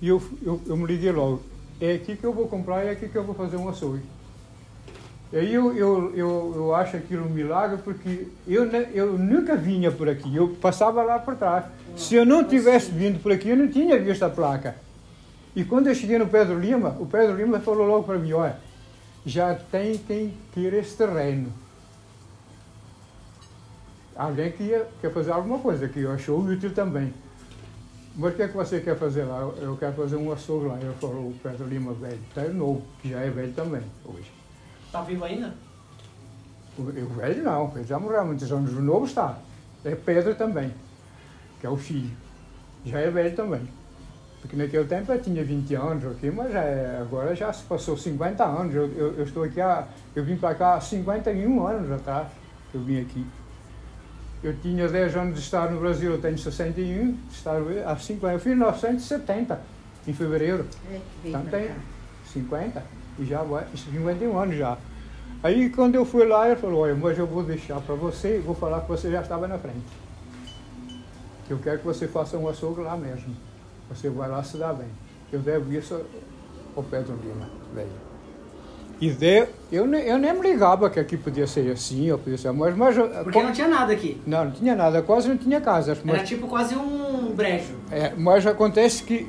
E 0.00 0.08
eu, 0.08 0.22
eu, 0.42 0.58
eu 0.66 0.76
me 0.78 0.86
liguei 0.86 1.12
logo, 1.12 1.42
é 1.80 1.92
aqui 1.92 2.16
que 2.16 2.24
eu 2.24 2.32
vou 2.32 2.48
comprar, 2.48 2.82
é 2.84 2.90
aqui 2.92 3.08
que 3.08 3.16
eu 3.16 3.24
vou 3.24 3.34
fazer 3.34 3.56
um 3.58 3.68
açougue. 3.68 4.00
E 5.32 5.36
aí 5.36 5.54
eu, 5.54 5.76
eu, 5.76 6.12
eu, 6.16 6.52
eu 6.56 6.74
acho 6.74 6.96
aquilo 6.96 7.26
um 7.26 7.28
milagre 7.30 7.78
porque 7.84 8.26
eu, 8.48 8.64
eu 8.94 9.12
nunca 9.18 9.54
vinha 9.54 9.90
por 9.92 10.08
aqui, 10.08 10.34
eu 10.34 10.48
passava 10.60 11.02
lá 11.02 11.18
por 11.18 11.36
trás. 11.36 11.66
Se 11.94 12.14
eu 12.14 12.24
não 12.24 12.42
tivesse 12.42 12.90
vindo 12.90 13.22
por 13.22 13.30
aqui, 13.30 13.50
eu 13.50 13.56
não 13.56 13.68
tinha 13.68 13.98
visto 13.98 14.22
a 14.24 14.30
placa. 14.30 14.74
E 15.54 15.62
quando 15.62 15.88
eu 15.88 15.94
cheguei 15.94 16.16
no 16.18 16.26
Pedro 16.26 16.58
Lima, 16.58 16.96
o 16.98 17.04
Pedro 17.06 17.36
Lima 17.36 17.60
falou 17.60 17.86
logo 17.86 18.04
para 18.04 18.18
mim, 18.18 18.32
olha, 18.32 18.56
já 19.24 19.54
tem 19.54 19.98
quem 19.98 20.34
queira 20.52 20.76
esse 20.78 20.96
terreno. 20.96 21.52
Alguém 24.16 24.52
que 24.52 24.64
ia, 24.64 24.86
quer 25.00 25.12
fazer 25.12 25.32
alguma 25.32 25.58
coisa, 25.58 25.88
que 25.88 26.00
eu 26.00 26.12
achou 26.12 26.40
útil 26.40 26.74
também. 26.74 27.12
Mas 28.16 28.32
o 28.32 28.36
que 28.36 28.42
é 28.42 28.48
que 28.48 28.56
você 28.56 28.80
quer 28.80 28.98
fazer 28.98 29.24
lá? 29.24 29.38
Eu- 29.38 29.76
quero 29.78 29.94
fazer 29.94 30.16
um 30.16 30.30
açougue 30.32 30.66
lá. 30.66 30.78
Eu 30.80 30.92
falou 30.94 31.28
o 31.28 31.34
Pedro 31.42 31.66
Lima 31.66 31.92
velho, 31.94 32.18
está 32.28 32.42
novo, 32.48 32.82
que 33.00 33.10
já 33.10 33.20
é 33.20 33.30
velho 33.30 33.52
também, 33.52 33.82
hoje. 34.04 34.30
Tá 34.92 35.00
vivo 35.02 35.24
ainda? 35.24 35.54
O, 36.76 36.82
o 36.82 37.08
velho 37.16 37.42
não, 37.42 37.72
ele 37.76 37.84
já 37.84 37.98
morreu 37.98 38.20
há 38.20 38.24
muitos 38.24 38.50
anos. 38.50 38.72
O 38.72 38.82
novo 38.82 39.06
está. 39.06 39.38
É 39.84 39.94
Pedro 39.94 40.34
também, 40.34 40.74
que 41.60 41.66
é 41.66 41.70
o 41.70 41.76
filho. 41.76 42.10
Já 42.84 42.98
é 42.98 43.10
velho 43.10 43.34
também. 43.34 43.66
Porque 44.40 44.56
naquele 44.56 44.84
tempo 44.84 45.12
eu 45.12 45.20
tinha 45.20 45.44
20 45.44 45.74
anos 45.74 46.04
aqui, 46.06 46.30
mas 46.30 46.54
é- 46.54 46.98
agora 47.00 47.34
já 47.36 47.52
se 47.52 47.62
passou 47.64 47.96
50 47.96 48.44
anos. 48.44 48.74
Eu, 48.74 48.86
eu, 48.92 49.14
eu 49.18 49.24
estou 49.24 49.42
aqui 49.44 49.60
há, 49.60 49.86
eu 50.16 50.24
vim 50.24 50.36
para 50.36 50.54
cá 50.54 50.74
há 50.74 50.80
51 50.80 51.66
anos 51.66 51.90
atrás 51.92 52.28
que 52.70 52.76
eu 52.76 52.80
vim 52.82 53.00
aqui. 53.00 53.26
Eu 54.42 54.56
tinha 54.56 54.88
10 54.88 55.14
anos 55.16 55.34
de 55.34 55.40
estar 55.40 55.70
no 55.70 55.78
Brasil, 55.80 56.12
eu 56.12 56.20
tenho 56.20 56.38
61, 56.38 57.12
de 57.12 57.34
estar 57.34 57.56
há 57.86 57.96
50. 57.96 58.32
Eu 58.34 58.38
fiz 58.40 58.52
em 58.52 58.56
1970, 58.56 59.60
em 60.08 60.12
fevereiro. 60.14 60.64
É, 60.90 60.98
Então 61.26 61.44
tem 61.44 61.68
cá. 61.68 61.74
50 62.32 62.82
e 63.18 63.24
já 63.26 63.42
vai, 63.42 63.66
51 63.76 64.38
anos 64.38 64.56
já. 64.56 64.78
Aí 65.42 65.68
quando 65.68 65.94
eu 65.96 66.06
fui 66.06 66.26
lá, 66.26 66.46
ele 66.46 66.56
falou, 66.56 66.80
olha, 66.80 66.94
mas 66.94 67.18
eu 67.18 67.26
vou 67.26 67.42
deixar 67.42 67.80
para 67.82 67.94
você, 67.94 68.38
vou 68.38 68.54
falar 68.54 68.80
que 68.80 68.88
você 68.88 69.10
já 69.10 69.20
estava 69.20 69.46
na 69.46 69.58
frente. 69.58 69.84
Que 71.46 71.52
eu 71.52 71.58
quero 71.58 71.78
que 71.80 71.84
você 71.84 72.08
faça 72.08 72.38
um 72.38 72.48
açougue 72.48 72.80
lá 72.80 72.96
mesmo. 72.96 73.34
Você 73.90 74.08
vai 74.08 74.28
lá 74.28 74.42
se 74.42 74.56
dar 74.56 74.72
bem. 74.72 74.86
Eu 75.32 75.40
devo 75.40 75.72
isso 75.72 76.00
ao 76.76 76.82
Pedro 76.82 77.14
Lima, 77.22 77.48
velho. 77.74 77.88
E 79.00 79.10
de, 79.10 79.46
eu, 79.72 79.86
ne- 79.86 80.06
eu 80.06 80.18
nem 80.18 80.32
me 80.34 80.42
ligava 80.42 80.90
que 80.90 81.00
aqui 81.00 81.16
podia 81.16 81.46
ser 81.46 81.70
assim, 81.72 82.10
ou 82.10 82.18
podia 82.18 82.36
ser 82.36 82.52
mas, 82.52 82.76
mas 82.76 82.96
eu- 82.96 83.08
Porque 83.24 83.42
não 83.42 83.50
tinha 83.52 83.66
nada 83.66 83.92
aqui. 83.92 84.20
não, 84.26 84.44
não 84.44 84.50
tinha 84.52 84.76
nada, 84.76 85.00
quase 85.00 85.28
não 85.28 85.38
tinha 85.38 85.58
casas. 85.60 85.98
Era 85.98 86.06
Mas, 86.18 86.28
tipo 86.28 86.46
quase 86.46 86.74
um 86.76 87.32
brejo. 87.34 87.74
é, 87.90 88.12
mas 88.14 88.46
acontece 88.46 89.02
que 89.02 89.26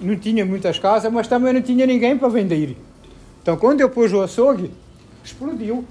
não 0.00 0.16
tinha 0.16 0.46
muitas 0.46 0.78
casas, 0.78 1.12
mas 1.12 1.26
também 1.26 1.52
não 1.52 1.60
tinha 1.60 1.84
ninguém 1.86 2.16
para 2.16 2.28
vender. 2.28 2.76
Então 3.42 3.56
quando 3.56 3.80
eu 3.80 3.90
pus 3.90 4.12
o 4.12 4.20
açougue, 4.22 4.70
explodiu. 5.24 5.84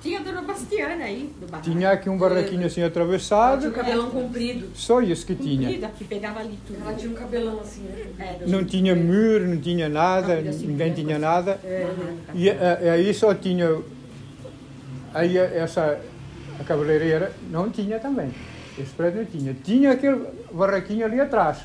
Tinha 0.00 0.20
a 0.20 0.22
dona 0.22 0.42
Bastiana 0.42 1.04
aí, 1.04 1.32
do 1.40 1.46
barraco. 1.50 1.70
Tinha 1.70 1.90
aqui 1.90 2.08
um 2.08 2.16
barraquinho 2.16 2.66
assim 2.66 2.80
Ela 2.80 2.88
tinha 2.90 3.02
atravessado, 3.02 3.66
um 3.68 3.72
cabelão 3.72 4.10
comprido. 4.10 4.68
só 4.74 5.00
isso 5.00 5.26
que 5.26 5.34
tinha. 5.34 5.62
Comprida, 5.68 5.88
que 5.88 6.04
pegava 6.04 6.40
ali 6.40 6.58
tudo. 6.66 6.78
Ela 6.80 6.94
tinha 6.94 7.10
um 7.10 7.14
cabelão 7.14 7.60
assim, 7.60 7.82
né? 7.82 8.06
É, 8.18 8.46
Não 8.46 8.64
tinha 8.64 8.94
muro, 8.94 9.48
não 9.48 9.60
tinha 9.60 9.88
nada, 9.88 10.40
Não, 10.40 10.50
assim, 10.50 10.66
ninguém 10.68 10.90
é, 10.90 10.94
tinha 10.94 11.16
assim. 11.16 11.24
nada. 11.24 11.60
É, 11.64 11.86
E 12.34 12.48
eh, 12.48 12.90
aí 12.92 13.12
só 13.12 13.34
tinha. 13.34 13.76
Aí 15.12 15.36
essa 15.36 15.98
a 16.60 16.64
cabeleireira 16.64 17.32
não 17.50 17.70
tinha 17.70 17.98
também. 17.98 18.30
Esse 18.78 18.90
prédio 18.92 19.22
não 19.22 19.26
tinha. 19.26 19.54
Tinha 19.64 19.92
aquele 19.92 20.24
barraquinho 20.52 21.04
ali 21.04 21.20
atrás, 21.20 21.58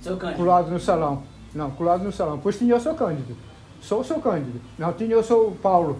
Seu 0.00 0.16
cândido. 0.16 0.38
colado 0.38 0.70
no 0.70 0.78
salão. 0.80 1.22
Não, 1.54 1.70
colado 1.70 2.04
no 2.04 2.12
salão. 2.12 2.36
Depois 2.36 2.58
tinha 2.58 2.76
o 2.76 2.80
seu 2.80 2.94
Cândido. 2.94 3.34
Só 3.80 4.00
o 4.00 4.04
seu 4.04 4.20
Cândido. 4.20 4.60
Não, 4.78 4.92
tinha 4.92 5.18
o 5.18 5.22
seu 5.22 5.56
Paulo. 5.62 5.98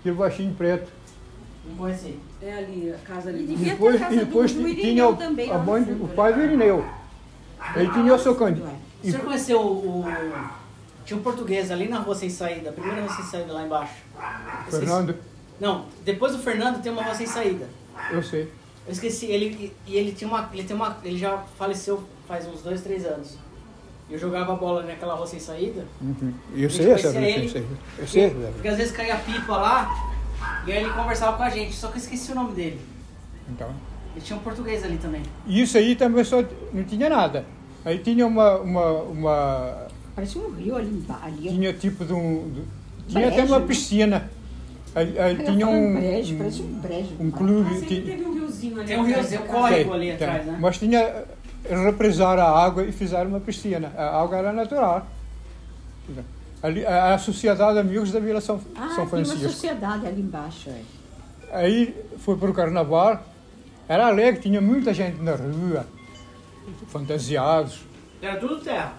Aquele 0.00 0.14
baixinho 0.16 0.54
preto. 0.54 0.90
Não 1.66 1.76
conheci. 1.76 2.18
É 2.40 2.52
ali, 2.58 2.92
a 2.94 2.98
casa 3.06 3.30
E 3.30 3.34
ali. 3.34 3.46
devia 3.46 3.72
depois, 3.72 3.96
ter 3.96 4.02
a 4.02 4.06
casa 4.08 4.14
e 4.14 4.24
depois 4.24 4.52
do, 4.52 4.62
do 4.62 4.68
tinha 4.68 4.78
Irineu 4.82 5.10
o, 5.10 5.16
também. 5.16 5.50
a 5.50 5.58
mãe, 5.58 5.82
o 5.82 5.86
né? 6.06 6.12
pai 6.14 6.32
do 6.32 6.42
Irineu. 6.42 6.84
Aí 7.60 7.90
tinha 7.92 8.14
o 8.14 8.18
seu 8.18 8.34
Cândido. 8.36 8.68
O 9.02 9.06
senhor 9.06 9.24
conheceu 9.24 9.60
o, 9.60 10.04
Tinha 11.04 11.18
um 11.18 11.22
português 11.22 11.70
ali 11.70 11.88
na 11.88 11.98
rua 11.98 12.14
sem 12.14 12.30
saída, 12.30 12.70
a 12.70 12.72
primeira 12.72 13.00
rua 13.02 13.14
sem 13.14 13.24
saída 13.24 13.52
lá 13.52 13.64
embaixo. 13.64 13.94
Eu 14.16 14.20
esqueci. 14.60 14.78
Fernando, 14.78 15.16
Não, 15.60 15.86
depois 16.04 16.32
do 16.32 16.38
Fernando 16.38 16.80
tem 16.82 16.92
uma 16.92 17.02
rua 17.02 17.14
sem 17.14 17.26
saída. 17.26 17.66
eu 18.10 18.22
sei. 18.22 18.50
Eu 18.86 18.92
esqueci, 18.92 19.26
ele, 19.26 19.74
e 19.86 19.96
ele 19.96 20.12
tinha 20.12 20.28
uma. 20.28 20.48
Ele 20.52 20.62
tem 20.64 20.74
uma. 20.74 20.96
Ele 21.04 21.18
já 21.18 21.36
faleceu 21.58 22.02
faz 22.26 22.46
uns 22.46 22.62
dois, 22.62 22.80
três 22.82 23.04
anos. 23.04 23.36
Eu 24.10 24.18
jogava 24.18 24.54
bola 24.56 24.82
naquela 24.84 25.14
rua 25.14 25.26
sem 25.26 25.38
saída. 25.38 25.84
Uhum. 26.00 26.32
Eu 26.54 26.70
sei 26.70 26.90
essa 26.90 27.12
conhecia 27.12 27.30
eu 27.36 27.40
ele. 27.42 27.48
sei. 27.50 27.66
Eu 27.98 28.06
sei. 28.06 28.30
Porque, 28.30 28.46
porque 28.52 28.68
às 28.68 28.76
vezes 28.78 28.92
caía 28.96 29.16
pipa 29.16 29.56
lá 29.56 30.12
e 30.66 30.72
aí 30.72 30.82
ele 30.84 30.92
conversava 30.92 31.36
com 31.36 31.42
a 31.42 31.50
gente, 31.50 31.74
só 31.74 31.88
que 31.88 31.94
eu 31.94 32.02
esqueci 32.02 32.32
o 32.32 32.34
nome 32.34 32.52
dele. 32.54 32.80
Então. 33.50 33.68
Ele 34.16 34.24
tinha 34.24 34.38
um 34.38 34.42
português 34.42 34.82
ali 34.82 34.96
também. 34.96 35.22
E 35.46 35.60
isso 35.62 35.76
aí 35.76 35.94
também 35.94 36.24
só 36.24 36.42
não 36.72 36.84
tinha 36.84 37.08
nada. 37.10 37.44
Aí 37.84 37.98
tinha 37.98 38.26
uma, 38.26 38.56
uma, 38.58 38.90
uma 39.02 39.86
Parece 40.14 40.38
um 40.38 40.50
rio 40.52 40.76
ali 40.76 40.88
embaixo. 40.88 41.24
Ali. 41.26 41.48
tinha 41.50 41.72
tipo 41.74 42.04
de 42.04 42.12
um, 42.12 42.50
de- 42.50 43.12
tinha 43.12 43.26
até 43.28 43.36
Brejo, 43.36 43.52
uma 43.52 43.60
né? 43.60 43.66
piscina. 43.66 44.30
Aí, 44.94 45.18
aí 45.18 45.38
Eu 45.38 45.44
tinha 45.44 45.66
um, 45.68 45.94
brejo, 45.94 46.34
um, 46.34 46.38
parece 46.38 46.62
um 46.62 46.80
brejo. 46.80 47.08
um 47.20 47.30
clube. 47.30 47.70
Ah, 47.76 47.86
tinha- 47.86 48.02
teve 48.02 48.24
um 48.24 48.32
riozinho 48.34 48.76
ali. 48.78 48.86
Tem 48.86 48.96
um 48.96 49.02
atrás 49.02 49.16
riozinho, 49.18 49.40
casa. 49.42 49.52
córrego 49.52 49.92
ali 49.92 50.06
tem. 50.06 50.14
atrás, 50.14 50.46
né? 50.46 50.58
Mas 50.60 50.78
tinha 50.78 51.24
represaram 51.68 52.42
a 52.42 52.64
água 52.64 52.84
e 52.84 52.92
fizeram 52.92 53.28
uma 53.30 53.40
piscina. 53.40 53.92
A 53.96 54.20
água 54.22 54.36
era 54.38 54.52
natural. 54.52 55.06
Ali, 56.62 56.84
a, 56.84 57.14
a 57.14 57.18
Sociedade 57.18 57.78
Amigos 57.78 58.10
da 58.10 58.18
Vila 58.20 58.40
São, 58.40 58.60
Ah, 58.74 58.88
São 58.88 58.94
tem 58.94 58.98
uma 59.04 59.06
Francisco. 59.26 59.50
sociedade 59.50 60.06
ali 60.06 60.20
embaixo. 60.20 60.70
É. 60.70 60.80
Aí 61.52 61.94
foi 62.18 62.36
para 62.36 62.50
o 62.50 62.54
carnaval, 62.54 63.22
era 63.88 64.06
alegre, 64.08 64.40
tinha 64.40 64.60
muita 64.60 64.92
gente 64.92 65.20
na 65.22 65.32
rua, 65.36 65.86
fantasiados, 66.88 67.80
Era 68.20 68.36
tudo 68.38 68.56
terra. 68.60 68.92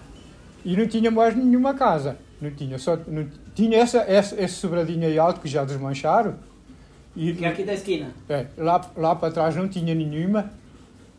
e 0.64 0.76
não 0.76 0.86
tinha 0.86 1.10
mais 1.10 1.34
nenhuma 1.36 1.74
casa. 1.74 2.16
Não 2.40 2.50
tinha, 2.50 2.78
só 2.78 2.96
não, 3.06 3.28
tinha 3.54 3.78
essa, 3.78 3.98
essa, 3.98 4.40
esse 4.40 4.54
sobradinho 4.54 5.06
aí 5.06 5.18
alto 5.18 5.40
que 5.40 5.48
já 5.48 5.64
desmancharam. 5.64 6.34
E 7.14 7.34
Que 7.34 7.44
é 7.44 7.48
aqui 7.48 7.64
da 7.64 7.74
esquina. 7.74 8.10
é, 8.28 8.46
lá, 8.56 8.80
lá 8.96 9.14
para 9.14 9.30
trás 9.32 9.54
não 9.56 9.68
tinha 9.68 9.94
nenhuma. 9.94 10.50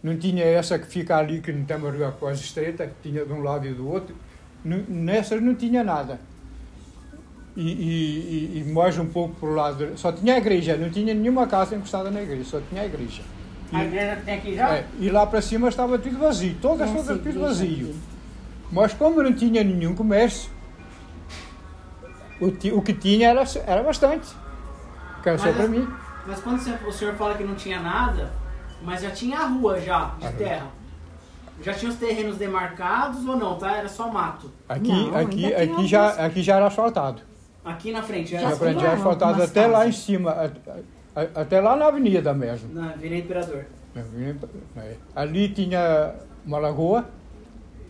Não 0.04 0.18
tinha 0.18 0.44
essa 0.44 0.80
que 0.80 0.88
fica 0.88 1.18
ali, 1.18 1.42
que 1.42 1.52
não 1.52 1.64
tem 1.64 1.78
uma 1.78 1.92
rua 1.92 2.16
quase 2.20 2.42
estreita, 2.42 2.88
que 2.88 3.10
tinha 3.10 3.24
de 3.26 3.32
um 3.32 3.42
lado 3.42 3.68
e 3.68 3.74
do 3.74 3.88
outro. 3.88 4.16
Nessas 4.64 5.42
não 5.42 5.54
tinha 5.56 5.84
nada. 5.84 6.20
E, 7.56 7.62
e, 7.62 8.56
e- 8.56 8.60
e 8.60 8.72
mais 8.74 8.98
um 8.98 9.06
pouco 9.06 9.36
por 9.36 9.54
lado. 9.56 9.92
Só 9.98 10.12
tinha 10.12 10.36
a 10.36 10.38
igreja, 10.38 10.76
não 10.78 10.90
tinha 10.90 11.14
nenhuma 11.14 11.46
casa 11.48 11.76
encostada 11.76 12.10
na 12.10 12.22
igreja, 12.22 12.44
só 12.46 12.62
tinha 12.70 12.82
a 12.82 12.86
igreja. 12.86 13.22
A 13.74 13.84
igreja 13.86 14.22
tem 14.26 14.36
aqui 14.36 14.56
já? 14.56 14.76
É, 14.76 14.86
e 15.00 15.10
lá 15.10 15.26
para 15.26 15.42
cima 15.42 15.70
estava 15.70 15.98
tudo 16.00 16.18
vazio, 16.18 16.56
todas 16.62 16.90
Essa 16.90 17.04
todas 17.04 17.22
tudo 17.24 17.40
vazio. 17.42 17.96
Mas 18.72 18.94
como 18.94 19.22
não 19.22 19.34
tinha 19.34 19.64
nenhum 19.64 19.94
comércio, 19.96 20.50
o, 22.40 22.48
o 22.78 22.82
que 22.82 22.94
tinha 22.94 23.30
era, 23.30 23.44
era 23.68 23.84
bastante. 23.84 24.28
Que 25.22 25.30
era 25.30 25.38
só 25.38 25.46
Mas 25.46 25.56
para 25.56 25.66
as- 25.66 25.70
mim. 25.70 25.88
Mas 26.26 26.40
quando 26.40 26.60
o 26.88 26.92
senhor 26.92 27.14
fala 27.16 27.36
que 27.36 27.44
não 27.44 27.56
tinha 27.56 27.80
nada, 27.80 28.32
mas 28.84 29.02
já 29.02 29.12
tinha 29.12 29.40
a 29.40 29.46
rua 29.48 29.80
já, 29.80 30.14
de 30.20 30.28
A 30.28 30.32
terra. 30.32 30.68
Já 31.64 31.74
tinha 31.74 31.92
os 31.92 31.98
terrenos 31.98 32.38
demarcados 32.38 33.24
ou 33.28 33.36
não, 33.38 33.56
tá? 33.58 33.78
Era 33.78 33.88
só 33.88 34.10
mato. 34.10 34.50
Aqui, 34.68 34.90
Não, 34.92 35.16
aqui, 35.18 35.46
ainda 35.46 35.58
tem 35.58 35.74
aqui, 35.76 35.88
já, 35.88 36.04
alguns- 36.06 36.20
aqui 36.20 36.42
já 36.44 36.56
era 36.56 36.66
asfaltado. 36.68 37.22
Aqui 37.64 37.92
na 37.92 38.02
frente, 38.02 38.32
Já 38.32 38.38
era 38.40 38.50
Já 38.50 38.56
tem 38.58 38.70
aprendi 38.70 38.88
asfaltado 38.88 39.26
algumas 39.34 39.50
até 39.52 39.68
lá 39.68 39.80
em 39.86 39.90
casas. 39.92 39.96
cima, 40.04 40.32
a- 40.32 41.22
a- 41.22 41.42
até 41.42 41.62
lá 41.62 41.76
na 41.76 41.86
avenida 41.86 42.34
mesmo. 42.34 42.74
na 42.74 42.90
Avenida 42.92 43.16
Imperador. 43.18 43.66
É. 44.78 44.96
Ali 45.16 45.50
tinha 45.50 46.16
uma 46.46 46.58
lagoa, 46.58 47.06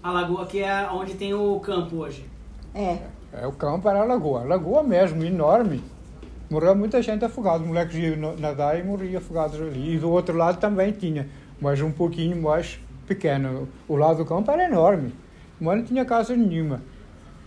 A 0.03 0.11
lagoa 0.11 0.47
que 0.47 0.59
é 0.63 0.89
onde 0.91 1.13
tem 1.13 1.31
o 1.33 1.59
campo 1.59 1.97
hoje. 1.97 2.25
É. 2.73 2.97
É, 3.31 3.45
o 3.47 3.51
campo 3.51 3.87
era 3.87 4.01
a 4.01 4.03
lagoa. 4.03 4.43
Lagoa 4.43 4.81
mesmo, 4.83 5.23
enorme. 5.23 5.81
Morreu 6.51 6.75
muita 6.75 7.01
gente 7.01 7.23
afogada. 7.23 7.59
Os 7.61 7.65
moleques 7.67 7.95
iam 7.95 8.35
nadar 8.37 8.77
e 8.77 8.83
morriam 8.83 9.19
afogados 9.19 9.59
ali. 9.59 9.95
E 9.95 9.97
do 9.97 10.11
outro 10.11 10.35
lado 10.35 10.59
também 10.59 10.91
tinha, 10.91 11.25
mas 11.61 11.79
um 11.81 11.91
pouquinho 11.93 12.41
mais 12.41 12.77
pequeno. 13.07 13.69
O 13.87 13.95
lado 13.95 14.17
do 14.17 14.25
campo 14.25 14.51
era 14.51 14.65
enorme, 14.65 15.13
mas 15.61 15.77
não 15.77 15.85
tinha 15.85 16.03
casa 16.03 16.35
nenhuma. 16.35 16.81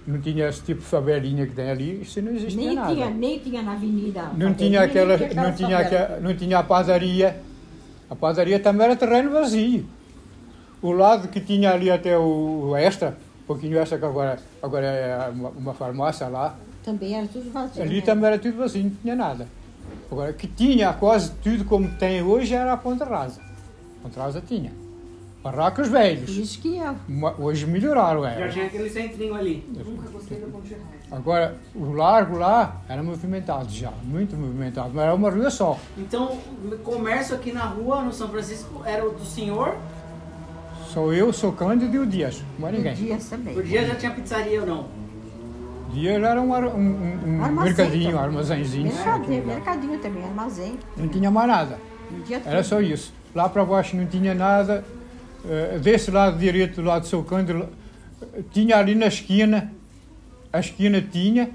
Não 0.06 0.18
tinha 0.20 0.48
esse 0.48 0.62
tipo 0.62 0.80
de 0.80 0.86
favelinha 0.86 1.46
que 1.46 1.52
tem 1.54 1.70
ali, 1.70 2.00
isso 2.00 2.20
não 2.22 2.32
existia 2.32 2.66
Nem 2.66 2.74
nada. 2.74 2.94
tinha, 2.94 3.10
nem 3.10 3.38
tinha 3.38 3.62
na 3.62 3.72
avenida. 3.72 4.22
Não 4.36 4.54
tinha 4.54 4.80
aquela, 4.82 5.16
não 5.18 5.52
tinha, 5.52 5.78
aquela- 5.78 6.20
não 6.20 6.34
tinha 6.34 6.58
a 6.58 6.62
padaria. 6.62 7.36
A 8.08 8.16
padaria 8.16 8.58
também 8.58 8.86
era 8.86 8.96
terreno 8.96 9.30
vazio. 9.30 9.84
O 10.80 10.92
lado 10.92 11.28
que 11.28 11.40
tinha 11.40 11.72
ali 11.72 11.90
até 11.90 12.16
o, 12.18 12.68
o 12.70 12.76
extra, 12.76 13.16
um 13.42 13.46
pouquinho 13.46 13.78
extra 13.78 13.98
que 13.98 14.04
agora, 14.04 14.38
agora 14.62 14.86
é 14.86 15.28
uma, 15.30 15.48
uma 15.50 15.74
farmácia 15.74 16.26
lá, 16.28 16.54
Também 16.84 17.16
era 17.16 17.26
tudo 17.26 17.50
vazio. 17.50 17.82
ali 17.82 17.96
né? 17.96 18.00
também 18.02 18.26
era 18.26 18.38
tudo 18.38 18.56
vazio, 18.58 18.82
não 18.84 18.90
tinha 19.02 19.16
nada. 19.16 19.48
Agora, 20.10 20.32
que 20.32 20.46
tinha 20.46 20.92
quase 20.92 21.30
tudo 21.42 21.64
como 21.64 21.88
tem 21.92 22.22
hoje 22.22 22.54
era 22.54 22.72
a 22.72 22.76
Ponta 22.76 23.04
Rasa. 23.04 23.40
A 23.40 24.02
Ponta 24.02 24.20
Rasa 24.20 24.42
tinha. 24.46 24.70
Barracos 25.42 25.88
velhos. 25.88 26.30
isso 26.30 26.58
que 26.60 26.76
eu. 26.78 26.94
Ma- 27.06 27.34
Hoje 27.38 27.66
melhoraram, 27.66 28.22
Já 28.22 28.30
é. 28.30 28.48
tinha 28.48 28.66
aquele 28.66 28.88
centrinho 28.88 29.34
ali. 29.34 29.62
Nunca 29.68 30.08
gostei 30.08 30.38
da 30.38 30.46
Ponte 30.46 30.72
Rasa. 30.72 30.84
Agora, 31.10 31.56
o 31.74 31.92
largo 31.92 32.38
lá 32.38 32.80
era 32.88 33.02
movimentado 33.02 33.68
já, 33.70 33.92
muito 34.04 34.34
movimentado, 34.36 34.90
mas 34.94 35.04
era 35.04 35.14
uma 35.14 35.30
rua 35.30 35.50
só. 35.50 35.78
Então, 35.98 36.38
o 36.64 36.76
comércio 36.78 37.34
aqui 37.34 37.52
na 37.52 37.64
rua, 37.66 38.02
no 38.02 38.12
São 38.12 38.28
Francisco, 38.28 38.82
era 38.86 39.06
o 39.06 39.12
do 39.12 39.24
senhor. 39.24 39.76
Sou 40.92 41.12
eu, 41.12 41.32
sou 41.32 41.52
Cândido 41.52 41.94
e 41.94 41.98
o 41.98 42.06
Dias, 42.06 42.42
mais 42.58 42.74
ninguém. 42.74 42.94
Dias 42.94 43.28
também. 43.28 43.52
Por 43.54 43.62
dia 43.64 43.84
já 43.86 43.94
tinha 43.96 44.12
pizzaria 44.12 44.60
ou 44.60 44.66
não? 44.66 45.03
O 45.94 45.96
Dias 45.96 46.20
era 46.20 46.42
um, 46.42 46.52
um, 46.52 47.46
um- 47.46 47.62
mercadinho, 47.62 48.08
um 48.08 48.12
também. 48.12 48.18
armazenzinho. 48.18 48.92
Mercadinho, 48.92 49.46
mercadinho 49.46 49.98
também, 50.00 50.24
armazém. 50.24 50.76
Não 50.96 51.06
tinha 51.06 51.30
mais 51.30 51.46
nada. 51.46 51.78
Dia 52.26 52.42
Era 52.44 52.64
só 52.64 52.80
isso. 52.80 53.14
Lá 53.32 53.48
para 53.48 53.64
baixo 53.64 53.96
não 53.96 54.04
tinha 54.04 54.34
nada. 54.34 54.84
Eh, 55.48 55.78
desse 55.80 56.10
lado 56.10 56.36
direito, 56.36 56.76
do 56.76 56.82
lado 56.82 57.02
do 57.02 57.06
seu 57.06 57.22
Cândido, 57.22 57.68
tinha 58.50 58.76
ali 58.76 58.94
na 58.96 59.06
esquina, 59.06 59.70
a 60.52 60.58
esquina 60.58 61.00
tinha, 61.00 61.50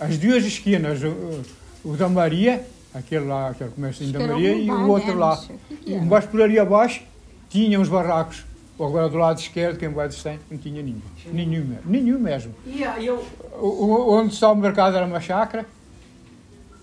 as 0.00 0.18
duas 0.18 0.44
esquinas, 0.44 1.00
o, 1.04 1.42
o 1.84 1.96
da 1.96 2.08
Maria, 2.08 2.66
aquele 2.92 3.26
lá, 3.26 3.50
aquele 3.50 3.70
comércio 3.70 4.06
da 4.10 4.26
Maria, 4.26 4.54
e 4.54 4.68
o 4.70 4.88
outro 4.88 5.10
né? 5.12 5.14
lá. 5.14 5.36
Não 5.36 5.42
sei 5.42 5.54
o 5.56 5.58
que 5.68 5.76
que 5.76 5.90
E 5.90 5.94
era. 5.94 6.04
mais 6.04 6.24
por 6.26 6.42
ali 6.42 6.58
abaixo, 6.58 7.02
tinha 7.48 7.78
uns 7.78 7.88
barracos. 7.88 8.44
Agora 8.84 9.08
do 9.08 9.16
lado 9.16 9.38
esquerdo, 9.38 9.78
quem 9.78 9.88
vai 9.88 10.08
descer, 10.08 10.38
não 10.50 10.58
tinha 10.58 10.82
nenhum. 10.82 11.00
Nenhum 11.32 11.64
mesmo. 11.64 11.82
Nenhum 11.84 12.18
mesmo. 12.18 12.54
Aí 12.66 13.06
eu. 13.06 13.24
O, 13.60 13.66
o- 13.66 14.12
onde 14.14 14.34
está 14.34 14.50
o 14.50 14.56
mercado 14.56 14.96
era 14.96 15.06
uma 15.06 15.20
chácara, 15.20 15.64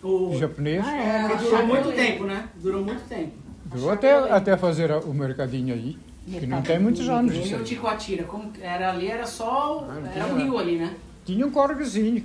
O, 0.02 0.36
japonês. 0.38 0.84
Ah, 0.86 0.96
é, 0.98 1.28
Porque 1.28 1.44
durou 1.44 1.66
muito 1.66 1.92
tempo, 1.92 2.24
né? 2.26 2.50
Durou 2.62 2.84
muito 2.84 3.08
tempo. 3.08 3.32
Durou 3.66 3.92
até, 3.92 4.14
até 4.32 4.58
fazer 4.58 4.92
o 4.92 5.14
mercadinho 5.14 5.74
aí, 5.74 5.98
que 6.40 6.48
não 6.48 6.62
tem 6.62 6.80
muitos 6.80 7.08
anos 7.10 7.36
E 7.36 7.42
isso 7.44 7.56
o. 7.58 7.64
Ticoatira, 7.64 8.24
como 8.24 8.52
era 8.62 8.92
ali, 8.92 9.08
era 9.08 9.26
só. 9.26 9.88
Ah, 9.90 10.10
Era 10.16 10.34
um 10.34 10.38
rio 10.38 10.58
ali, 10.58 10.78
né? 10.78 10.94
Tinha 11.26 11.46
um 11.46 11.52
córregozinho 11.52 12.24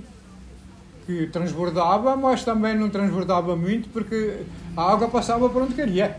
que 1.05 1.27
transbordava, 1.27 2.15
mas 2.15 2.43
também 2.43 2.75
não 2.75 2.89
transbordava 2.89 3.55
muito 3.55 3.89
porque 3.89 4.39
a 4.75 4.91
água 4.93 5.07
passava 5.07 5.47
por 5.49 5.61
onde 5.61 5.75
queria. 5.75 6.17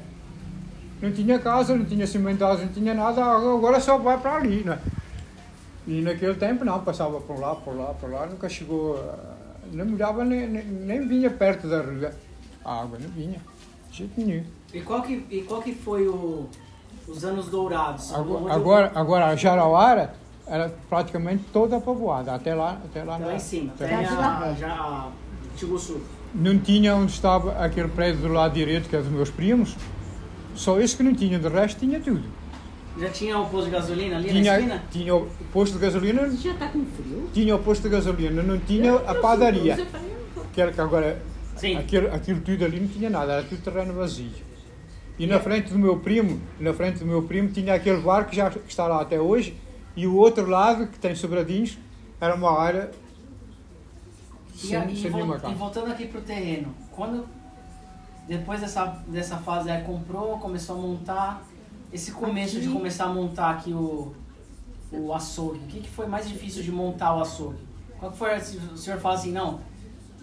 Não 1.01 1.13
tinha 1.13 1.39
casa, 1.39 1.75
não 1.77 1.85
tinha 1.85 2.07
cimentado, 2.07 2.61
não 2.63 2.69
tinha 2.69 2.95
nada, 2.95 3.23
agora 3.25 3.79
só 3.81 3.99
vai 3.99 4.19
para 4.19 4.37
ali, 4.37 4.65
né? 4.65 4.79
E 5.87 6.01
naquele 6.01 6.35
tempo 6.35 6.65
não, 6.65 6.81
passava 6.81 7.21
por 7.21 7.39
lá, 7.39 7.55
por 7.55 7.77
lá, 7.77 7.95
por 7.95 8.11
lá, 8.11 8.27
nunca 8.27 8.49
chegou, 8.49 8.97
a- 8.99 9.35
não 9.73 9.85
molhava 9.87 10.25
nem, 10.25 10.47
nem, 10.49 10.65
nem 10.65 11.07
vinha 11.07 11.31
perto 11.31 11.69
da 11.69 11.81
rua. 11.83 12.13
A 12.65 12.81
água 12.83 12.99
não 13.01 13.09
vinha, 13.11 13.39
de 13.91 13.99
jeito 13.99 14.21
nenhum. 14.21 14.43
E 14.75 14.81
qual 14.81 15.03
que, 15.03 15.25
e 15.31 15.43
qual 15.43 15.63
que 15.63 15.73
foi 15.75 16.09
o, 16.09 16.49
os 17.07 17.25
anos 17.25 17.47
dourados? 17.49 18.13
Agora, 18.13 18.53
agora, 18.55 18.93
agora 18.95 19.27
a 19.27 19.37
Jarauara 19.37 20.15
era 20.47 20.73
praticamente 20.89 21.45
toda 21.53 21.79
povoada, 21.81 22.35
até 22.35 22.55
lá, 22.55 22.81
até 22.85 23.05
lá, 23.05 23.17
Até 23.17 23.25
lá 23.27 23.35
em 23.35 23.39
cima, 23.39 23.73
até 23.75 23.95
até 23.95 24.11
lá. 24.11 24.39
a, 24.45 24.53
já 24.55 25.09
Tiguçu. 25.57 26.01
Não 26.35 26.59
tinha 26.59 26.95
onde 26.97 27.13
estava 27.13 27.53
aquele 27.65 27.89
prédio 27.89 28.23
do 28.23 28.29
lado 28.33 28.53
direito, 28.55 28.89
que 28.89 28.97
é 28.97 29.01
dos 29.01 29.11
meus 29.11 29.31
primos, 29.31 29.77
só 30.57 30.81
esse 30.81 30.97
que 30.97 31.03
não 31.03 31.15
tinha, 31.15 31.39
de 31.39 31.49
resto 31.49 31.79
tinha 31.81 32.01
tudo. 32.01 32.25
Já 32.99 33.11
tinha 33.11 33.39
o 33.39 33.47
posto 33.49 33.67
de 33.67 33.71
gasolina 33.73 34.17
ali 34.17 34.27
na 34.29 34.33
Tinha, 34.33 34.55
esquina? 34.59 34.83
tinha 34.91 35.15
o 35.15 35.29
posto 35.53 35.75
de 35.75 35.79
gasolina, 35.81 36.31
Já 36.31 36.55
tá 36.55 36.69
com 36.69 36.85
frio? 36.87 37.29
tinha 37.33 37.55
o 37.55 37.59
posto 37.59 37.83
de 37.83 37.89
gasolina, 37.91 38.43
não 38.43 38.59
tinha 38.59 38.95
a 38.95 39.15
padaria, 39.17 39.77
que 40.55 40.61
era 40.61 40.73
que 40.73 40.81
agora, 40.81 41.23
Sim. 41.57 41.77
aquilo, 41.77 42.15
aquilo 42.15 42.41
tudo 42.41 42.65
ali 42.65 42.81
não 42.81 42.89
tinha 42.89 43.11
nada, 43.11 43.33
era 43.35 43.43
tudo 43.43 43.61
terreno 43.61 43.93
vazio. 43.93 44.31
E 45.19 45.27
na 45.27 45.39
frente 45.39 45.73
do 45.73 45.79
meu 45.79 45.99
primo, 45.99 46.41
na 46.59 46.73
frente 46.73 46.99
do 47.01 47.07
meu 47.07 47.23
primo 47.23 47.51
tinha 47.51 47.75
aquele 47.75 48.01
bar 48.01 48.25
que 48.29 48.35
já 48.37 48.51
está 48.67 48.87
lá 48.87 49.03
até 49.03 49.21
hoje, 49.21 49.55
e 49.95 50.07
o 50.07 50.15
outro 50.17 50.47
lado, 50.49 50.87
que 50.87 50.99
tem 50.99 51.15
sobradinhos, 51.15 51.77
era 52.19 52.35
uma 52.35 52.59
área 52.59 52.91
E, 54.55 54.59
sem, 54.59 54.91
e 54.93 54.97
sem 54.97 55.11
vol- 55.11 55.37
e 55.37 55.39
casa. 55.41 55.55
voltando 55.55 55.91
aqui 55.93 56.07
pro 56.07 56.21
terreno, 56.23 56.75
quando 56.93 57.27
depois 58.27 58.61
dessa, 58.61 58.85
dessa 59.07 59.37
fase 59.39 59.71
aí 59.71 59.83
comprou, 59.85 60.39
começou 60.39 60.77
a 60.77 60.79
montar, 60.81 61.43
esse 61.93 62.13
começo 62.13 62.61
de 62.61 62.67
Aqui. 62.67 62.77
começar 62.77 63.05
a 63.05 63.09
montar 63.09 63.51
aqui 63.51 63.73
o, 63.73 64.15
o 64.93 65.15
açougue, 65.15 65.59
o 65.61 65.67
que, 65.67 65.81
que 65.81 65.89
foi 65.89 66.07
mais 66.07 66.29
difícil 66.29 66.63
de 66.63 66.73
montar 66.73 67.15
o 67.15 67.21
açougue? 67.21 67.65
Qual 67.99 68.11
que 68.11 68.19
foi, 68.19 68.39
se 68.41 68.57
o 68.57 68.77
senhor 68.77 68.99
fala 69.01 69.15
assim, 69.15 69.33
não, 69.33 69.61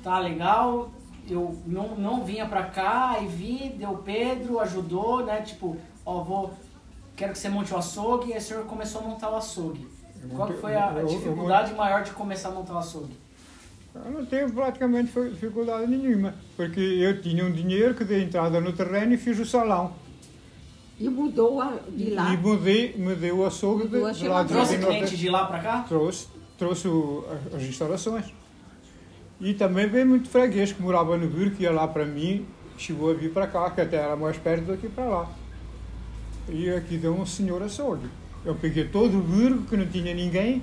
tá 0.04 0.20
legal, 0.20 0.92
eu 1.28 1.58
não, 1.66 1.96
não 1.96 2.24
vinha 2.24 2.46
pra 2.46 2.64
cá 2.64 3.18
e 3.22 3.28
vi, 3.28 3.70
deu 3.70 3.98
Pedro, 3.98 4.60
ajudou, 4.60 5.26
né, 5.26 5.42
tipo, 5.42 5.78
ó, 6.06 6.22
vou, 6.22 6.54
quero 7.16 7.32
que 7.32 7.40
você 7.40 7.50
monte 7.50 7.74
o 7.74 7.78
açougue, 7.78 8.30
e 8.30 8.34
aí 8.34 8.40
o 8.40 8.42
senhor 8.42 8.66
começou 8.66 9.02
a 9.02 9.06
montar 9.06 9.32
o 9.32 9.36
açougue. 9.36 9.88
Qual 10.36 10.48
que 10.48 10.58
foi 10.58 10.76
a, 10.76 10.90
a 10.90 11.04
dificuldade 11.04 11.74
maior 11.74 12.04
de 12.04 12.12
começar 12.12 12.50
a 12.50 12.52
montar 12.52 12.74
o 12.74 12.78
açougue? 12.78 13.18
Eu 13.96 14.12
não 14.12 14.26
tive 14.26 14.52
praticamente 14.52 15.12
dificuldade 15.30 15.86
nenhuma, 15.88 16.34
porque 16.58 16.80
eu 16.80 17.22
tinha 17.22 17.46
um 17.46 17.52
dinheiro 17.52 17.94
que 17.94 18.04
dei 18.04 18.24
entrada 18.24 18.60
no 18.60 18.74
terreno 18.74 19.14
e 19.14 19.18
fiz 19.18 19.38
o 19.40 19.46
salão. 19.46 19.94
E 21.00 21.08
mudou 21.10 21.62
a- 21.62 21.78
de 21.90 22.10
lá. 22.12 22.34
E 22.34 22.38
mudei, 22.38 22.96
mudei 22.98 23.32
o 23.32 23.46
açougue 23.46 23.84
de, 23.88 23.90
Mudou 23.94 24.08
a 24.08 24.12
de 24.12 24.28
lá 24.28 24.44
de 24.44 24.50
Trouxe 24.50 24.72
Jardim 24.72 24.86
cliente 24.86 25.00
Nordeste. 25.02 25.18
de 25.18 25.30
lá 25.30 25.46
pra 25.46 25.60
cá? 25.60 25.86
Trouxe, 25.88 26.28
trouxe 26.58 26.88
o- 26.88 27.24
as- 27.52 27.56
as 27.56 27.64
instalações. 27.64 28.26
E 29.40 29.54
também 29.54 29.88
veio 29.88 30.08
muito 30.08 30.30
freguês 30.30 30.72
que 30.72 30.82
morava 30.82 31.18
no 31.18 31.28
Burgo, 31.28 31.56
que 31.56 31.64
ia 31.64 31.72
lá 31.72 31.88
para 31.88 32.06
mim, 32.06 32.46
chegou 32.78 33.12
a 33.12 33.14
vir 33.14 33.32
para 33.32 33.46
cá, 33.48 33.70
que 33.72 33.82
até 33.82 33.98
era 33.98 34.16
mais 34.16 34.38
perto 34.38 34.66
daqui 34.66 34.88
para 34.90 35.06
lá. 35.06 35.30
E 36.50 36.70
aqui 36.70 36.98
deu 36.98 37.14
um 37.14 37.26
senhor 37.26 37.62
açougue. 37.62 38.08
Eu 38.46 38.56
peguei 38.56 38.86
todo 38.86 39.18
o 39.20 39.22
Burgo, 39.22 39.64
que 39.68 39.78
não 39.78 39.86
tinha 39.88 40.14
ninguém, 40.14 40.62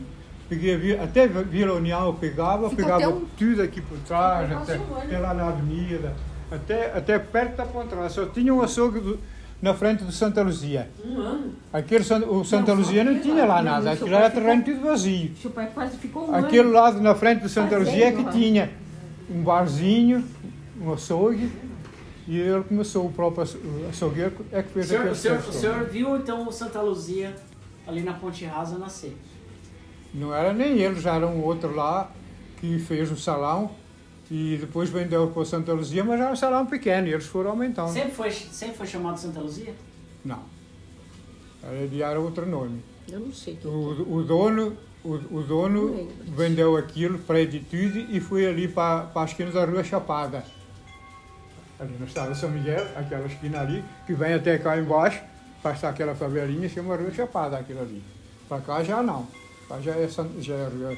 peguei 0.51 0.99
até 0.99 1.27
Vila 1.29 1.75
União 1.75 2.07
eu 2.07 2.15
pegava, 2.15 2.69
Ficou 2.69 2.85
pegava 2.85 3.09
um- 3.09 3.25
tudo 3.39 3.63
aqui 3.63 3.81
por 3.81 3.97
trás, 4.01 4.49
Ficou 4.49 4.63
até, 4.63 4.79
um 4.79 4.97
até 4.99 5.19
lá 5.19 5.33
na 5.33 5.47
avenida, 5.49 6.13
até, 6.51 6.93
até 6.93 7.19
perto 7.19 7.57
da 7.57 7.65
Pontrada. 7.65 8.09
Só 8.09 8.27
tinha 8.27 8.53
um 8.53 8.61
açougue 8.61 8.99
do- 9.01 9.19
na 9.63 9.73
frente 9.75 10.03
do 10.03 10.11
Santa 10.11 10.43
Luzia. 10.43 10.91
Um 11.05 11.21
ano. 11.21 11.53
Aquele, 11.73 12.03
o 12.25 12.45
Santa 12.45 12.73
Não, 12.73 12.81
Luzia 12.81 13.05
não 13.05 13.21
tinha 13.21 13.45
lá 13.47 13.63
nada, 13.63 13.93
aquilo 13.93 14.09
era 14.15 14.29
ficou- 14.29 14.43
terreno 14.43 14.65
tudo 14.65 14.81
vazio. 14.81 15.31
Seu 15.41 15.51
pai 15.53 15.71
quase 15.73 15.97
ficou 15.99 16.29
um 16.29 16.35
Aquele 16.35 16.61
ano. 16.63 16.73
lado 16.73 17.01
na 17.01 17.15
frente 17.15 17.43
do 17.43 17.49
Santa 17.49 17.79
Fazendo, 17.79 17.87
Luzia 17.89 18.09
é 18.09 18.13
que 18.13 18.25
tinha 18.33 18.71
um 19.31 19.43
barzinho, 19.43 20.25
um 20.81 20.93
açougue, 20.93 21.49
e 22.27 22.39
ele 22.39 22.65
começou, 22.65 23.07
o 23.07 23.13
próprio 23.13 23.43
aço- 23.45 23.59
o 23.59 23.89
açougueiro 23.89 24.33
é 24.51 24.63
que 24.63 24.71
O 24.71 24.73
fez 24.73 24.87
senhor, 24.89 25.01
aquele 25.01 25.13
o, 25.15 25.17
senhor, 25.17 25.39
o 25.39 25.53
senhor 25.53 25.85
viu 25.85 26.17
então 26.17 26.49
o 26.49 26.53
Santa 26.53 26.81
Luzia 26.81 27.35
ali 27.87 28.03
na 28.03 28.15
Ponte 28.15 28.45
Rasa 28.45 28.79
nascer? 28.79 29.17
Não 30.13 30.35
era 30.35 30.53
nem 30.53 30.79
ele, 30.79 31.01
já 31.01 31.15
era 31.15 31.27
um 31.27 31.43
outro 31.43 31.75
lá 31.75 32.11
que 32.59 32.79
fez 32.79 33.11
o 33.11 33.17
salão 33.17 33.71
e 34.31 34.57
depois 34.61 34.91
vendeu 34.91 35.29
para 35.29 35.43
o 35.43 35.45
Santa 35.45 35.73
Luzia, 35.73 36.05
mas 36.05 36.21
era 36.21 36.33
um 36.33 36.37
salão 36.37 36.67
pequeno 36.67 37.09
e 37.09 37.13
eles 37.13 37.27
foram 37.27 37.51
aumentando. 37.51 37.93
Sempre 37.93 38.13
foi, 38.13 38.31
sempre 38.31 38.77
foi 38.77 38.87
chamado 38.87 39.19
Santa 39.19 39.41
Luzia? 39.41 39.75
Não. 40.25 40.43
Ele 41.73 42.03
era 42.03 42.21
outro 42.21 42.47
nome. 42.47 42.83
Eu 43.09 43.21
não 43.21 43.33
sei. 43.33 43.59
O, 43.65 44.19
o 44.19 44.23
dono, 44.23 44.77
o, 45.05 45.15
o 45.15 45.43
dono 45.43 46.09
vendeu 46.29 46.77
aquilo, 46.77 47.19
prédio 47.19 47.61
e 47.61 47.65
tudo, 47.65 47.99
e 47.99 48.21
foi 48.21 48.47
ali 48.47 48.69
para, 48.69 49.07
para 49.07 49.23
a 49.23 49.25
esquina 49.25 49.51
da 49.51 49.65
Rua 49.65 49.83
Chapada. 49.83 50.45
Ali 51.79 51.97
no 51.99 52.07
estado 52.07 52.33
de 52.33 52.39
São 52.39 52.51
Miguel, 52.51 52.87
aquela 52.97 53.27
esquina 53.27 53.61
ali, 53.61 53.83
que 54.07 54.13
vem 54.15 54.35
até 54.35 54.59
cá 54.59 54.79
embaixo, 54.79 55.23
passa 55.63 55.89
aquela 55.89 56.15
favelinha, 56.15 56.69
chama 56.69 56.97
Rua 56.97 57.11
Chapada 57.11 57.59
aquilo 57.59 57.81
ali. 57.81 58.03
Para 58.49 58.61
cá 58.61 58.85
já 58.85 59.03
não. 59.03 59.27
Já 59.79 59.95
é, 59.95 60.09
San- 60.09 60.31
já 60.41 60.55
é 60.55 60.67
Rua, 60.69 60.97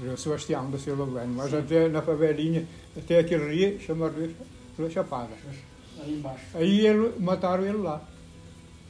Rua 0.00 0.16
Sebastião 0.16 0.70
da 0.70 0.78
Silva 0.78 1.04
Bueno, 1.04 1.34
mas 1.34 1.52
até 1.52 1.88
na 1.88 2.00
favelinha, 2.00 2.66
até 2.96 3.18
aquele 3.18 3.54
rio, 3.54 3.80
chama 3.80 4.08
Rua, 4.08 4.28
Rua 4.78 4.90
Chapada. 4.90 5.30
Ali 6.00 6.14
embaixo. 6.14 6.44
Aí 6.54 6.86
ele, 6.86 7.12
mataram 7.18 7.64
ele 7.64 7.78
lá, 7.78 8.00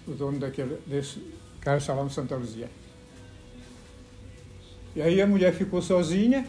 o 0.06 0.12
dono 0.12 0.38
daquele, 0.38 0.78
desse, 0.86 1.18
o 1.18 1.80
Salão 1.80 2.06
de 2.06 2.14
Santa 2.14 2.36
Luzia. 2.36 2.70
E 4.94 5.02
aí 5.02 5.20
a 5.20 5.26
mulher 5.26 5.52
ficou 5.52 5.80
sozinha, 5.82 6.46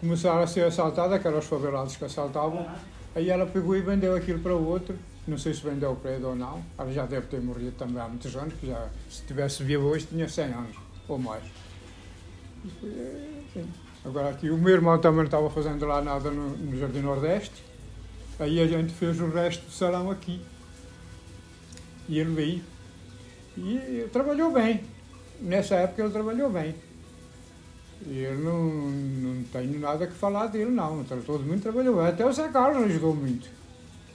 começaram 0.00 0.42
a 0.42 0.46
ser 0.46 0.64
assaltadas, 0.64 1.12
aquelas 1.14 1.44
faveladas 1.44 1.96
que 1.96 2.04
assaltavam. 2.04 2.66
Aí 3.14 3.30
ela 3.30 3.46
pegou 3.46 3.76
e 3.76 3.80
vendeu 3.80 4.14
aquilo 4.14 4.38
para 4.40 4.54
o 4.54 4.66
outro. 4.66 4.94
Não 5.26 5.38
sei 5.38 5.54
se 5.54 5.60
vendeu 5.62 5.92
o 5.92 5.96
prédio 5.96 6.28
ou 6.28 6.36
não. 6.36 6.62
Ela 6.78 6.92
já 6.92 7.06
deve 7.06 7.26
ter 7.26 7.40
morrido 7.40 7.72
também 7.72 8.00
há 8.00 8.08
muitos 8.08 8.34
anos, 8.36 8.54
que 8.54 8.66
já, 8.66 8.88
se 9.08 9.22
tivesse 9.22 9.64
vivo 9.64 9.86
hoje, 9.86 10.06
tinha 10.06 10.28
100 10.28 10.44
anos 10.46 10.85
ou 11.08 11.18
mais. 11.18 11.42
E 12.64 12.70
foi, 12.80 12.90
assim. 13.60 13.68
Agora 14.04 14.30
aqui, 14.30 14.50
o 14.50 14.56
meu 14.58 14.72
irmão 14.74 14.98
também 14.98 15.18
não 15.18 15.24
estava 15.24 15.50
fazendo 15.50 15.84
lá 15.84 16.00
nada 16.00 16.30
no, 16.30 16.50
no 16.56 16.78
Jardim 16.78 17.00
Nordeste. 17.00 17.64
Aí 18.38 18.60
a 18.60 18.66
gente 18.66 18.92
fez 18.92 19.20
o 19.20 19.28
resto 19.28 19.64
do 19.64 19.72
salão 19.72 20.10
aqui. 20.10 20.40
E 22.08 22.18
ele 22.18 22.30
veio. 22.30 22.62
E, 23.56 23.74
e 23.76 24.08
trabalhou 24.12 24.52
bem. 24.52 24.82
Nessa 25.40 25.74
época 25.76 26.02
ele 26.02 26.12
trabalhou 26.12 26.50
bem. 26.50 26.74
E 28.06 28.20
eu 28.22 28.38
não, 28.38 28.64
não 28.64 29.42
tenho 29.44 29.80
nada 29.80 30.06
que 30.06 30.12
falar 30.12 30.46
dele, 30.48 30.70
não. 30.70 31.02
Todo 31.04 31.42
mundo 31.42 31.62
trabalhou 31.62 31.96
bem. 31.96 32.06
Até 32.06 32.24
o 32.26 32.32
Zé 32.32 32.48
Carlos 32.48 32.84
ajudou 32.84 33.14
muito. 33.14 33.48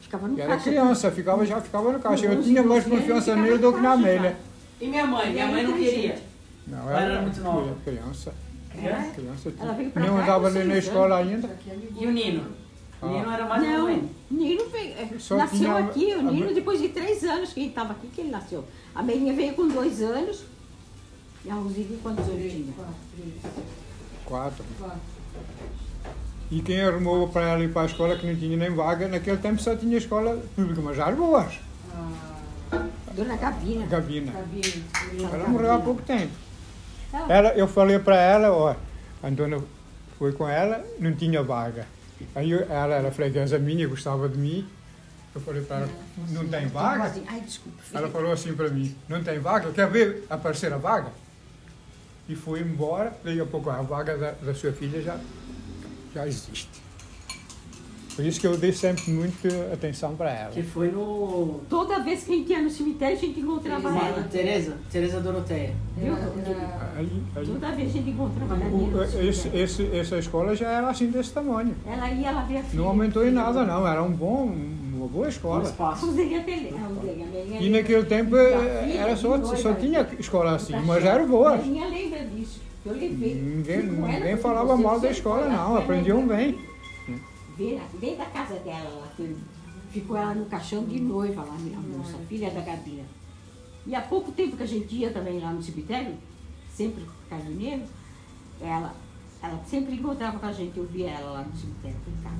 Ficava 0.01 0.27
no 0.27 0.37
E 0.37 0.41
era 0.41 0.51
caixa. 0.51 0.69
criança, 0.69 1.11
ficava, 1.11 1.45
já 1.45 1.59
ficava 1.59 1.91
no 1.91 1.99
caixa. 1.99 2.27
Eu 2.27 2.41
tinha 2.41 2.63
mais 2.63 2.85
confiança 2.85 3.35
nele 3.35 3.57
do 3.57 3.73
que 3.73 3.79
na 3.81 3.89
caixa, 3.89 3.99
Amélia. 4.01 4.37
E 4.79 4.87
minha 4.87 5.05
mãe? 5.05 5.31
Minha 5.31 5.47
mãe 5.47 5.63
não 5.63 5.73
queria. 5.73 6.30
Não, 6.67 6.89
Ela 6.89 7.01
era 7.01 7.21
muito 7.21 7.41
nova. 7.41 7.75
criança. 7.83 8.33
É? 8.73 9.11
criança 9.13 9.51
Ela 9.59 9.73
veio 9.73 9.91
pra 9.91 10.05
não 10.05 10.17
andava 10.17 10.49
com 10.49 10.57
ali 10.57 10.67
na 10.67 10.77
escola 10.77 11.17
ainda. 11.17 11.57
E 11.99 12.07
o 12.07 12.11
Nino? 12.11 12.43
O 13.01 13.05
Ah. 13.05 13.09
Nino 13.09 13.31
era 13.31 13.45
mais 13.45 13.63
Não, 13.63 13.87
novo. 13.89 14.09
o 14.31 14.33
Nino 14.33 14.69
veio, 14.69 14.93
é, 14.93 15.09
Só 15.19 15.35
nasceu 15.37 15.57
tinha- 15.59 15.77
aqui, 15.77 16.15
o 16.15 16.19
a- 16.19 16.31
Nino 16.31 16.53
depois 16.53 16.79
de 16.79 16.89
três 16.89 17.23
anos 17.23 17.51
que 17.51 17.59
ele 17.59 17.69
estava 17.69 17.91
aqui, 17.93 18.07
que 18.07 18.21
ele 18.21 18.29
nasceu. 18.29 18.63
A 18.95 19.03
Melinha 19.03 19.33
veio 19.33 19.53
com 19.55 19.67
dois 19.67 20.01
anos. 20.01 20.45
E 21.43 21.49
a 21.49 21.55
Roseli 21.55 21.99
quantos 22.03 22.27
anos 22.29 22.51
tinha? 22.51 22.73
Quatro. 24.23 24.63
E 26.49 26.61
quem 26.61 26.81
arrumou 26.81 27.27
para 27.29 27.49
ela 27.49 27.63
ir 27.63 27.71
para 27.73 27.81
a 27.83 27.85
escola 27.85 28.15
que 28.17 28.27
não 28.27 28.35
tinha 28.35 28.55
nem 28.57 28.69
vaga, 28.69 29.07
naquele 29.07 29.37
tempo 29.37 29.61
só 29.61 29.75
tinha 29.75 29.97
escola 29.97 30.41
pública, 30.55 30.81
mas 30.81 30.95
já 30.97 31.07
as 31.07 31.15
boas. 31.17 31.59
Dona 33.15 33.35
Gabina. 33.35 33.85
Gabina. 33.87 34.31
Ela 34.31 35.27
Gabina. 35.29 35.47
morreu 35.49 35.73
há 35.73 35.79
pouco 35.79 36.01
tempo. 36.03 36.31
Ela- 37.13 37.33
Ela, 37.33 37.49
eu 37.55 37.67
falei 37.67 37.99
para 37.99 38.15
ela, 38.15 38.51
ó, 38.51 38.75
a 39.23 39.29
dona 39.29 39.61
foi 40.17 40.31
com 40.33 40.47
ela, 40.47 40.83
não 40.99 41.13
tinha 41.13 41.41
vaga. 41.43 41.85
Aí 42.35 42.51
eu- 42.51 42.63
ela 42.71 42.95
era 42.95 43.11
freguesa 43.11 43.57
minha, 43.59 43.87
gostava 43.87 44.29
de 44.29 44.37
mim. 44.37 44.67
Eu 45.33 45.41
falei 45.41 45.61
para 45.63 45.77
ela, 45.77 45.89
não 46.29 46.47
tem 46.47 46.67
vaga? 46.67 47.13
Ai, 47.27 47.39
desculpa. 47.41 47.77
Ela 47.93 48.09
falou 48.09 48.31
assim 48.31 48.53
para 48.53 48.69
mim, 48.69 48.95
não 49.07 49.23
tem 49.23 49.39
vaga? 49.39 49.71
Quer 49.71 49.87
ver 49.89 50.25
aparecer 50.29 50.71
a 50.73 50.77
vaga? 50.77 51.09
E 52.29 52.35
foi 52.35 52.59
embora, 52.61 53.13
daqui 53.23 53.39
a 53.41 53.45
pouco 53.45 53.69
a 53.69 53.81
vaga 53.81 54.17
da, 54.17 54.31
da 54.31 54.53
sua 54.53 54.71
filha 54.71 55.01
já, 55.01 55.17
já 56.13 56.27
existe. 56.27 56.69
Por 58.15 58.25
isso 58.25 58.39
que 58.41 58.45
eu 58.47 58.57
dei 58.57 58.73
sempre 58.73 59.09
muita 59.11 59.47
atenção 59.73 60.15
para 60.15 60.29
ela. 60.31 60.51
Que 60.51 60.61
foi 60.61 60.91
no. 60.91 61.61
Toda 61.69 61.99
vez 61.99 62.23
que 62.23 62.33
a 62.33 62.35
gente 62.35 62.49
ia 62.51 62.61
no 62.61 62.69
cemitério, 62.69 63.15
a 63.17 63.19
gente 63.19 63.39
encontrava 63.39 63.89
Mano, 63.89 64.05
ela. 64.05 64.23
Tereza? 64.29 64.77
Tereza 64.91 65.19
Doroteia. 65.21 65.73
Viu? 65.97 66.13
Ali- 66.13 67.23
ali- 67.35 67.45
Toda 67.47 67.71
vez 67.71 67.89
a 67.89 67.91
gente 67.93 68.09
encontrava 68.09 68.55
ela. 68.55 69.05
esse, 69.27 69.47
esse- 69.55 69.95
essa 69.95 70.17
escola 70.17 70.55
já 70.55 70.69
era 70.69 70.89
assim 70.89 71.09
desse 71.09 71.31
tamanho. 71.31 71.73
Ela 71.87 72.09
ia, 72.11 72.27
ela 72.29 72.41
via 72.43 72.59
a 72.59 72.63
filha. 72.63 72.81
Não 72.81 72.89
aumentou 72.89 73.25
em 73.25 73.31
nada 73.31 73.63
não, 73.63 73.87
era 73.87 74.03
um 74.03 74.11
bom, 74.11 74.53
uma 74.93 75.07
boa 75.07 75.29
escola. 75.29 75.61
A 75.61 75.63
espaço. 75.69 76.09
A 76.09 76.11
Melinha 76.11 77.61
E 77.61 77.69
naquele 77.69 78.03
tempo 78.05 78.35
era 78.35 79.15
só, 79.15 79.41
só 79.55 79.73
tinha 79.73 80.07
escola 80.19 80.55
assim, 80.55 80.73
da 80.73 80.81
mas 80.81 81.01
Xana. 81.03 81.15
eram 81.15 81.27
boas. 81.27 81.53
A 81.53 81.57
Melinha 81.57 81.87
lembra 81.87 82.19
disso. 82.25 82.59
Eu 82.85 82.93
levei. 82.93 83.35
Ninguém, 83.35 83.83
ninguém 83.83 84.37
falava 84.37 84.75
mal 84.75 84.99
da 84.99 85.09
escola 85.11 85.45
lá, 85.45 85.49
não, 85.55 85.77
aprendiam 85.77 86.25
lá. 86.27 86.35
bem. 86.35 86.70
Veio 87.57 88.17
da 88.17 88.25
casa 88.25 88.55
dela, 88.55 88.89
ela 88.89 89.07
foi- 89.15 89.35
ficou 89.91 90.15
ela 90.17 90.33
no 90.33 90.45
caixão 90.45 90.83
de 90.85 90.99
noiva 90.99 91.41
lá, 91.43 91.53
a 91.55 91.97
moça, 91.97 92.17
filha 92.29 92.49
da 92.49 92.61
Gabina. 92.61 93.03
E 93.85 93.93
há 93.95 94.01
pouco 94.01 94.31
tempo 94.31 94.55
que 94.57 94.63
a 94.63 94.67
gente 94.67 94.95
ia 94.95 95.11
também 95.11 95.39
lá 95.39 95.51
no 95.51 95.61
cemitério, 95.61 96.15
sempre 96.73 97.03
carneiro, 97.29 97.83
ela, 98.61 98.93
ela 99.41 99.59
sempre 99.65 99.95
encontrava 99.95 100.39
com 100.39 100.45
a 100.45 100.51
gente, 100.53 100.77
eu 100.77 100.85
via 100.85 101.09
ela 101.09 101.31
lá 101.31 101.43
no 101.43 101.55
cemitério, 101.55 101.97
em 102.07 102.23
casa. 102.23 102.35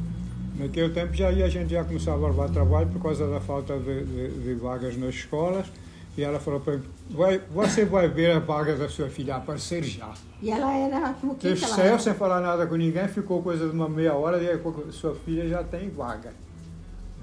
Naquele 0.58 0.94
tempo 0.94 1.14
já 1.14 1.32
ia, 1.32 1.46
a 1.46 1.50
gente 1.50 1.72
já 1.72 1.84
começava 1.84 2.26
a 2.26 2.30
levar 2.30 2.50
trabalho 2.50 2.88
por 2.90 3.02
causa 3.02 3.28
da 3.28 3.40
falta 3.40 3.78
de, 3.80 4.04
de- 4.06 4.44
de 4.44 4.54
vagas 4.56 4.96
nas 4.98 5.16
escolas. 5.16 5.66
E 6.18 6.24
ela 6.24 6.40
falou 6.40 6.60
para 6.60 6.78
mim, 6.78 6.84
vai, 7.10 7.40
você 7.40 7.86
vai 7.86 8.08
ver 8.10 8.32
a 8.32 8.40
vaga 8.40 8.76
da 8.76 8.90
sua 8.90 9.08
filha 9.10 9.38
aparecer 9.38 9.82
já. 9.84 10.14
E 10.42 10.52
ela 10.52 10.74
era 10.74 11.14
como 11.14 11.36
que 11.36 11.48
Teve 11.48 11.64
ela 11.64 11.82
era? 11.82 12.00
sem 12.00 12.14
falar 12.14 12.42
nada 12.42 12.68
com 12.68 12.76
ninguém, 12.76 13.08
ficou 13.08 13.42
coisa 13.42 13.66
de 13.70 13.74
uma 13.74 13.88
meia 13.88 14.14
hora 14.14 14.38
e 14.44 14.50
aí 14.50 14.60
a 14.60 14.92
sua 14.92 15.16
filha 15.16 15.48
já 15.48 15.64
tem 15.64 15.90
vaga. 15.90 16.34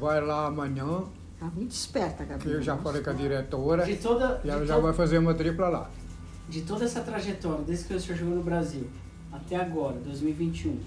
Vai 0.01 0.21
lá 0.25 0.47
amanhã, 0.47 1.03
Tá 1.39 1.47
muito 1.55 1.71
esperta, 1.71 2.25
que 2.25 2.31
Gabina. 2.31 2.55
eu 2.55 2.63
já 2.63 2.77
falei 2.79 3.01
com 3.03 3.11
a 3.11 3.13
diretora, 3.13 3.85
De 3.85 3.97
toda, 3.97 4.41
e 4.43 4.51
ela 4.51 4.63
de, 4.63 4.67
já 4.67 4.75
to- 4.77 4.83
vai 4.83 4.93
fazer 4.93 5.19
uma 5.19 5.35
tripla 5.35 5.69
lá. 5.69 5.91
de 6.49 6.63
toda 6.63 6.85
essa 6.85 7.01
trajetória, 7.01 7.63
desde 7.65 7.85
que 7.85 7.95
o 7.95 8.01
senhor 8.01 8.17
chegou 8.19 8.35
no 8.35 8.43
Brasil 8.43 8.89
até 9.31 9.55
agora, 9.57 9.97
2021, 10.05 10.79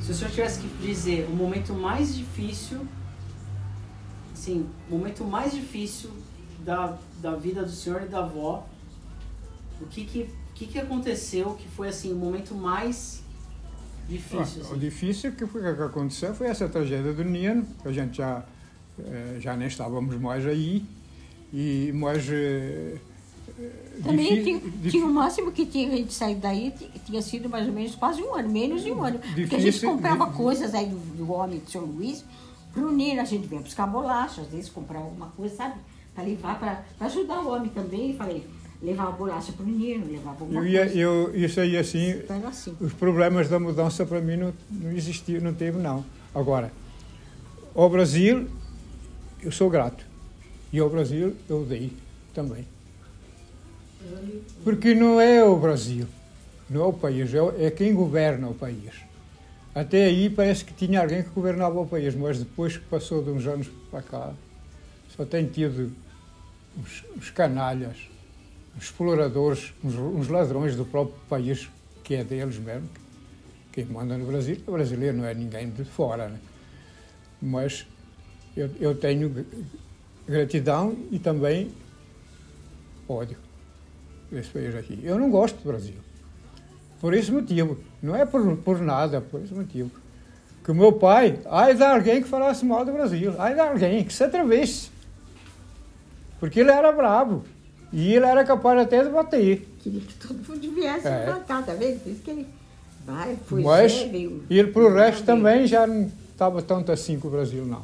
se 0.00 0.10
o 0.12 0.14
senhor 0.14 0.30
tivesse 0.30 0.60
que 0.60 0.68
dizer 0.86 1.26
o 1.28 1.34
momento 1.34 1.72
mais 1.72 2.14
difícil, 2.14 2.86
assim, 4.32 4.68
o 4.90 4.96
momento 4.98 5.24
mais 5.24 5.52
difícil 5.52 6.10
da, 6.64 6.96
da 7.20 7.34
vida 7.36 7.62
do 7.62 7.70
senhor 7.70 8.02
e 8.02 8.06
da 8.06 8.20
avó, 8.20 8.66
o 9.80 9.86
que 9.86 10.04
que, 10.04 10.22
o 10.22 10.54
que 10.54 10.66
que 10.66 10.78
aconteceu 10.78 11.54
que 11.54 11.68
foi 11.68 11.88
assim 11.88 12.12
o 12.12 12.16
momento 12.16 12.54
mais 12.54 13.22
difícil? 14.08 14.62
Ah, 14.64 14.68
o 14.68 14.70
Assim? 14.70 14.78
difícil 14.78 15.32
que, 15.32 15.46
foi, 15.46 15.60
que 15.62 15.82
aconteceu 15.82 16.34
foi 16.34 16.46
essa 16.48 16.68
tragédia 16.68 17.12
do 17.12 17.24
Nino, 17.24 17.66
que 17.82 17.88
a 17.88 17.92
gente 17.92 18.16
já, 18.18 18.44
eh, 18.98 19.36
já 19.40 19.56
nem 19.56 19.68
estávamos 19.68 20.14
mais 20.20 20.46
aí. 20.46 20.84
E, 21.52 21.92
mas. 21.94 22.26
eh, 22.30 22.96
eh, 23.58 23.70
Também 24.02 24.42
tinha, 24.42 24.60
tinha 24.90 25.06
o 25.06 25.12
máximo 25.12 25.52
que 25.52 25.64
tinha 25.66 25.88
a 25.92 25.96
gente 25.96 26.12
saído 26.12 26.40
daí, 26.40 26.70
ti- 26.72 26.90
tinha 27.06 27.22
sido 27.22 27.48
mais 27.48 27.66
ou 27.66 27.72
menos 27.72 27.94
quase 27.94 28.22
um 28.22 28.34
ano, 28.34 28.48
menos 28.50 28.82
de 28.82 28.90
um 28.90 29.04
ano. 29.04 29.18
Porque 29.20 29.54
a 29.54 29.58
gente 29.58 29.66
Difícil- 29.74 29.90
comprava 29.90 30.26
coisas 30.32 30.74
aí 30.74 30.86
do, 30.86 30.96
do 31.16 31.32
homem 31.32 31.60
do 31.60 31.70
São 31.70 31.82
Luís, 31.82 32.24
pro 32.72 32.90
Nino, 32.90 33.20
a 33.20 33.24
gente 33.24 33.46
vinha 33.46 33.60
buscar 33.60 33.86
bolacha, 33.86 34.40
às 34.40 34.48
vezes 34.48 34.68
comprava 34.68 35.04
alguma 35.04 35.28
coisa, 35.28 35.54
sabe? 35.54 35.74
Para 36.14 36.24
levar, 36.24 36.58
para 36.58 37.06
ajudar 37.06 37.40
o 37.40 37.48
homem 37.52 37.70
também. 37.70 38.10
E 38.10 38.16
falei, 38.16 38.46
levava 38.82 39.12
bolacha 39.12 39.52
pro 39.52 39.64
Nino, 39.66 40.06
levava 40.10 40.40
alguma 40.40 40.60
eu 40.60 40.66
ia, 40.66 40.86
eu, 40.94 41.34
isso 41.34 41.60
aí 41.60 41.76
assim, 41.76 42.14
assim. 42.46 42.76
os 42.80 42.92
problemas 42.92 43.48
da 43.48 43.58
mudança 43.58 44.04
para 44.06 44.20
mim 44.20 44.36
não, 44.36 44.52
não 44.70 44.92
existia, 44.92 45.40
não 45.40 45.52
teve 45.54 45.78
não. 45.78 46.04
Agora, 46.34 46.70
ao 47.74 47.88
Brasil, 47.90 48.48
eu 49.42 49.50
sou 49.50 49.68
grato. 49.70 50.04
E 50.72 50.78
ao 50.78 50.90
Brasil 50.90 51.34
eu 51.48 51.64
dei 51.64 51.92
também. 52.34 52.66
Porque 54.62 54.94
não 54.94 55.20
é 55.20 55.42
o 55.42 55.56
Brasil, 55.56 56.06
não 56.68 56.82
é 56.82 56.86
o 56.86 56.92
país, 56.92 57.32
é, 57.34 57.40
o- 57.42 57.54
é 57.58 57.70
quem 57.70 57.94
governa 57.94 58.48
o 58.48 58.54
país. 58.54 58.92
Até 59.74 60.04
aí 60.04 60.28
parece 60.30 60.64
que 60.64 60.72
tinha 60.74 61.00
alguém 61.00 61.22
que 61.22 61.30
governava 61.30 61.80
o 61.80 61.86
país, 61.86 62.14
mas 62.14 62.38
depois 62.38 62.76
que 62.76 62.84
passou 62.84 63.22
de 63.22 63.30
uns 63.30 63.46
anos 63.46 63.68
para 63.90 64.02
cá, 64.02 64.32
só 65.16 65.24
tem 65.24 65.46
tido 65.46 65.90
uns, 66.76 67.30
canalhas, 67.30 67.96
exploradores, 68.78 69.72
uns, 69.82 69.94
uns 69.94 70.28
ladrões 70.28 70.76
do 70.76 70.84
próprio 70.84 71.18
país, 71.28 71.68
que 72.02 72.14
é 72.14 72.24
deles 72.24 72.58
mesmo. 72.58 72.88
Quem 73.72 73.84
manda 73.86 74.16
no 74.16 74.26
Brasil, 74.26 74.58
o 74.66 74.72
brasileiro 74.72 75.16
não 75.16 75.24
é 75.24 75.34
ninguém 75.34 75.70
de 75.70 75.84
fora, 75.84 76.28
né? 76.28 76.38
Mas 77.42 77.86
eu, 78.56 78.70
eu 78.80 78.94
tenho 78.94 79.44
gratidão 80.26 80.96
e 81.10 81.18
também 81.18 81.72
ódio 83.08 83.36
desse 84.30 84.50
país 84.50 84.74
aqui. 84.74 84.98
Eu 85.02 85.18
não 85.18 85.30
gosto 85.30 85.56
do 85.56 85.68
Brasil. 85.68 85.94
Por 87.00 87.14
esse 87.14 87.30
motivo. 87.30 87.78
Não 88.02 88.14
é 88.14 88.24
por, 88.24 88.56
por 88.58 88.80
nada, 88.80 89.20
por 89.20 89.42
esse 89.42 89.52
motivo. 89.52 89.90
Que 90.62 90.70
o 90.70 90.74
meu 90.74 90.92
pai, 90.92 91.38
ai 91.46 91.74
de 91.74 91.82
alguém 91.82 92.22
que 92.22 92.28
falasse 92.28 92.64
mal 92.64 92.84
do 92.84 92.92
Brasil, 92.92 93.34
ai 93.38 93.54
de 93.54 93.60
alguém 93.60 94.04
que 94.04 94.12
se 94.12 94.24
atrevesse. 94.24 94.93
Porque 96.40 96.60
ele 96.60 96.70
era 96.70 96.90
bravo. 96.92 97.44
E 97.92 98.12
ele 98.14 98.26
era 98.26 98.44
capaz 98.44 98.78
até 98.80 99.02
de 99.04 99.10
bater. 99.10 99.68
Queria 99.80 100.00
que 100.00 100.14
todo 100.14 100.34
mundo 100.48 100.74
viesse 100.74 101.06
É. 101.06 101.24
pra 101.24 101.40
cá, 101.40 101.62
tá 101.62 101.74
vendo? 101.74 102.00
Por 102.02 102.10
isso 102.12 102.22
que 102.22 102.30
ele 102.30 102.46
vai, 103.06 103.36
foi 103.46 103.62
Mas 103.62 103.92
veio- 104.02 104.42
ele, 104.50 104.70
pro 104.72 104.92
resto, 104.92 105.24
veio- 105.24 105.26
também 105.26 105.66
já 105.66 105.86
não 105.86 106.10
estava 106.32 106.60
tanto 106.62 106.90
assim 106.90 107.18
com 107.20 107.28
o 107.28 107.30
Brasil, 107.30 107.64
não. 107.64 107.82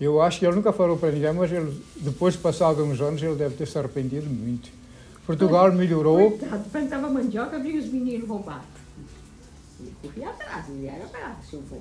Eu 0.00 0.20
acho 0.20 0.38
que 0.40 0.46
ele 0.46 0.56
nunca 0.56 0.72
falou 0.72 0.96
para 0.96 1.10
ninguém, 1.12 1.32
mas 1.32 1.50
ele, 1.52 1.80
depois 1.96 2.34
de 2.34 2.40
passado 2.40 2.82
uns 2.84 3.00
anos, 3.00 3.22
ele 3.22 3.34
deve 3.36 3.54
ter 3.54 3.66
se 3.66 3.78
arrependido 3.78 4.28
muito. 4.28 4.70
Portugal 5.26 5.72
melhorou. 5.72 6.32
Coitado, 6.32 6.64
plantava 6.70 7.08
mandioca, 7.08 7.58
vinha 7.60 7.78
os 7.80 7.86
meninos 7.86 8.28
roubar. 8.28 8.64
Ele 9.80 9.92
corria 10.02 10.28
atrás, 10.30 10.68
ele 10.68 10.86
era 10.86 11.04
bravo, 11.06 11.36
seu 11.48 11.60
avô. 11.60 11.76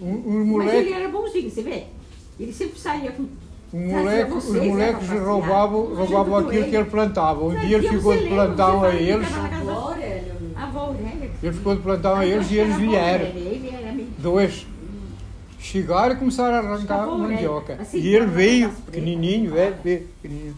Um, 0.00 0.10
um 0.12 0.38
Mas 0.38 0.46
moleque. 0.48 0.76
ele 0.76 0.92
era 0.92 1.08
bonzinho, 1.08 1.50
você 1.50 1.62
vê? 1.62 1.84
Ele 2.38 2.52
sempre 2.52 2.78
saía 2.78 3.12
com, 3.12 3.26
Um 3.72 3.88
moleque, 3.88 4.32
os 4.32 4.44
moleques 4.44 5.08
roubavam, 5.08 5.94
roubavam 5.94 6.36
aquilo 6.36 6.64
que 6.66 6.76
ele 6.76 6.84
plantava. 6.84 7.44
Um 7.44 7.54
dia 7.54 7.78
ele 7.78 7.88
ficou 7.88 8.16
de 8.16 8.28
plantão 8.28 8.84
a 8.84 8.94
eles. 8.94 9.28
Ele 11.42 11.52
ficou 11.52 11.74
de 11.74 11.82
plantão 11.82 12.14
a 12.14 12.24
eles 12.26 12.50
e 12.50 12.58
eles 12.58 12.76
vieram. 12.76 13.26
Dois. 14.18 14.66
Chegaram 15.58 16.14
e 16.14 16.18
começaram 16.18 16.54
a 16.54 16.58
arrancar 16.58 17.06
mandioca. 17.06 17.78
E 17.92 18.14
ele 18.14 18.26
veio, 18.26 18.70
pequenininho, 18.70 19.52
velho, 19.52 19.76
veio, 19.82 20.08
pequenininho. 20.22 20.56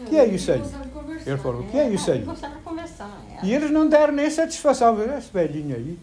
O 0.00 0.04
que 0.06 0.16
é 0.16 0.26
isso 0.26 0.52
aí? 0.52 0.62
Ele 1.26 1.36
falou, 1.36 1.60
o 1.60 1.64
que 1.64 1.76
é 1.76 1.90
isso 1.90 2.10
aí? 2.10 2.24
E 3.42 3.52
eles 3.52 3.70
não 3.70 3.86
deram 3.88 4.14
nem 4.14 4.30
satisfação, 4.30 4.96
esse 5.18 5.30
velhinho 5.30 5.76
aí. 5.76 5.98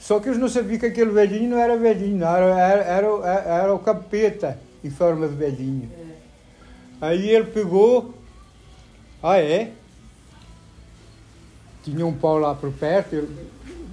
Só 0.00 0.18
que 0.18 0.28
eles 0.28 0.40
não 0.40 0.48
sabiam 0.48 0.78
que 0.78 0.86
aquele 0.86 1.10
velhinho 1.10 1.50
não 1.50 1.58
era 1.58 1.76
velhinho, 1.76 2.16
não, 2.16 2.28
era, 2.28 2.58
era, 2.58 2.82
era, 2.82 3.40
era 3.44 3.74
o 3.74 3.78
capeta 3.78 4.58
em 4.82 4.90
forma 4.90 5.28
de 5.28 5.34
velhinho. 5.34 5.90
Aí 7.00 7.30
ele 7.30 7.46
pegou, 7.46 8.14
ah 9.22 9.38
é? 9.38 9.72
Tinha 11.84 12.04
um 12.06 12.12
pau 12.12 12.38
lá 12.38 12.54
por 12.54 12.72
perto, 12.72 13.14
ele 13.14 13.28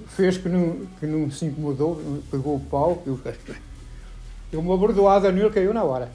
fez 0.08 0.36
que 0.36 0.48
não, 0.48 0.86
que 0.98 1.06
não 1.06 1.30
se 1.30 1.46
incomodou, 1.46 2.00
pegou 2.30 2.56
o 2.56 2.60
pau, 2.60 3.02
eu, 3.06 3.18
deu 4.50 4.60
uma 4.60 4.76
bordoada 4.76 5.30
nele, 5.30 5.50
caiu 5.50 5.72
na 5.72 5.84
hora. 5.84 6.10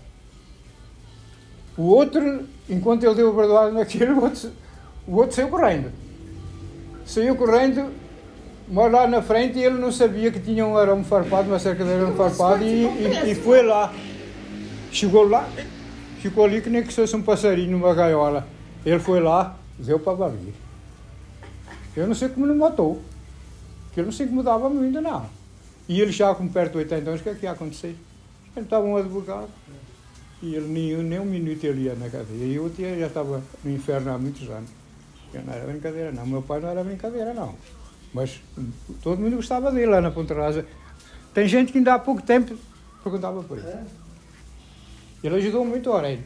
O 1.77 1.83
outro, 1.83 2.45
enquanto 2.69 3.03
ele 3.05 3.15
deu 3.15 3.29
a 3.29 3.33
bordoada 3.33 3.71
naquele, 3.71 4.11
o 4.11 4.23
outro, 4.23 4.51
o 5.07 5.15
outro 5.15 5.35
saiu 5.35 5.47
correndo. 5.47 5.91
Saiu 7.05 7.35
correndo, 7.35 7.89
mas 8.67 8.91
lá 8.91 9.07
na 9.07 9.21
frente 9.21 9.59
ele 9.59 9.77
não 9.77 9.91
sabia 9.91 10.31
que 10.31 10.39
tinha 10.39 10.65
um 10.65 10.77
arame 10.77 11.03
farpado, 11.03 11.47
uma 11.47 11.59
cerca 11.59 11.83
de 11.83 11.91
arame 11.91 12.15
farpado, 12.15 12.63
e, 12.63 12.85
e, 12.85 13.31
e 13.31 13.35
foi 13.35 13.63
lá. 13.63 13.93
Chegou 14.91 15.27
lá, 15.27 15.49
ficou 16.21 16.43
ali 16.45 16.61
que 16.61 16.69
nem 16.69 16.83
que 16.83 16.93
fosse 16.93 17.15
um 17.15 17.21
passarinho 17.21 17.71
numa 17.71 17.93
gaiola. 17.93 18.47
Ele 18.85 18.99
foi 18.99 19.19
lá, 19.19 19.57
deu 19.79 19.99
para 19.99 20.13
valer. 20.13 20.53
Eu 21.95 22.07
não 22.07 22.15
sei 22.15 22.29
como 22.29 22.45
não 22.45 22.55
matou. 22.55 23.01
Porque 23.85 23.99
eu 23.99 24.05
não 24.05 24.11
sei 24.11 24.27
como 24.27 24.43
dava 24.43 24.69
muito, 24.69 25.01
não. 25.01 25.25
E 25.87 25.99
ele 25.99 26.11
já 26.11 26.33
com 26.33 26.47
perto 26.47 26.73
de 26.73 26.77
80 26.79 27.09
anos, 27.09 27.21
o 27.21 27.23
que 27.23 27.29
é 27.29 27.35
que 27.35 27.45
ia 27.45 27.51
acontecer? 27.51 27.95
Ele 28.55 28.65
estava 28.65 28.85
um 28.85 28.97
advogado. 28.97 29.49
E 30.41 30.55
ele 30.55 30.67
nem, 30.67 30.97
nem 31.03 31.19
um 31.19 31.25
minuto 31.25 31.63
ele 31.63 31.83
ia 31.83 31.95
na 31.95 32.09
cadeia. 32.09 32.45
E 32.45 32.55
eu 32.55 32.71
já 32.99 33.07
estava 33.07 33.41
no 33.63 33.71
inferno 33.71 34.11
há 34.13 34.17
muitos 34.17 34.49
anos. 34.49 34.69
Eu 35.33 35.41
não 35.43 35.53
era 35.53 35.65
brincadeira, 35.65 36.11
não. 36.11 36.25
Meu 36.25 36.41
pai 36.41 36.59
não 36.59 36.69
era 36.69 36.83
brincadeira, 36.83 37.33
não. 37.33 37.55
Mas 38.13 38.41
todo 39.01 39.19
mundo 39.19 39.37
gostava 39.37 39.71
dele 39.71 39.87
lá 39.87 40.01
na 40.01 40.11
Ponta 40.11 40.33
Rasa. 40.33 40.65
Tem 41.33 41.47
gente 41.47 41.71
que 41.71 41.77
ainda 41.77 41.93
há 41.93 41.99
pouco 41.99 42.21
tempo 42.21 42.57
perguntava 43.03 43.41
por 43.43 43.57
ele. 43.57 43.67
Ele 45.23 45.35
ajudou 45.35 45.63
muito 45.63 45.89
o 45.89 45.93
Aurélio. 45.93 46.23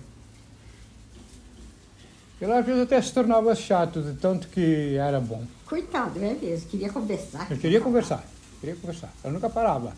Ele 2.40 2.52
às 2.52 2.66
vezes 2.66 2.82
até 2.82 3.02
se 3.02 3.14
tornava 3.14 3.54
chato 3.56 4.02
de 4.02 4.14
tanto 4.14 4.48
que 4.50 4.96
era 4.96 5.20
bom. 5.20 5.44
Coitado, 5.66 6.20
é 6.24 6.34
mesmo, 6.34 6.70
queria 6.70 6.90
conversar. 6.90 7.48
Ele 7.50 7.60
queria 7.60 7.82
conversar, 7.82 8.24
queria 8.60 8.76
conversar. 8.76 9.14
Ele 9.24 9.34
nunca 9.34 9.50
parava. 9.50 9.94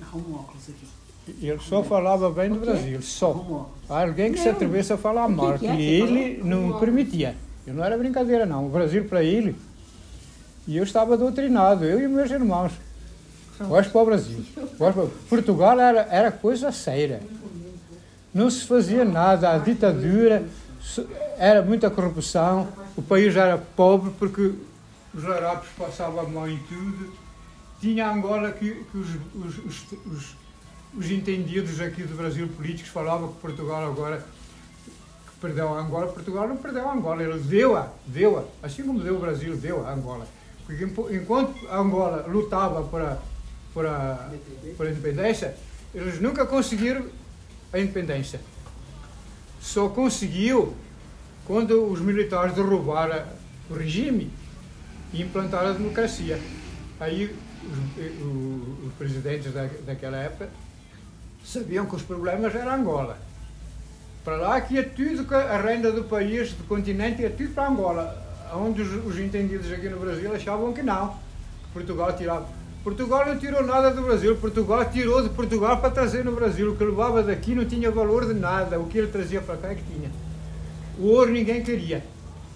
Arruma 0.00 0.28
um 0.28 0.34
óculos 0.34 0.62
aqui. 0.68 0.86
E 1.40 1.48
ele 1.48 1.58
só 1.60 1.82
falava 1.82 2.30
bem 2.30 2.50
do 2.50 2.60
Brasil, 2.60 3.02
só. 3.02 3.68
Alguém 3.88 4.32
que 4.32 4.38
se 4.38 4.48
atrevesse 4.48 4.92
a 4.92 4.96
falar 4.96 5.28
mal, 5.28 5.58
que, 5.58 5.66
ele 5.66 6.40
não 6.44 6.78
permitia. 6.78 7.34
Ele 7.66 7.76
não 7.76 7.84
era 7.84 7.98
brincadeira, 7.98 8.46
não. 8.46 8.66
O 8.66 8.68
Brasil 8.68 9.04
para 9.06 9.24
ele. 9.24 9.56
E 10.68 10.76
eu 10.76 10.84
estava 10.84 11.16
doutrinado, 11.16 11.84
eu 11.84 12.00
e 12.00 12.06
meus 12.06 12.30
irmãos. 12.30 12.72
Gosto 13.58 13.90
para 13.90 14.02
o 14.02 14.04
Brasil. 14.04 14.44
Portugal 15.28 15.80
era, 15.80 16.06
era 16.10 16.30
coisa 16.30 16.70
séria 16.70 17.20
não 18.36 18.50
se 18.50 18.66
fazia 18.66 19.02
nada, 19.02 19.50
a 19.50 19.56
ditadura, 19.56 20.46
era 21.38 21.62
muita 21.62 21.88
corrupção, 21.88 22.68
o 22.94 23.00
país 23.00 23.34
era 23.34 23.56
pobre 23.56 24.12
porque 24.18 24.52
os 25.14 25.24
larápios 25.24 25.72
passavam 25.72 26.20
a 26.20 26.24
mão 26.24 26.46
em 26.46 26.58
tudo. 26.68 27.14
Tinha 27.80 28.10
Angola 28.10 28.52
que, 28.52 28.84
que 28.92 28.98
os, 28.98 29.08
os, 29.34 29.58
os, 30.04 30.36
os, 30.94 31.10
entendidos 31.10 31.80
aqui 31.80 32.02
do 32.02 32.14
Brasil 32.14 32.46
políticos 32.48 32.92
falavam 32.92 33.32
que 33.32 33.40
Portugal 33.40 33.86
agora 33.86 34.18
que 34.18 35.40
perdeu 35.40 35.72
a 35.72 35.80
Angola. 35.80 36.08
Portugal 36.08 36.46
não 36.46 36.58
perdeu 36.58 36.86
a 36.86 36.92
Angola, 36.92 37.22
ele 37.22 37.38
deu-a, 37.38 37.88
deu-a, 38.06 38.44
assim 38.62 38.82
como 38.82 39.00
deu 39.00 39.16
o 39.16 39.18
Brasil, 39.18 39.56
deu 39.56 39.86
a 39.86 39.94
Angola. 39.94 40.26
Porque 40.66 40.84
enquanto 41.14 41.54
a 41.70 41.78
Angola 41.78 42.26
lutava 42.28 42.82
por 42.82 43.00
a, 43.00 43.16
por 43.72 43.86
a, 43.86 44.30
por 44.76 44.86
a 44.86 44.90
independência, 44.90 45.56
eles 45.94 46.20
nunca 46.20 46.44
conseguiram 46.44 47.06
a 47.76 47.80
independência. 47.80 48.40
Só 49.60 49.88
conseguiu 49.88 50.74
quando 51.46 51.90
os 51.90 52.00
militares 52.00 52.54
derrubaram 52.54 53.24
o 53.70 53.74
regime 53.74 54.30
e 55.12 55.22
implantaram 55.22 55.70
a 55.70 55.72
democracia. 55.72 56.40
Aí 56.98 57.34
os, 57.64 57.78
os, 58.22 58.86
os 58.86 58.92
presidentes 58.94 59.52
da, 59.52 59.68
daquela 59.84 60.16
época 60.16 60.48
sabiam 61.44 61.86
que 61.86 61.94
os 61.94 62.02
problemas 62.02 62.54
eram 62.54 62.72
Angola. 62.72 63.18
Para 64.24 64.36
lá 64.36 64.60
que 64.60 64.74
ia 64.74 64.84
tudo, 64.84 65.32
a 65.34 65.56
renda 65.60 65.92
do 65.92 66.04
país, 66.04 66.52
do 66.52 66.64
continente, 66.64 67.22
ia 67.22 67.30
tudo 67.30 67.50
para 67.50 67.68
Angola. 67.68 68.26
Onde 68.52 68.82
os, 68.82 69.06
os 69.06 69.18
entendidos 69.18 69.72
aqui 69.72 69.88
no 69.88 70.00
Brasil 70.00 70.34
achavam 70.34 70.72
que 70.72 70.82
não. 70.82 71.10
Que 71.10 71.72
Portugal 71.72 72.16
tirava. 72.16 72.48
Portugal 72.86 73.26
não 73.26 73.36
tirou 73.36 73.66
nada 73.66 73.90
do 73.90 74.00
Brasil, 74.00 74.36
Portugal 74.36 74.84
tirou 74.84 75.20
de 75.20 75.28
Portugal 75.30 75.78
para 75.78 75.90
trazer 75.90 76.24
no 76.24 76.30
Brasil. 76.30 76.70
O 76.70 76.76
que 76.76 76.84
levava 76.84 77.20
daqui 77.20 77.52
não 77.52 77.64
tinha 77.64 77.90
valor 77.90 78.32
de 78.32 78.32
nada, 78.32 78.78
o 78.78 78.86
que 78.86 78.96
ele 78.96 79.08
trazia 79.08 79.40
para 79.40 79.56
cá 79.56 79.72
é 79.72 79.74
que 79.74 79.82
tinha. 79.82 80.08
O 80.96 81.08
ouro 81.08 81.32
ninguém 81.32 81.64
queria, 81.64 82.04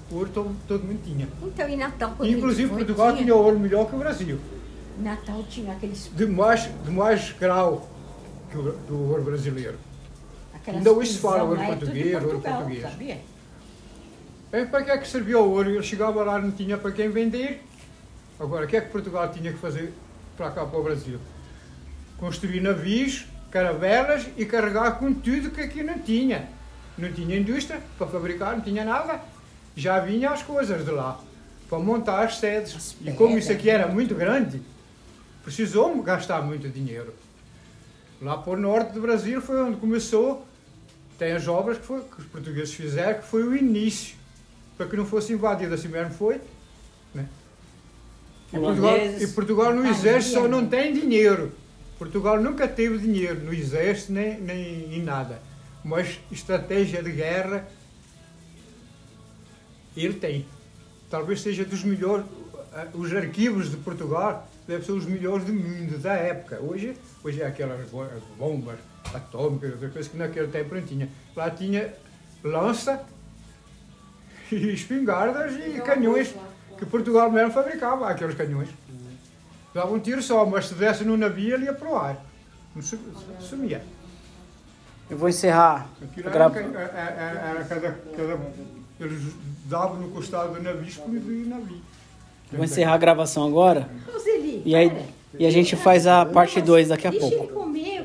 o 0.09 0.15
ouro 0.15 0.31
todo, 0.33 0.57
todo 0.69 0.85
mundo 0.85 1.01
tinha. 1.03 1.27
Então, 1.43 1.69
e 1.69 1.75
Natal? 1.75 2.15
Inclusive, 2.21 2.69
foi, 2.69 2.77
Portugal 2.79 3.09
tinha... 3.09 3.25
tinha 3.25 3.35
ouro 3.35 3.59
melhor 3.59 3.89
que 3.89 3.97
o 3.97 3.99
Brasil. 3.99 4.39
Natal 5.01 5.43
tinha 5.51 5.73
aqueles. 5.73 6.09
De 6.15 6.27
mais, 6.27 6.71
de 6.85 6.91
mais 6.93 7.33
grau 7.33 7.89
que 8.53 8.57
o, 8.57 8.71
do 8.87 9.11
ouro 9.11 9.25
brasileiro. 9.25 9.79
Aquelas 10.55 10.79
Ainda 10.79 10.93
hoje 10.93 11.11
se 11.11 11.19
fala 11.19 11.43
ouro 11.43 11.61
português, 11.61 12.15
ouro 12.15 12.41
português. 12.41 12.83
Sabia? 12.83 13.21
É, 14.53 14.65
para 14.65 14.85
que 14.85 14.91
é 14.93 14.99
que 14.99 15.09
servia 15.09 15.41
o 15.41 15.51
ouro? 15.51 15.71
Ele 15.71 15.83
chegava 15.83 16.23
lá, 16.23 16.39
não 16.39 16.53
tinha 16.53 16.79
para 16.79 16.93
quem 16.93 17.09
vender. 17.09 17.65
Agora, 18.39 18.65
o 18.65 18.69
que 18.69 18.77
é 18.77 18.81
que 18.81 18.93
Portugal 18.93 19.29
tinha 19.33 19.53
que 19.53 19.59
fazer? 19.59 19.93
Para 20.41 20.51
cá 20.53 20.65
para 20.65 20.79
o 20.79 20.83
Brasil. 20.83 21.21
Construir 22.17 22.63
navios, 22.63 23.27
caravelas 23.51 24.27
e 24.39 24.47
carregar 24.47 24.93
com 24.93 25.13
tudo 25.13 25.51
que 25.51 25.61
aqui 25.61 25.83
não 25.83 25.99
tinha. 25.99 26.49
Não 26.97 27.13
tinha 27.13 27.37
indústria 27.37 27.79
para 27.99 28.07
fabricar, 28.07 28.57
não 28.57 28.63
tinha 28.63 28.83
nada. 28.83 29.21
Já 29.77 30.01
vinha 30.01 30.31
as 30.31 30.43
coisas 30.43 30.83
de 30.83 30.91
lá 30.91 31.21
para 31.69 31.79
montar 31.79 32.25
as 32.25 32.39
sedes. 32.39 32.75
As 32.75 32.97
e 33.05 33.13
como 33.13 33.37
isso 33.37 33.53
aqui 33.53 33.69
era 33.69 33.87
muito 33.87 34.15
grande, 34.15 34.63
precisou 35.45 36.03
gastar 36.03 36.41
muito 36.41 36.71
dinheiro. 36.71 37.15
Lá 38.23 38.39
para 38.39 38.55
o 38.55 38.57
norte 38.57 38.95
do 38.95 39.01
Brasil 39.03 39.43
foi 39.43 39.63
onde 39.63 39.77
começou. 39.77 40.47
Tem 41.19 41.33
as 41.33 41.47
obras 41.47 41.77
que, 41.77 41.85
foi, 41.85 42.01
que 42.01 42.23
os 42.23 42.27
portugueses 42.27 42.73
fizeram, 42.73 43.21
que 43.21 43.27
foi 43.27 43.43
o 43.43 43.55
início, 43.55 44.17
para 44.79 44.87
que 44.87 44.97
não 44.97 45.05
fosse 45.05 45.35
invadido 45.35 45.75
assim 45.75 45.89
mesmo 45.89 46.15
foi. 46.15 46.41
Né? 47.15 47.29
E 48.53 48.59
Portugal, 48.59 48.97
e 48.97 49.27
Portugal 49.29 49.75
no 49.75 49.87
exército 49.87 50.35
só 50.35 50.49
não 50.49 50.67
tem 50.67 50.93
dinheiro. 50.93 51.53
Portugal 51.99 52.41
nunca 52.41 52.67
teve 52.67 52.99
dinheiro 52.99 53.41
no 53.41 53.53
exército 53.53 54.13
nem, 54.13 54.41
nem 54.41 54.95
em 54.95 55.03
nada. 55.03 55.41
Mas 55.85 56.19
estratégia 56.31 57.03
de 57.03 57.13
guerra 57.13 57.69
ele 59.97 60.15
tem. 60.15 60.47
Talvez 61.09 61.41
seja 61.41 61.65
dos 61.65 61.85
melhores. 61.85 62.25
Eh, 62.73 62.89
os 62.95 63.13
arquivos 63.15 63.71
de 63.71 63.77
Portugal 63.77 64.49
devem 64.67 64.85
ser 64.85 64.93
os 64.93 65.05
melhores 65.07 65.45
do 65.45 65.53
mundo 65.53 65.99
da 65.99 66.15
época. 66.15 66.61
Hoje, 66.61 66.97
hoje 67.23 67.43
é 67.43 67.47
aquelas 67.47 67.89
bombas 68.39 68.79
atômicas, 69.13 69.79
coisas 69.79 70.09
que 70.09 70.17
naquele 70.17 70.49
tempo 70.49 70.75
não 70.75 70.83
tinha. 70.83 71.09
Lá 71.35 71.51
tinha 71.51 71.93
lança, 72.43 73.05
e 74.51 74.73
espingardas 74.73 75.55
e 75.55 75.81
canhões 75.81 76.35
que 76.81 76.87
Portugal 76.87 77.31
mesmo 77.31 77.53
fabricava 77.53 78.09
aqueles 78.09 78.35
canhões. 78.35 78.69
Dava 79.75 79.93
um 79.93 80.01
tiro 80.01 80.23
só, 80.23 80.45
mas 80.47 80.67
se 80.67 80.75
desse 80.75 81.05
no 81.05 81.17
navio 81.17 81.55
ele 81.55 81.67
ia 81.67 81.75
para 81.75 81.89
o 81.89 81.97
ar. 81.97 82.17
Não 82.75 82.83
sumia. 83.41 83.85
Eu 85.09 85.19
vou 85.19 85.29
encerrar. 85.29 85.89
Aquilo 86.03 86.29
era, 86.29 86.45
era, 86.45 87.41
era 87.41 87.65
cada, 87.65 87.93
cada, 88.17 88.41
eles 88.99 89.35
davam 89.67 89.97
no 89.99 90.09
costado 90.09 90.55
do 90.55 90.63
navio, 90.63 90.89
explodia 90.89 91.45
o 91.45 91.49
navio. 91.49 91.83
Vou 92.51 92.65
encerrar 92.65 92.95
a 92.95 92.99
gravação 92.99 93.47
agora. 93.47 93.89
E 94.65 94.75
aí 94.75 94.91
e 95.39 95.47
a 95.47 95.51
gente 95.51 95.77
faz 95.77 96.07
a 96.07 96.25
parte 96.27 96.61
2 96.61 96.89
daqui 96.89 97.07
a 97.07 97.13
pouco. 97.13 97.29
Deixa 97.29 97.45
ele 97.45 97.53
comer, 97.53 98.03